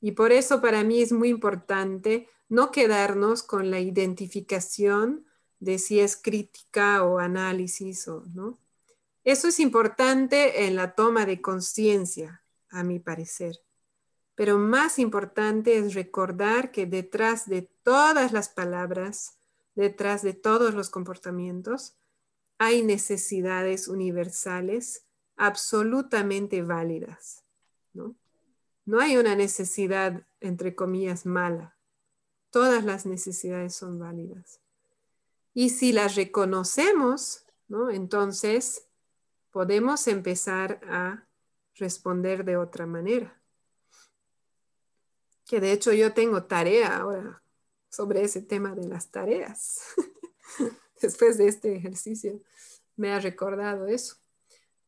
[0.00, 5.26] Y por eso para mí es muy importante no quedarnos con la identificación
[5.58, 8.60] de si es crítica o análisis o no.
[9.24, 13.58] Eso es importante en la toma de conciencia, a mi parecer.
[14.36, 19.38] Pero más importante es recordar que detrás de todas las palabras,
[19.74, 21.96] detrás de todos los comportamientos,
[22.62, 27.42] hay necesidades universales absolutamente válidas.
[27.92, 28.14] ¿no?
[28.84, 31.76] no hay una necesidad, entre comillas, mala.
[32.50, 34.60] Todas las necesidades son válidas.
[35.52, 37.90] Y si las reconocemos, ¿no?
[37.90, 38.86] entonces
[39.50, 41.26] podemos empezar a
[41.74, 43.42] responder de otra manera.
[45.46, 47.42] que de hecho yo tengo tarea ahora
[47.88, 49.82] sobre ese tema de las tareas.
[51.02, 52.40] Después de este ejercicio
[52.96, 54.16] me ha recordado eso.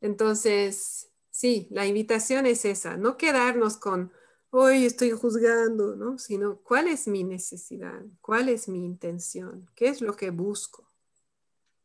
[0.00, 4.12] Entonces, sí, la invitación es esa, no quedarnos con,
[4.50, 6.18] hoy estoy juzgando, ¿no?
[6.18, 8.02] Sino, ¿cuál es mi necesidad?
[8.20, 9.68] ¿Cuál es mi intención?
[9.74, 10.90] ¿Qué es lo que busco?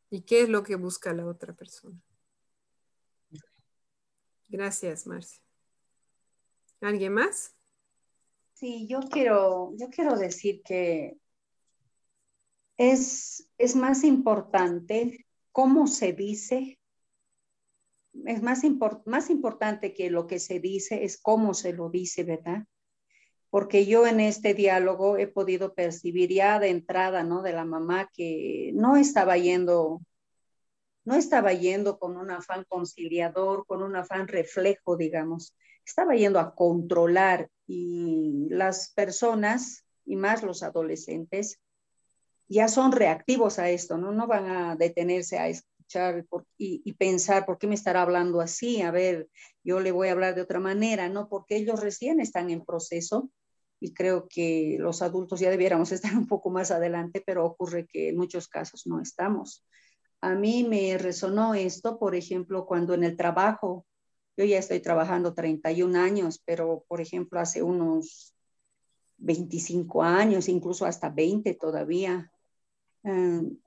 [0.10, 2.00] ¿Y qué es lo que busca la otra persona?
[4.48, 5.42] Gracias, Marcia.
[6.82, 7.56] ¿Alguien más?
[8.54, 11.18] Sí, yo quiero, yo quiero decir que
[12.80, 16.80] es, es más importante cómo se dice,
[18.26, 18.62] es más,
[19.06, 22.64] más importante que lo que se dice, es cómo se lo dice, ¿verdad?
[23.50, 27.42] Porque yo en este diálogo he podido percibir ya de entrada, ¿no?
[27.42, 30.02] De la mamá que no estaba yendo
[31.04, 36.54] no estaba yendo con un afán conciliador, con un afán reflejo, digamos, estaba yendo a
[36.54, 41.60] controlar y las personas, y más los adolescentes,
[42.50, 44.12] ya son reactivos a esto, ¿no?
[44.12, 46.26] No van a detenerse a escuchar
[46.58, 48.82] y, y, pensar, ¿por qué me estará hablando así?
[48.82, 49.30] A ver,
[49.64, 51.30] yo le voy a hablar de otra manera, ¿no?
[51.30, 53.30] Porque ellos recién están en proceso
[53.80, 58.10] y creo que los adultos ya debiéramos estar un poco más adelante, pero ocurre que
[58.10, 59.66] en muchos casos no estamos.
[60.22, 63.86] A mí me resonó esto, por ejemplo, cuando en el trabajo,
[64.36, 68.34] yo ya estoy trabajando 31 años, pero por ejemplo, hace unos
[69.18, 72.32] 25 años, incluso hasta 20 todavía,
[73.04, 73.58] em,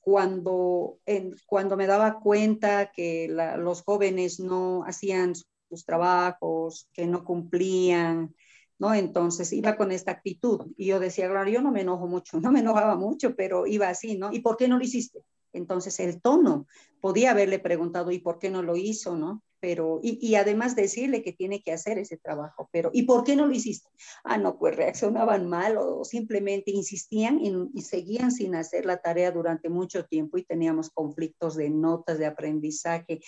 [0.00, 1.00] cuando,
[1.46, 3.28] cuando me daba cuenta que
[3.58, 8.34] los jóvenes no hacían sus trabajos, que no cumplían,
[8.78, 8.94] ¿no?
[8.94, 12.52] Entonces iba con esta actitud y yo decía, claro, yo no me enojo mucho, no
[12.52, 14.32] me enojaba mucho, pero iba así, ¿no?
[14.32, 15.20] ¿Y por qué no lo hiciste?
[15.52, 16.66] Entonces el tono,
[17.00, 19.42] podía haberle preguntado, ¿y por qué no lo hizo, no?
[19.60, 23.46] Pero, y, además decirle que tiene que hacer ese trabajo, pero, ¿y por qué no
[23.46, 23.88] lo hiciste?
[24.22, 29.68] Ah, no, pues reaccionaban mal o simplemente insistían y seguían sin hacer la tarea durante
[29.68, 33.20] mucho tiempo y teníamos conflictos de notas de aprendizaje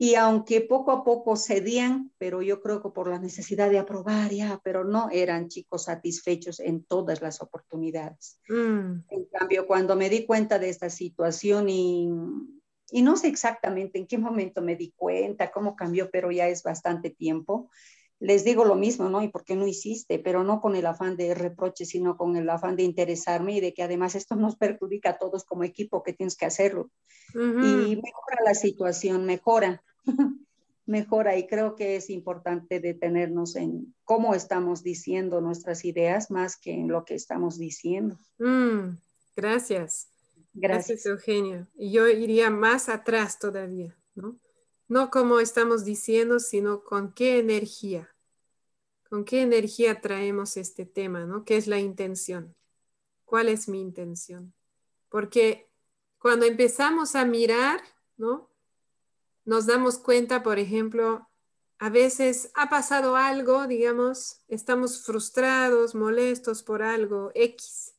[0.00, 4.30] y aunque poco a poco cedían, pero yo creo que por la necesidad de aprobar
[4.30, 8.38] ya, pero no eran chicos satisfechos en todas las oportunidades.
[8.48, 9.00] Mm.
[9.10, 12.08] En cambio, cuando me di cuenta de esta situación y,
[12.92, 16.62] y no sé exactamente en qué momento me di cuenta, cómo cambió, pero ya es
[16.62, 17.68] bastante tiempo,
[18.20, 19.22] les digo lo mismo, ¿no?
[19.22, 20.18] ¿Y por qué no hiciste?
[20.18, 23.74] Pero no con el afán de reproche, sino con el afán de interesarme y de
[23.74, 26.90] que además esto nos perjudica a todos como equipo, que tienes que hacerlo.
[27.34, 29.82] Y mejora la situación, mejora.
[30.86, 36.72] mejora y creo que es importante detenernos en cómo estamos diciendo nuestras ideas más que
[36.72, 38.18] en lo que estamos diciendo.
[38.38, 38.96] Mm,
[39.36, 40.08] gracias.
[40.54, 41.06] Gracias.
[41.06, 41.68] Eugenio.
[41.76, 44.40] Y yo iría más atrás todavía, ¿no?
[44.88, 48.08] No como estamos diciendo, sino con qué energía.
[49.08, 51.44] ¿Con qué energía traemos este tema, ¿no?
[51.44, 52.56] ¿Qué es la intención?
[53.24, 54.54] ¿Cuál es mi intención?
[55.10, 55.70] Porque
[56.18, 57.80] cuando empezamos a mirar,
[58.16, 58.47] ¿no?
[59.48, 61.26] Nos damos cuenta, por ejemplo,
[61.78, 67.94] a veces ha pasado algo, digamos, estamos frustrados, molestos por algo X.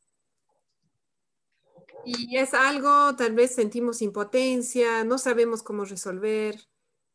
[2.05, 6.67] Y es algo, tal vez sentimos impotencia, no sabemos cómo resolver.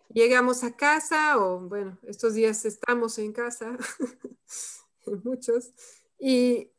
[0.08, 3.78] Llegamos a casa o, bueno, estos días estamos en casa,
[5.22, 5.70] muchos,
[6.18, 6.72] y,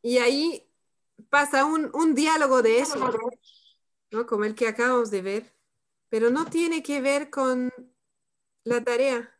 [0.00, 0.66] y ahí
[1.28, 2.96] pasa un, un diálogo de eso,
[4.10, 4.26] ¿no?
[4.26, 5.59] Como el que acabamos de ver
[6.10, 7.72] pero no tiene que ver con
[8.64, 9.34] la tarea.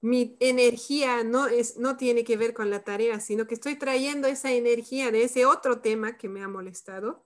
[0.00, 4.26] Mi energía no, es, no tiene que ver con la tarea, sino que estoy trayendo
[4.26, 7.24] esa energía de ese otro tema que me ha molestado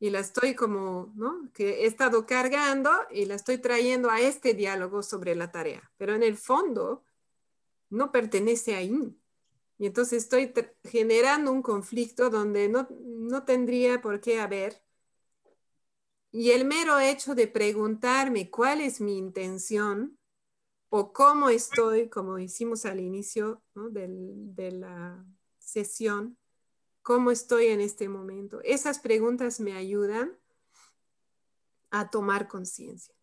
[0.00, 1.50] y la estoy como, ¿no?
[1.52, 6.14] Que he estado cargando y la estoy trayendo a este diálogo sobre la tarea, pero
[6.14, 7.04] en el fondo
[7.90, 9.16] no pertenece ahí.
[9.78, 10.52] Y entonces estoy
[10.84, 14.83] generando un conflicto donde no, no tendría por qué haber
[16.36, 20.18] y el mero hecho de preguntarme cuál es mi intención
[20.88, 25.24] o cómo estoy, como hicimos al inicio de la
[25.60, 26.36] sesión,
[27.02, 30.36] cómo estoy en este momento, esas preguntas me ayudan
[31.90, 33.14] a tomar conciencia.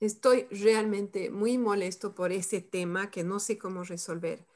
[0.00, 4.46] Estoy realmente muy molesto por ese tema que no sé cómo resolver.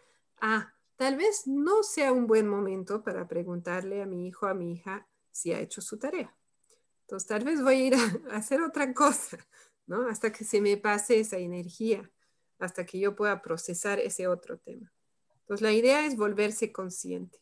[0.41, 4.73] Ah, tal vez no sea un buen momento para preguntarle a mi hijo, a mi
[4.73, 6.35] hija, si ha hecho su tarea.
[7.13, 9.37] Entonces, tal vez voy a ir a, hacer otra cosa,
[9.87, 10.09] ¿no?
[10.09, 12.11] Hasta que se me pase esa energía,
[12.59, 14.91] hasta que yo pueda procesar ese otro tema.
[15.41, 17.39] Entonces, la idea es volverse consciente.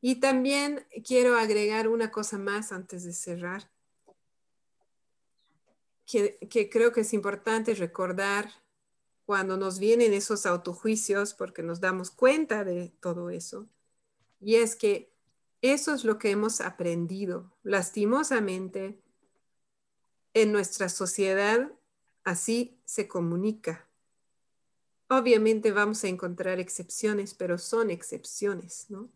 [0.00, 3.70] Y también quiero agregar una cosa más antes de cerrar,
[6.04, 8.50] que, que creo que es importante recordar
[9.24, 13.68] cuando nos vienen esos autojuicios porque nos damos cuenta de todo eso.
[14.40, 15.13] Y es que
[15.72, 17.50] eso es lo que hemos aprendido.
[17.62, 19.00] Lastimosamente,
[20.34, 21.72] en nuestra sociedad
[22.24, 23.88] así se comunica.
[25.08, 29.08] Obviamente vamos a encontrar excepciones, pero son excepciones, ¿no?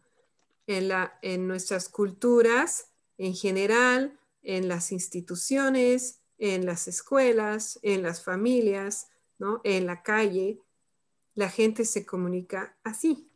[0.66, 8.22] En, la, en nuestras culturas, en general, en las instituciones, en las escuelas, en las
[8.22, 9.08] familias,
[9.38, 9.60] ¿no?
[9.64, 10.60] En la calle,
[11.34, 13.30] la gente se comunica así.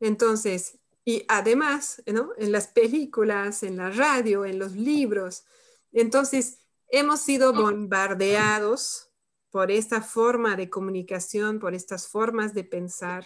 [0.00, 0.78] Entonces,
[1.08, 2.32] y además, ¿no?
[2.36, 5.44] En las películas, en la radio, en los libros.
[5.92, 6.58] Entonces,
[6.88, 9.12] hemos sido bombardeados
[9.50, 13.24] por esta forma de comunicación, por estas formas de pensar,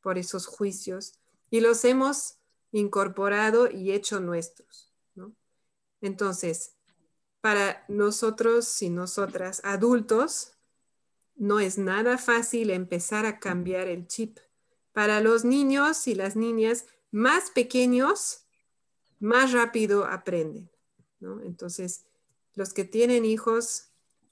[0.00, 2.38] por esos juicios, y los hemos
[2.72, 4.90] incorporado y hecho nuestros.
[5.14, 5.34] ¿no?
[6.00, 6.76] Entonces,
[7.42, 10.54] para nosotros y nosotras adultos,
[11.36, 14.38] no es nada fácil empezar a cambiar el chip.
[14.92, 18.46] Para los niños y las niñas, más pequeños,
[19.20, 20.70] más rápido aprenden.
[21.20, 22.06] Entonces,
[22.54, 23.90] los que tienen hijos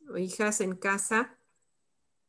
[0.08, 1.38] o hijas en casa,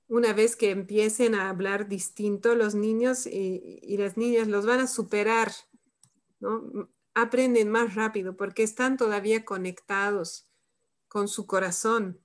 [0.08, 4.88] una vez que empiecen a hablar distinto, los niños y, las niñas los van a
[4.88, 5.52] superar,
[7.14, 10.48] aprenden más rápido porque están todavía conectados
[11.08, 12.22] con su corazón,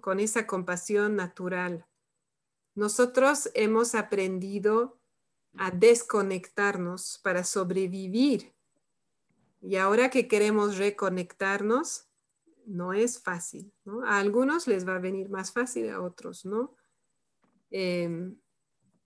[0.00, 1.86] con esa compasión natural.
[2.74, 5.01] Nosotros hemos aprendido
[5.56, 8.52] a desconectarnos para sobrevivir.
[9.60, 12.08] Y ahora que queremos reconectarnos,
[12.66, 13.72] no es fácil.
[14.04, 16.74] A algunos les va a venir más fácil, a otros no.
[17.70, 18.36] Em,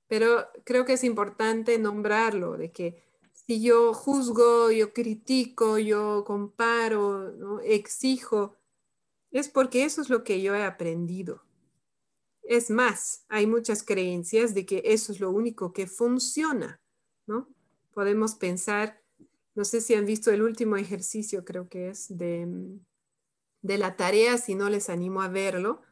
[0.08, 3.02] pero creo que es importante nombrarlo, de que
[3.32, 7.60] si yo juzgo, yo critico, yo comparo, ¿no?
[7.60, 8.56] exijo,
[9.30, 11.45] es porque eso es lo que yo he aprendido.
[12.48, 16.80] Es más, hay muchas creencias de que eso es lo único que funciona,
[17.26, 17.48] ¿no?
[17.92, 19.02] Podemos pensar,
[19.54, 22.46] no sé si han visto el último ejercicio, creo que es de,
[23.62, 25.82] de la tarea, si no les animo a verlo,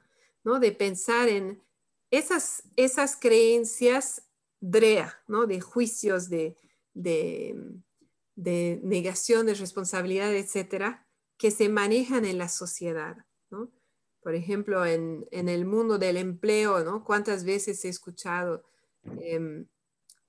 [0.45, 0.61] ¿no?
[0.61, 1.63] De pensar en
[2.11, 4.23] esas, esas creencias
[4.61, 5.47] DREA, ¿no?
[5.47, 6.57] De juicios, de,
[6.93, 7.57] de,
[8.37, 13.17] de negación de responsabilidad, etcétera, que se manejan en la sociedad,
[13.51, 13.73] ¿no?
[14.25, 17.05] Por ejemplo, en, el mundo del empleo, ¿no?
[17.05, 18.65] ¿Cuántas veces he escuchado,
[19.21, 19.67] em,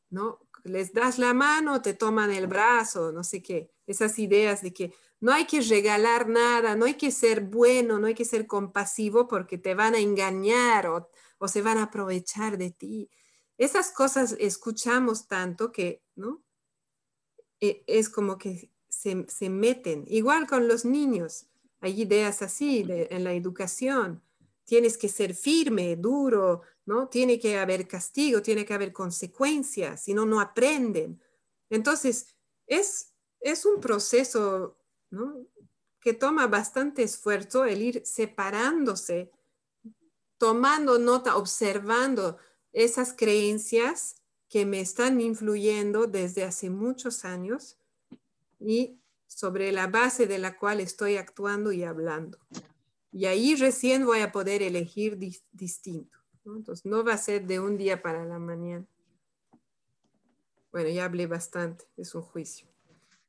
[0.10, 0.42] ¿no?
[0.66, 4.94] Les das la mano, te toman el brazo, no sé qué, esas ideas de que
[5.22, 9.30] no hay que regalar nada, no hay que ser bueno, no hay que ser compasivo
[9.30, 11.10] porque te van a engañar o,
[11.48, 13.10] se van a aprovechar de ti.
[13.58, 16.44] Esas cosas escuchamos tanto que, ¿no?
[17.62, 21.48] E, es como que se, se meten, igual con los niños
[21.86, 24.22] hay ideas así en la educación.
[24.66, 27.08] Tienes que ser firme, duro, ¿no?
[27.08, 31.22] Tiene que haber castigo, tiene que haber consecuencias, si no, no aprenden.
[31.70, 32.28] Entonces,
[32.68, 34.78] es, es un proceso
[36.02, 39.32] que toma bastante esfuerzo el ir separándose,
[40.38, 42.38] tomando nota, observando
[42.74, 47.78] esas creencias que me están influyendo desde hace muchos años
[48.60, 52.38] y sobre la base de la cual estoy actuando y hablando.
[53.12, 55.18] Y ahí recién voy a poder elegir
[55.52, 56.18] distinto.
[56.46, 58.86] Entonces, no va a ser de un día para la mañana.
[60.72, 62.68] Bueno, ya hablé bastante, es un juicio.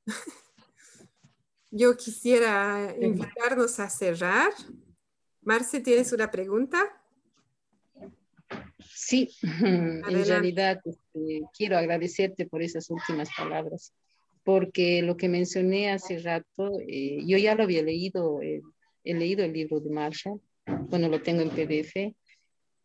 [1.70, 4.52] Yo quisiera invitarnos a cerrar.
[5.42, 6.78] Marce, ¿tienes una pregunta?
[8.92, 13.92] Sí, en realidad este, quiero agradecerte por esas últimas palabras
[14.46, 18.62] porque lo que mencioné hace rato, eh, yo ya lo había leído, eh,
[19.02, 20.40] he leído el libro de Marshall,
[20.88, 22.14] bueno, lo tengo en PDF.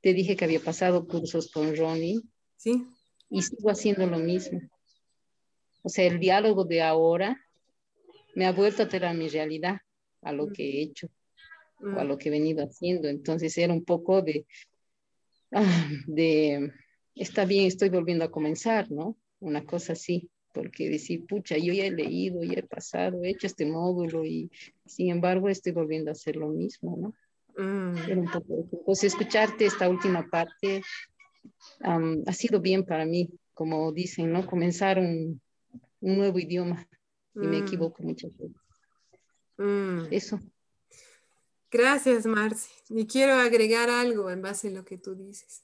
[0.02, 2.20] Te dije que había pasado cursos con Ronnie.
[2.58, 2.84] Sí.
[3.30, 4.60] Y sigo haciendo lo mismo.
[5.84, 7.40] O sea, el diálogo de ahora
[8.34, 9.78] me ha vuelto a traer mi realidad,
[10.24, 11.10] a lo que he hecho,
[11.80, 12.08] o a mm.
[12.08, 13.08] lo que he venido haciendo.
[13.08, 14.48] Entonces era un poco de,
[15.52, 16.72] ah, de,
[17.14, 19.16] está bien, estoy volviendo a comenzar, ¿no?
[19.40, 23.48] Una cosa así porque decir, pucha, yo ya he leído, ya he pasado, he hecho
[23.48, 24.52] este módulo y
[24.86, 27.14] sin embargo estoy volviendo a hacer lo mismo, ¿no?
[27.58, 28.18] Mm.
[28.18, 30.82] un poco, pues escucharte esta última parte
[31.84, 34.46] ha sido bien para mí, como dicen, ¿no?
[34.46, 35.42] Comenzar un,
[36.00, 36.88] un nuevo idioma
[37.36, 37.64] y me mm.
[37.64, 38.58] equivoco muchas veces.
[39.58, 40.06] Mm.
[40.12, 40.40] Eso.
[41.70, 42.70] Gracias, Marci.
[42.90, 45.64] Y quiero agregar algo en base a lo que tú dices.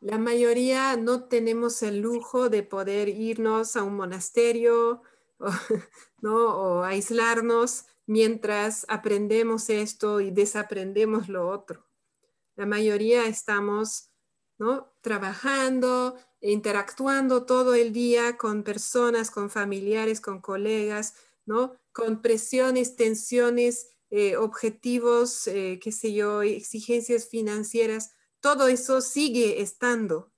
[0.00, 5.02] La mayoría no tenemos el lujo de poder irnos a un monasterio
[5.38, 5.50] o,
[6.20, 6.56] ¿no?
[6.56, 11.86] o aislarnos mientras aprendemos esto y desaprendemos lo otro.
[12.56, 14.08] La mayoría estamos
[14.58, 14.92] ¿no?
[15.00, 21.14] Trabajando, interactuando todo el día con personas, con familiares, con colegas,
[21.46, 21.76] ¿no?
[21.92, 30.32] Con presiones, tensiones, eh, objetivos, eh, qué sé yo, exigencias financieras, todo eso sigue estando.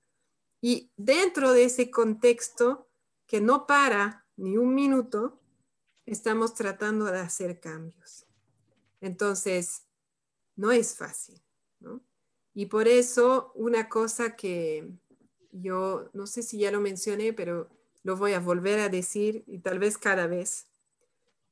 [0.61, 2.89] Y dentro de ese contexto
[3.25, 5.39] que no para ni un minuto,
[6.05, 8.25] estamos tratando de hacer cambios.
[8.99, 9.83] Entonces,
[10.55, 11.41] no es fácil,
[11.79, 12.03] ¿no?
[12.53, 14.91] Y por eso una cosa que
[15.51, 17.69] yo no sé si ya lo mencioné, pero
[18.03, 20.67] lo voy a volver a decir y tal vez cada vez,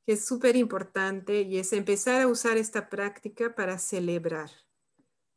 [0.04, 4.50] que es súper importante y es empezar a usar esta práctica para celebrar.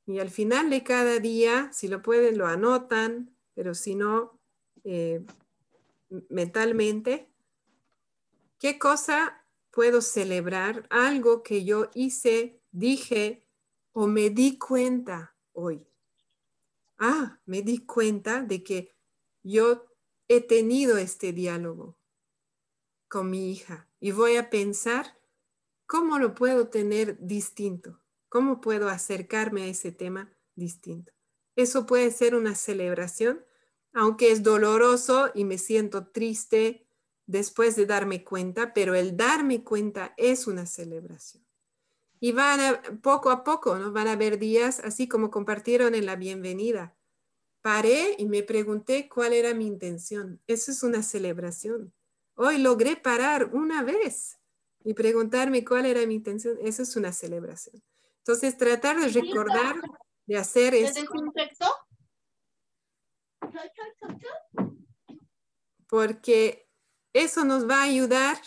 [0.05, 4.39] Y al final de cada día, si lo pueden, lo anotan, pero si no,
[4.83, 5.25] eh,
[6.29, 7.29] mentalmente,
[8.59, 10.85] ¿qué cosa puedo celebrar?
[10.89, 13.47] Algo que yo hice, dije
[13.93, 15.87] o me di cuenta hoy.
[16.97, 18.95] Ah, me di cuenta de que
[19.43, 19.85] yo
[20.27, 21.97] he tenido este diálogo
[23.07, 25.17] con mi hija y voy a pensar
[25.85, 28.02] cómo lo puedo tener distinto,
[28.33, 31.13] cómo puedo acercarme a ese tema distinto.
[31.55, 33.45] Eso puede ser una celebración,
[33.93, 36.87] aunque es doloroso y me siento triste
[37.27, 41.45] después de darme cuenta, pero el darme cuenta es una celebración.
[42.19, 43.91] Y van poco a poco, ¿no?
[43.91, 46.97] Van a haber días, así como compartieron en la bienvenida.
[47.61, 50.41] Paré y me pregunté cuál era mi intención.
[50.47, 51.93] Eso es una celebración.
[52.33, 54.39] Hoy logré parar una vez
[54.83, 56.57] y preguntarme cuál era mi intención.
[56.63, 57.83] Eso es una celebración.
[58.25, 59.75] Entonces, tratar de recordar,
[60.25, 61.03] de hacer eso.
[65.87, 66.69] Porque
[67.11, 68.37] eso nos va a ayudar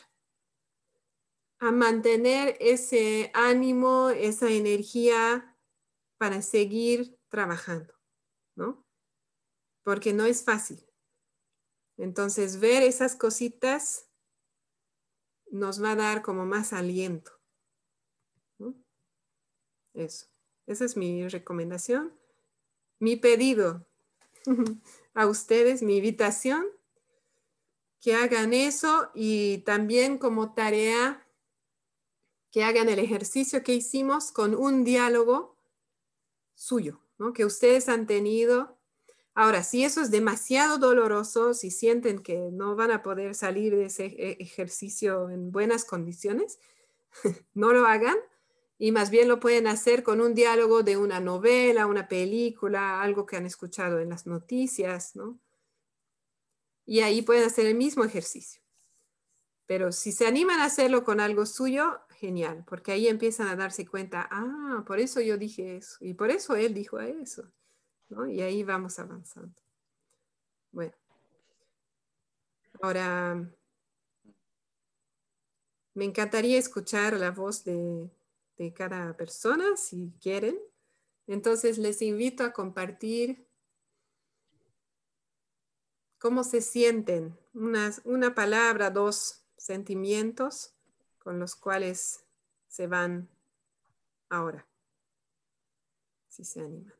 [1.59, 5.59] a mantener ese ánimo, esa energía
[6.16, 7.94] para seguir trabajando,
[8.55, 8.86] ¿no?
[9.82, 10.90] Porque no es fácil.
[11.98, 14.11] Entonces, ver esas cositas
[15.51, 17.36] nos va a dar como más aliento.
[19.97, 20.27] Eso.
[20.66, 22.12] Esa es mi recomendación.
[22.98, 23.86] Mi pedido
[25.14, 26.66] a ustedes, mi invitación,
[28.01, 31.27] que hagan eso y también como tarea
[32.52, 35.56] que hagan el ejercicio que hicimos con un diálogo
[36.55, 37.32] suyo, ¿no?
[37.32, 38.78] que ustedes han tenido.
[39.35, 43.86] Ahora, si eso es demasiado doloroso, si sienten que no van a poder salir de
[43.86, 46.59] ese e-, ejercicio en buenas condiciones,
[47.55, 48.16] no lo hagan
[48.78, 53.24] y más bien lo pueden hacer con un diálogo de una novela, una película, algo
[53.24, 55.39] que han escuchado en las noticias, ¿no?
[56.85, 58.62] Y ahí pueden hacer el mismo ejercicio.
[59.66, 63.86] Pero si se animan a hacerlo con algo suyo, genial, porque ahí empiezan a darse
[63.86, 67.51] cuenta, ah, por eso yo dije eso, y por eso él dijo eso,
[68.09, 68.27] ¿no?
[68.27, 69.61] Y ahí vamos avanzando.
[70.70, 70.94] Bueno,
[72.81, 73.48] ahora
[75.94, 78.11] me encantaría escuchar la voz de,
[78.57, 80.59] de cada persona, si quieren.
[81.27, 83.47] Entonces les invito a compartir
[86.19, 90.74] cómo se sienten, una, palabra, dos sentimientos
[91.19, 92.24] con los cuales
[92.69, 93.28] se van
[94.28, 94.66] ahora,
[96.28, 96.95] si se animan.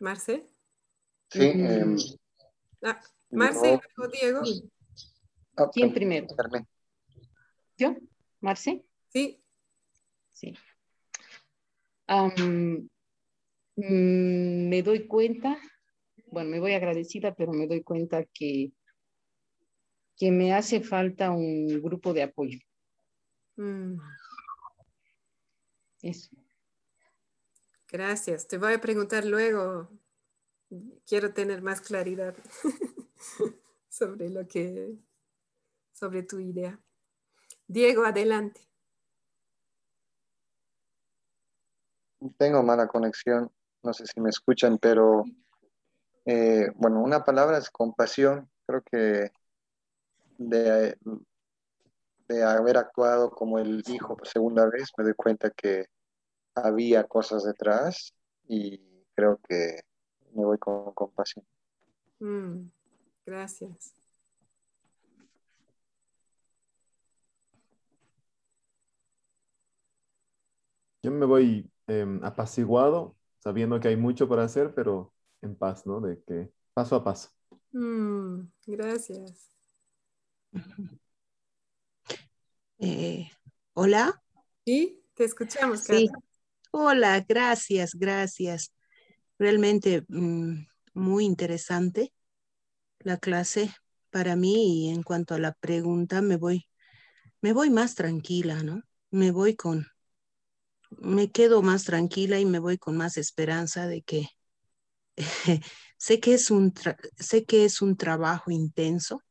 [0.00, 0.46] Marce.
[1.30, 1.40] Sí.
[1.40, 1.96] Eh,
[2.82, 3.00] ah,
[3.30, 4.42] Marce o Diego.
[5.56, 6.26] Ah, ¿Quién primero?
[7.76, 7.96] ¿Yo?
[8.40, 8.84] ¿Marce?
[9.08, 9.42] Sí.
[10.32, 10.56] Sí.
[12.08, 12.88] Um,
[13.80, 15.56] Mm, me doy cuenta,
[16.32, 18.72] bueno, me voy agradecida, pero me doy cuenta que,
[20.16, 22.58] que me hace falta un grupo de apoyo.
[23.54, 23.98] Mm.
[26.02, 26.30] Eso.
[27.88, 28.48] Gracias.
[28.48, 29.88] Te voy a preguntar luego.
[31.06, 32.34] Quiero tener más claridad
[33.88, 34.98] sobre lo que,
[35.92, 36.78] sobre tu idea.
[37.66, 38.60] Diego, adelante.
[42.36, 43.50] Tengo mala conexión
[43.82, 45.24] no sé si me escuchan, pero
[46.24, 48.48] eh, bueno, una palabra es compasión.
[48.66, 49.30] Creo que
[50.38, 50.96] de,
[52.28, 55.86] de haber actuado como el hijo por segunda vez, me doy cuenta que
[56.54, 58.12] había cosas detrás
[58.46, 58.78] y
[59.14, 59.80] creo que
[60.38, 61.44] me voy con compasión.
[62.20, 62.70] Mm,
[63.26, 63.92] gracias.
[71.02, 75.12] Yo me voy em, apaciguado sabiendo que hay mucho por hacer, pero
[75.42, 76.00] en paz, ¿no?
[76.00, 77.30] De que paso a paso.
[77.72, 79.50] Mm, gracias.
[82.80, 83.28] Eh,
[83.74, 84.22] Hola.
[84.64, 85.80] Sí, te escuchamos.
[85.80, 86.08] Sí.
[86.70, 88.72] Hola, gracias, gracias.
[89.38, 92.12] Realmente mm, muy interesante
[93.00, 93.72] la clase
[94.10, 96.66] para mí y en cuanto a la pregunta me voy,
[97.42, 98.82] me voy más tranquila, ¿no?
[99.10, 99.86] Me voy con,
[100.98, 104.28] me quedo más tranquila y me voy con más esperanza de que
[105.98, 106.72] sé que es un
[107.18, 109.22] sé que es un trabajo intenso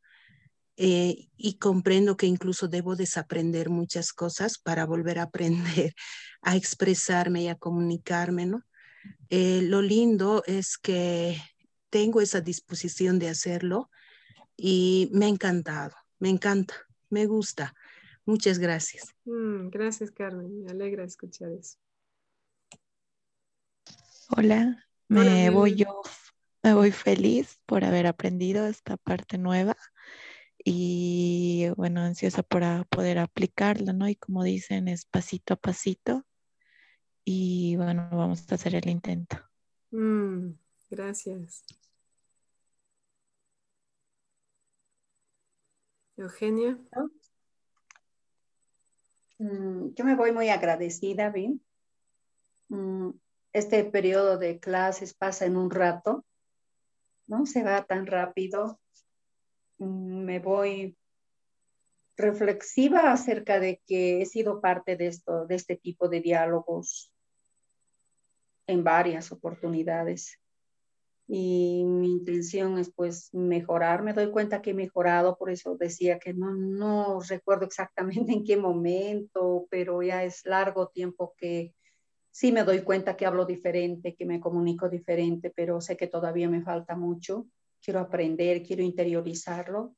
[0.77, 5.95] eh, y comprendo que incluso debo desaprender muchas cosas para volver a aprender
[6.43, 8.63] a expresarme y a comunicarme, ¿no?
[9.29, 11.37] Eh, lo lindo es que
[11.89, 13.89] tengo esa disposición de hacerlo
[14.55, 16.75] y me ha encantado, me encanta,
[17.09, 17.73] me gusta.
[18.25, 19.15] Muchas gracias.
[19.25, 20.63] Mm, gracias, Carmen.
[20.63, 21.77] Me alegra escuchar eso.
[24.29, 26.01] Hola, me voy yo,
[26.61, 29.77] me voy feliz por haber aprendido esta parte nueva
[30.63, 34.09] y bueno, ansiosa para poder aplicarla, ¿no?
[34.09, 36.25] Y como dicen, es pasito a pasito
[37.29, 39.35] y bueno, vamos a hacer el intento.
[39.91, 40.53] Mm,
[40.89, 41.65] gracias.
[46.15, 46.79] Eugenia.
[49.39, 51.61] Mm, yo me voy muy agradecida, Vin.
[52.69, 53.09] Mm,
[53.51, 56.23] este periodo de clases pasa en un rato,
[57.27, 57.45] ¿no?
[57.45, 58.79] Se va tan rápido.
[59.79, 60.95] Me voy
[62.15, 67.11] reflexiva acerca de que he sido parte de esto, de este tipo de diálogos
[68.67, 70.39] en varias oportunidades
[71.27, 74.01] y mi intención es pues mejorar.
[74.01, 78.43] Me doy cuenta que he mejorado, por eso decía que no, no recuerdo exactamente en
[78.43, 81.73] qué momento, pero ya es largo tiempo que
[82.31, 86.49] sí me doy cuenta que hablo diferente, que me comunico diferente, pero sé que todavía
[86.49, 87.47] me falta mucho.
[87.81, 89.95] Quiero aprender, quiero interiorizarlo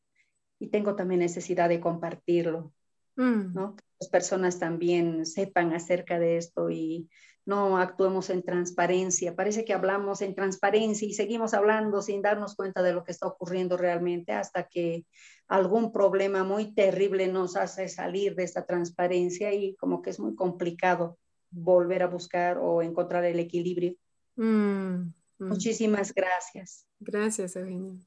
[0.58, 2.74] y tengo también necesidad de compartirlo,
[3.18, 3.54] mm.
[3.54, 3.76] ¿no?
[3.76, 7.08] Que las personas también sepan acerca de esto y
[7.50, 9.36] no actuemos en transparencia.
[9.36, 13.26] Parece que hablamos en transparencia y seguimos hablando sin darnos cuenta de lo que está
[13.26, 15.08] ocurriendo realmente hasta que
[15.48, 20.36] algún problema muy terrible nos hace salir de esta transparencia y como que es muy
[20.36, 21.18] complicado
[21.50, 23.96] volver a buscar o encontrar el equilibrio.
[24.36, 25.48] Mm, mm.
[25.48, 26.86] Muchísimas gracias.
[27.00, 27.98] Gracias, Eugenia.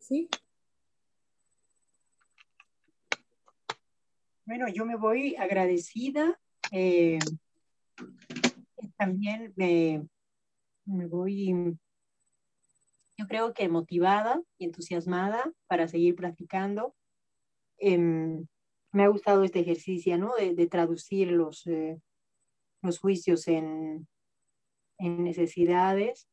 [0.00, 0.28] ¿Sí?
[4.44, 6.38] Bueno, yo me voy agradecida.
[6.72, 7.18] Eh,
[8.96, 10.06] también me,
[10.84, 11.76] voy,
[13.16, 16.94] yo creo que motivada y entusiasmada para seguir practicando.
[17.78, 18.46] Em,
[18.92, 20.34] me ha gustado este ejercicio, ¿no?
[20.34, 22.00] De, traducir los, eh,
[22.82, 24.08] los juicios en,
[24.98, 26.28] en necesidades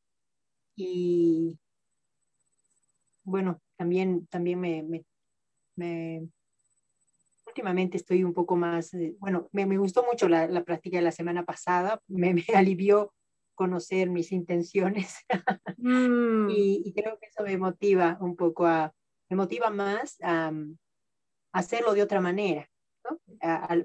[0.75, 1.59] y
[3.23, 5.03] bueno, también, también me,
[5.75, 6.29] me
[7.57, 11.03] últimamente estoy un poco más, eh, bueno, me, me, gustó mucho la, la, práctica de
[11.03, 13.15] la semana pasada, me, me alivió
[13.55, 15.15] conocer mis intenciones
[15.77, 16.49] mm.
[16.51, 18.93] y, creo que eso me motiva un poco a,
[19.27, 20.53] me motiva más a,
[21.51, 22.69] hacerlo de otra manera,
[23.03, 23.19] ¿no?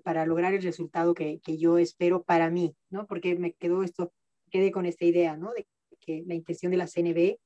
[0.02, 3.06] para lograr el resultado que, que, yo espero para mí, ¿no?
[3.06, 4.12] Porque me quedó esto,
[4.50, 5.54] quedé con esta idea, ¿no?
[5.54, 5.66] De
[5.98, 7.38] que la intención de la CNB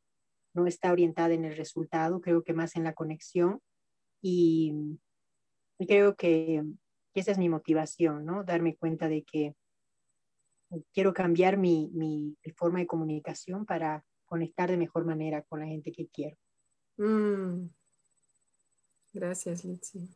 [0.54, 3.60] no está orientada en el resultado, creo que más en la conexión
[4.20, 4.98] y,
[5.78, 6.62] creo que,
[7.14, 8.44] esa es mi motivación, ¿no?
[8.44, 9.54] Darme cuenta de que
[10.92, 15.92] quiero cambiar mi, mi, forma de comunicación para conectar de mejor manera con la gente
[15.92, 16.36] que quiero.
[16.98, 17.68] Mm.
[19.14, 20.10] Gracias, Litsi.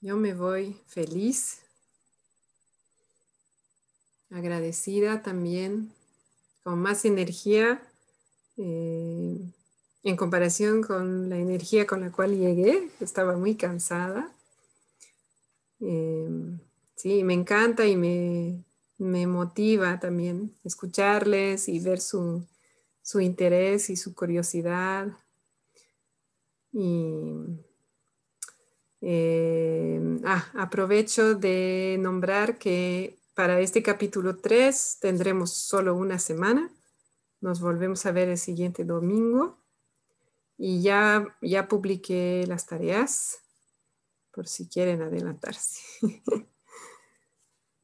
[0.00, 1.62] Yo me voy feliz,
[4.30, 5.92] agradecida también,
[6.62, 7.82] con más energía
[8.56, 9.52] eh,
[10.04, 14.30] en comparación con la energía con la cual llegué, estaba muy cansada.
[15.80, 16.60] Em,
[16.94, 18.64] sí, me encanta y me,
[19.26, 22.46] motiva también escucharles y ver su,
[23.20, 25.08] interés y su curiosidad.
[26.72, 27.06] Y
[29.00, 36.70] em, ah, aprovecho de nombrar que para este capítulo 3 tendremos solo una semana.
[37.40, 39.63] Nos volvemos a ver el siguiente domingo.
[40.56, 43.40] Y ya, ya publiqué las tareas
[44.30, 45.80] por si quieren adelantarse.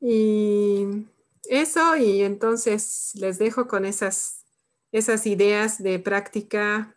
[0.00, 1.06] y
[1.48, 4.44] eso, y entonces les dejo con esas,
[4.92, 6.96] esas ideas de práctica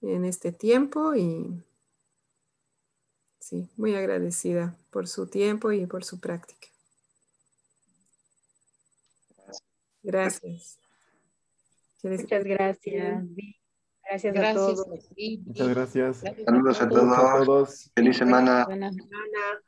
[0.00, 1.64] en este tiempo y
[3.38, 6.68] sí, muy agradecida por su tiempo y por su práctica.
[10.02, 10.78] Gracias.
[12.02, 13.24] Muchas gracias.
[14.10, 14.86] Gracias, a todos.
[15.46, 16.24] Muchas gracias.
[16.44, 17.90] Saludos a todos.
[17.94, 18.64] Feliz semana.
[18.66, 19.62] Buenas semana.